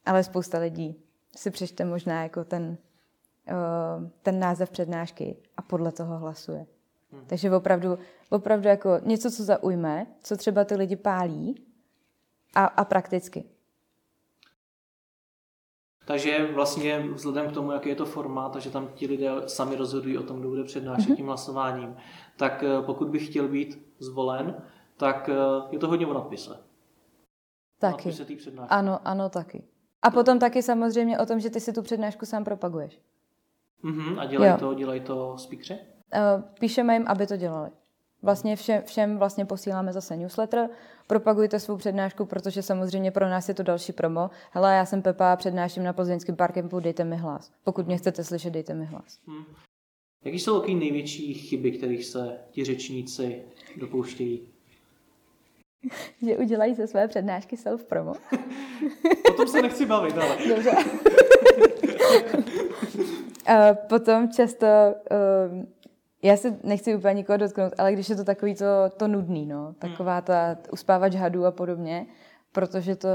Ale 0.06 0.24
spousta 0.24 0.58
lidí 0.58 0.96
si 1.36 1.50
přečte 1.50 1.84
možná 1.84 2.22
jako 2.22 2.44
ten 2.44 2.76
ten 4.22 4.40
název 4.40 4.70
přednášky 4.70 5.36
a 5.56 5.62
podle 5.62 5.92
toho 5.92 6.18
hlasuje. 6.18 6.66
Hmm. 7.12 7.24
Takže 7.26 7.50
opravdu, 7.50 7.98
opravdu 8.30 8.68
jako 8.68 8.90
něco, 9.02 9.30
co 9.30 9.44
zaujme, 9.44 10.06
co 10.22 10.36
třeba 10.36 10.64
ty 10.64 10.74
lidi 10.74 10.96
pálí 10.96 11.54
a, 12.54 12.64
a 12.64 12.84
prakticky. 12.84 13.44
Takže 16.04 16.52
vlastně 16.54 17.00
vzhledem 17.00 17.50
k 17.50 17.52
tomu, 17.52 17.72
jaký 17.72 17.88
je 17.88 17.94
to 17.94 18.06
formát, 18.06 18.56
že 18.56 18.70
tam 18.70 18.88
ti 18.94 19.06
lidé 19.06 19.30
sami 19.46 19.76
rozhodují 19.76 20.18
o 20.18 20.22
tom, 20.22 20.40
kdo 20.40 20.48
bude 20.48 20.64
přednášet 20.64 21.10
mm-hmm. 21.10 21.16
tím 21.16 21.26
hlasováním, 21.26 21.96
tak 22.36 22.62
eh, 22.62 22.82
pokud 22.82 23.08
bych 23.08 23.26
chtěl 23.26 23.48
být 23.48 23.86
zvolen, 23.98 24.62
tak 24.96 25.28
eh, 25.28 25.34
je 25.70 25.78
to 25.78 25.88
hodně 25.88 26.06
o 26.06 26.14
nadpise. 26.14 26.58
Taky. 27.78 28.10
Ano, 28.68 29.00
ano, 29.04 29.28
taky. 29.28 29.64
A 30.02 30.10
potom 30.10 30.38
taky 30.38 30.62
samozřejmě 30.62 31.18
o 31.18 31.26
tom, 31.26 31.40
že 31.40 31.50
ty 31.50 31.60
si 31.60 31.72
tu 31.72 31.82
přednášku 31.82 32.26
sám 32.26 32.44
propaguješ. 32.44 33.00
Mm-hmm, 33.84 34.18
a 34.18 34.24
dělají 34.24 34.52
to, 34.58 34.74
dělají 34.74 35.00
to 35.00 35.38
speakři? 35.38 35.74
Uh, 35.74 36.42
píšeme 36.60 36.94
jim, 36.94 37.04
aby 37.06 37.26
to 37.26 37.36
dělali. 37.36 37.70
Vlastně 38.22 38.56
všem, 38.56 38.82
všem 38.86 39.18
vlastně 39.18 39.44
posíláme 39.44 39.92
zase 39.92 40.16
newsletter, 40.16 40.68
propagujte 41.06 41.60
svou 41.60 41.76
přednášku, 41.76 42.26
protože 42.26 42.62
samozřejmě 42.62 43.10
pro 43.10 43.28
nás 43.28 43.48
je 43.48 43.54
to 43.54 43.62
další 43.62 43.92
promo. 43.92 44.30
Hele, 44.50 44.74
já 44.74 44.86
jsem 44.86 45.02
Pepa, 45.02 45.36
přednáším 45.36 45.84
na 45.84 45.92
plzeňském 45.92 46.36
parkempu, 46.36 46.80
dejte 46.80 47.04
mi 47.04 47.16
hlas. 47.16 47.52
Pokud 47.64 47.86
mě 47.86 47.96
chcete 47.96 48.24
slyšet, 48.24 48.50
dejte 48.50 48.74
mi 48.74 48.84
hlas. 48.84 49.18
Hmm. 49.26 49.44
Jaký 50.24 50.38
jsou 50.38 50.60
taky 50.60 50.74
největší 50.74 51.34
chyby, 51.34 51.72
kterých 51.72 52.04
se 52.04 52.38
ti 52.50 52.64
řečníci 52.64 53.42
dopouštějí? 53.76 54.48
že 56.26 56.36
udělají 56.36 56.74
ze 56.74 56.86
své 56.86 57.08
přednášky 57.08 57.56
self-promo. 57.56 58.12
o 59.30 59.32
tom 59.32 59.48
se 59.48 59.62
nechci 59.62 59.86
bavit, 59.86 60.18
ale... 60.18 60.38
Dobře. 60.48 60.70
Potom 63.88 64.28
často 64.32 64.66
um, 65.50 65.66
já 66.22 66.36
se 66.36 66.58
nechci 66.62 66.94
úplně 66.94 67.14
nikoho 67.14 67.36
dotknout, 67.36 67.72
ale 67.78 67.92
když 67.92 68.08
je 68.08 68.16
to 68.16 68.24
takový 68.24 68.54
to, 68.54 68.64
to 68.96 69.08
nudný, 69.08 69.46
no, 69.46 69.74
taková 69.78 70.20
ta 70.20 70.56
uspávač 70.72 71.14
hadů 71.14 71.46
a 71.46 71.50
podobně, 71.50 72.06
protože 72.52 72.96
to, 72.96 73.08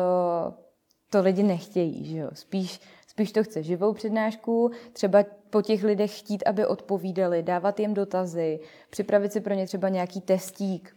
to 1.09 1.21
lidi 1.21 1.43
nechtějí, 1.43 2.05
že 2.05 2.17
jo. 2.17 2.29
Spíš, 2.33 2.79
spíš 3.07 3.31
to 3.31 3.43
chce 3.43 3.63
živou 3.63 3.93
přednášku, 3.93 4.71
třeba 4.93 5.23
po 5.49 5.61
těch 5.61 5.83
lidech 5.83 6.19
chtít, 6.19 6.43
aby 6.47 6.65
odpovídali, 6.65 7.43
dávat 7.43 7.79
jim 7.79 7.93
dotazy, 7.93 8.59
připravit 8.89 9.33
si 9.33 9.41
pro 9.41 9.53
ně 9.53 9.65
třeba 9.65 9.89
nějaký 9.89 10.21
testík. 10.21 10.95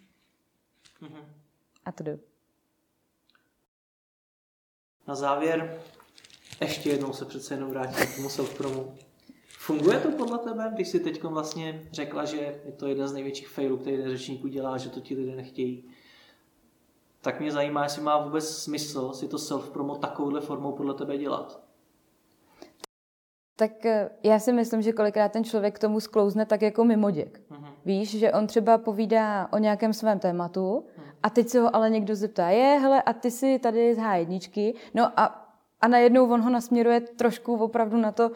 Mm-hmm. 1.02 1.24
A 1.84 1.92
to 1.92 2.02
jde. 2.02 2.18
Na 5.08 5.14
závěr 5.14 5.80
ještě 6.60 6.90
jednou 6.90 7.12
se 7.12 7.24
přece 7.24 7.54
jenom 7.54 7.70
vrátím 7.70 8.06
k 8.06 8.16
tomu 8.16 8.28
self-promu. 8.28 8.94
Funguje 9.70 10.00
to 10.00 10.10
podle 10.10 10.38
tebe, 10.38 10.70
když 10.74 10.88
jsi 10.88 11.00
teď 11.00 11.22
vlastně 11.22 11.82
řekla, 11.92 12.24
že 12.24 12.36
je 12.36 12.72
to 12.76 12.86
jeden 12.86 13.08
z 13.08 13.12
největších 13.12 13.48
failů, 13.48 13.76
který 13.76 14.08
řečník 14.08 14.44
udělá, 14.44 14.78
že 14.78 14.90
to 14.90 15.00
ti 15.00 15.14
lidé 15.14 15.36
nechtějí? 15.36 15.84
Tak 17.20 17.40
mě 17.40 17.52
zajímá, 17.52 17.82
jestli 17.82 18.02
má 18.02 18.18
vůbec 18.18 18.48
smysl 18.48 19.12
si 19.12 19.28
to 19.28 19.36
self-promo 19.36 19.98
takovouhle 19.98 20.40
formou 20.40 20.72
podle 20.72 20.94
tebe 20.94 21.18
dělat. 21.18 21.60
Tak 23.56 23.86
eh, 23.86 24.10
já 24.22 24.38
si 24.38 24.52
myslím, 24.52 24.82
že 24.82 24.92
kolikrát 24.92 25.32
ten 25.32 25.44
člověk 25.44 25.74
k 25.74 25.78
tomu 25.78 26.00
sklouzne 26.00 26.46
tak 26.46 26.62
jako 26.62 26.84
mimoděk. 26.84 27.40
Uh-huh. 27.50 27.72
Víš, 27.84 28.18
že 28.18 28.32
on 28.32 28.46
třeba 28.46 28.78
povídá 28.78 29.48
o 29.52 29.58
nějakém 29.58 29.92
svém 29.92 30.18
tématu 30.18 30.60
uh-huh. 30.60 31.02
a 31.22 31.30
teď 31.30 31.48
se 31.48 31.60
ho 31.60 31.76
ale 31.76 31.90
někdo 31.90 32.16
zeptá, 32.16 32.48
je, 32.48 32.78
hele, 32.78 33.02
a 33.02 33.12
ty 33.12 33.30
si 33.30 33.58
tady 33.58 33.94
z 33.94 33.98
H1, 33.98 34.74
no 34.94 35.20
a, 35.20 35.48
a 35.80 35.88
najednou 35.88 36.32
on 36.32 36.40
ho 36.40 36.50
nasměruje 36.50 37.00
trošku 37.00 37.56
opravdu 37.56 37.96
na 37.96 38.12
to, 38.12 38.30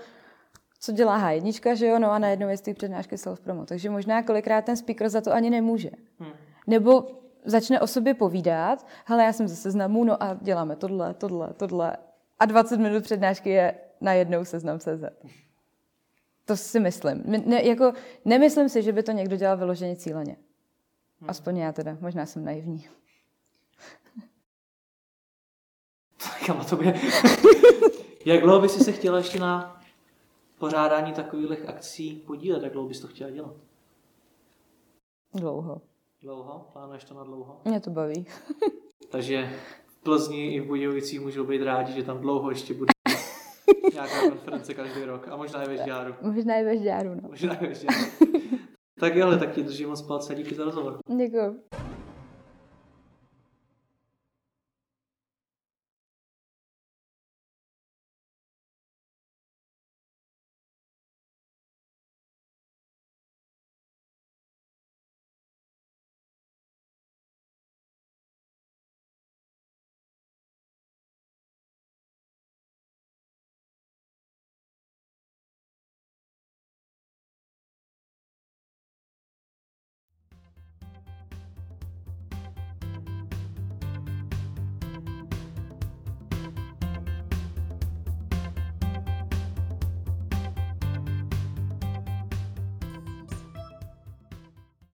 co 0.85 0.93
dělá 0.93 1.31
H1, 1.31 1.75
že 1.75 1.87
jo, 1.87 1.99
no 1.99 2.11
a 2.11 2.19
najednou 2.19 2.49
je 2.49 2.57
z 2.57 2.61
té 2.61 2.75
přednášky 2.75 3.17
self-promo. 3.17 3.65
Takže 3.65 3.91
možná 3.91 4.23
kolikrát 4.23 4.65
ten 4.65 4.77
speaker 4.77 5.09
za 5.09 5.21
to 5.21 5.33
ani 5.33 5.51
nemůže. 5.51 5.91
Hmm. 6.19 6.33
Nebo 6.67 7.07
začne 7.45 7.81
o 7.81 7.87
sobě 7.87 8.15
povídat, 8.15 8.87
hele, 9.05 9.25
já 9.25 9.33
jsem 9.33 9.49
ze 9.49 9.57
seznamu, 9.57 10.05
no 10.05 10.23
a 10.23 10.39
děláme 10.41 10.77
tohle, 10.77 11.15
tohle, 11.15 11.55
tohle. 11.55 11.97
A 12.39 12.47
20 12.47 12.77
minut 12.77 13.03
přednášky 13.03 13.51
je 13.51 13.75
najednou 14.01 14.45
seznam 14.45 14.79
CZ. 14.79 15.05
To 16.45 16.57
si 16.57 16.81
myslím. 16.81 17.23
Ne, 17.27 17.63
jako, 17.63 17.93
nemyslím 18.25 18.69
si, 18.69 18.83
že 18.83 18.93
by 18.93 19.03
to 19.03 19.13
někdo 19.13 19.37
dělal 19.37 19.57
vyloženě 19.57 19.97
cíleně. 19.97 20.37
Hmm. 21.21 21.31
Aspoň 21.31 21.57
já 21.57 21.73
teda, 21.73 21.97
možná 22.01 22.27
jsem 22.27 22.45
naivní. 22.45 22.85
Tak 26.47 26.71
to 26.71 26.77
by... 26.77 26.95
Jak 28.25 28.41
dlouho 28.41 28.61
by 28.61 28.69
si 28.69 28.85
se 28.85 28.93
chtěla 28.93 29.19
ještě 29.19 29.39
na 29.39 29.74
pořádání 30.59 31.13
takových 31.13 31.69
akcí 31.69 32.17
podílet? 32.27 32.63
Jak 32.63 32.73
dlouho 32.73 32.89
bys 32.89 33.01
to 33.01 33.07
chtěla 33.07 33.31
dělat? 33.31 33.55
Dlouho. 35.35 35.81
Dlouho? 36.23 36.67
Plánuješ 36.73 37.05
to 37.05 37.15
na 37.15 37.25
dlouho? 37.25 37.61
Mě 37.65 37.81
to 37.81 37.91
baví. 37.91 38.27
Takže 39.11 39.51
v 39.87 40.03
Plzni 40.03 40.55
i 40.55 40.61
v 40.61 40.67
Budějovicích 40.67 41.21
můžou 41.21 41.45
být 41.45 41.63
rádi, 41.63 41.93
že 41.93 42.03
tam 42.03 42.21
dlouho 42.21 42.51
ještě 42.51 42.75
bude 42.75 42.91
nějaká 43.93 44.29
konference 44.29 44.75
každý 44.75 45.05
rok. 45.05 45.29
A 45.29 45.37
možná 45.37 45.63
i 45.63 45.69
ve 45.69 45.77
Žďáru. 45.77 46.15
Možná 46.23 46.55
i 46.57 46.65
ve 46.65 46.77
Žďáru, 46.79 47.15
no. 47.15 47.29
Možná 47.29 47.55
i 47.55 47.67
ve 47.67 47.75
Žďáru. 47.75 48.01
tak 49.01 49.15
jo, 49.17 49.27
ale 49.27 49.39
tak 49.39 49.55
ti 49.55 49.63
držím 49.63 49.89
moc 49.89 50.03
palce. 50.03 50.35
Díky 50.35 50.55
za 50.55 50.65
rozhovor. 50.65 50.99
Děkuji. 51.17 51.65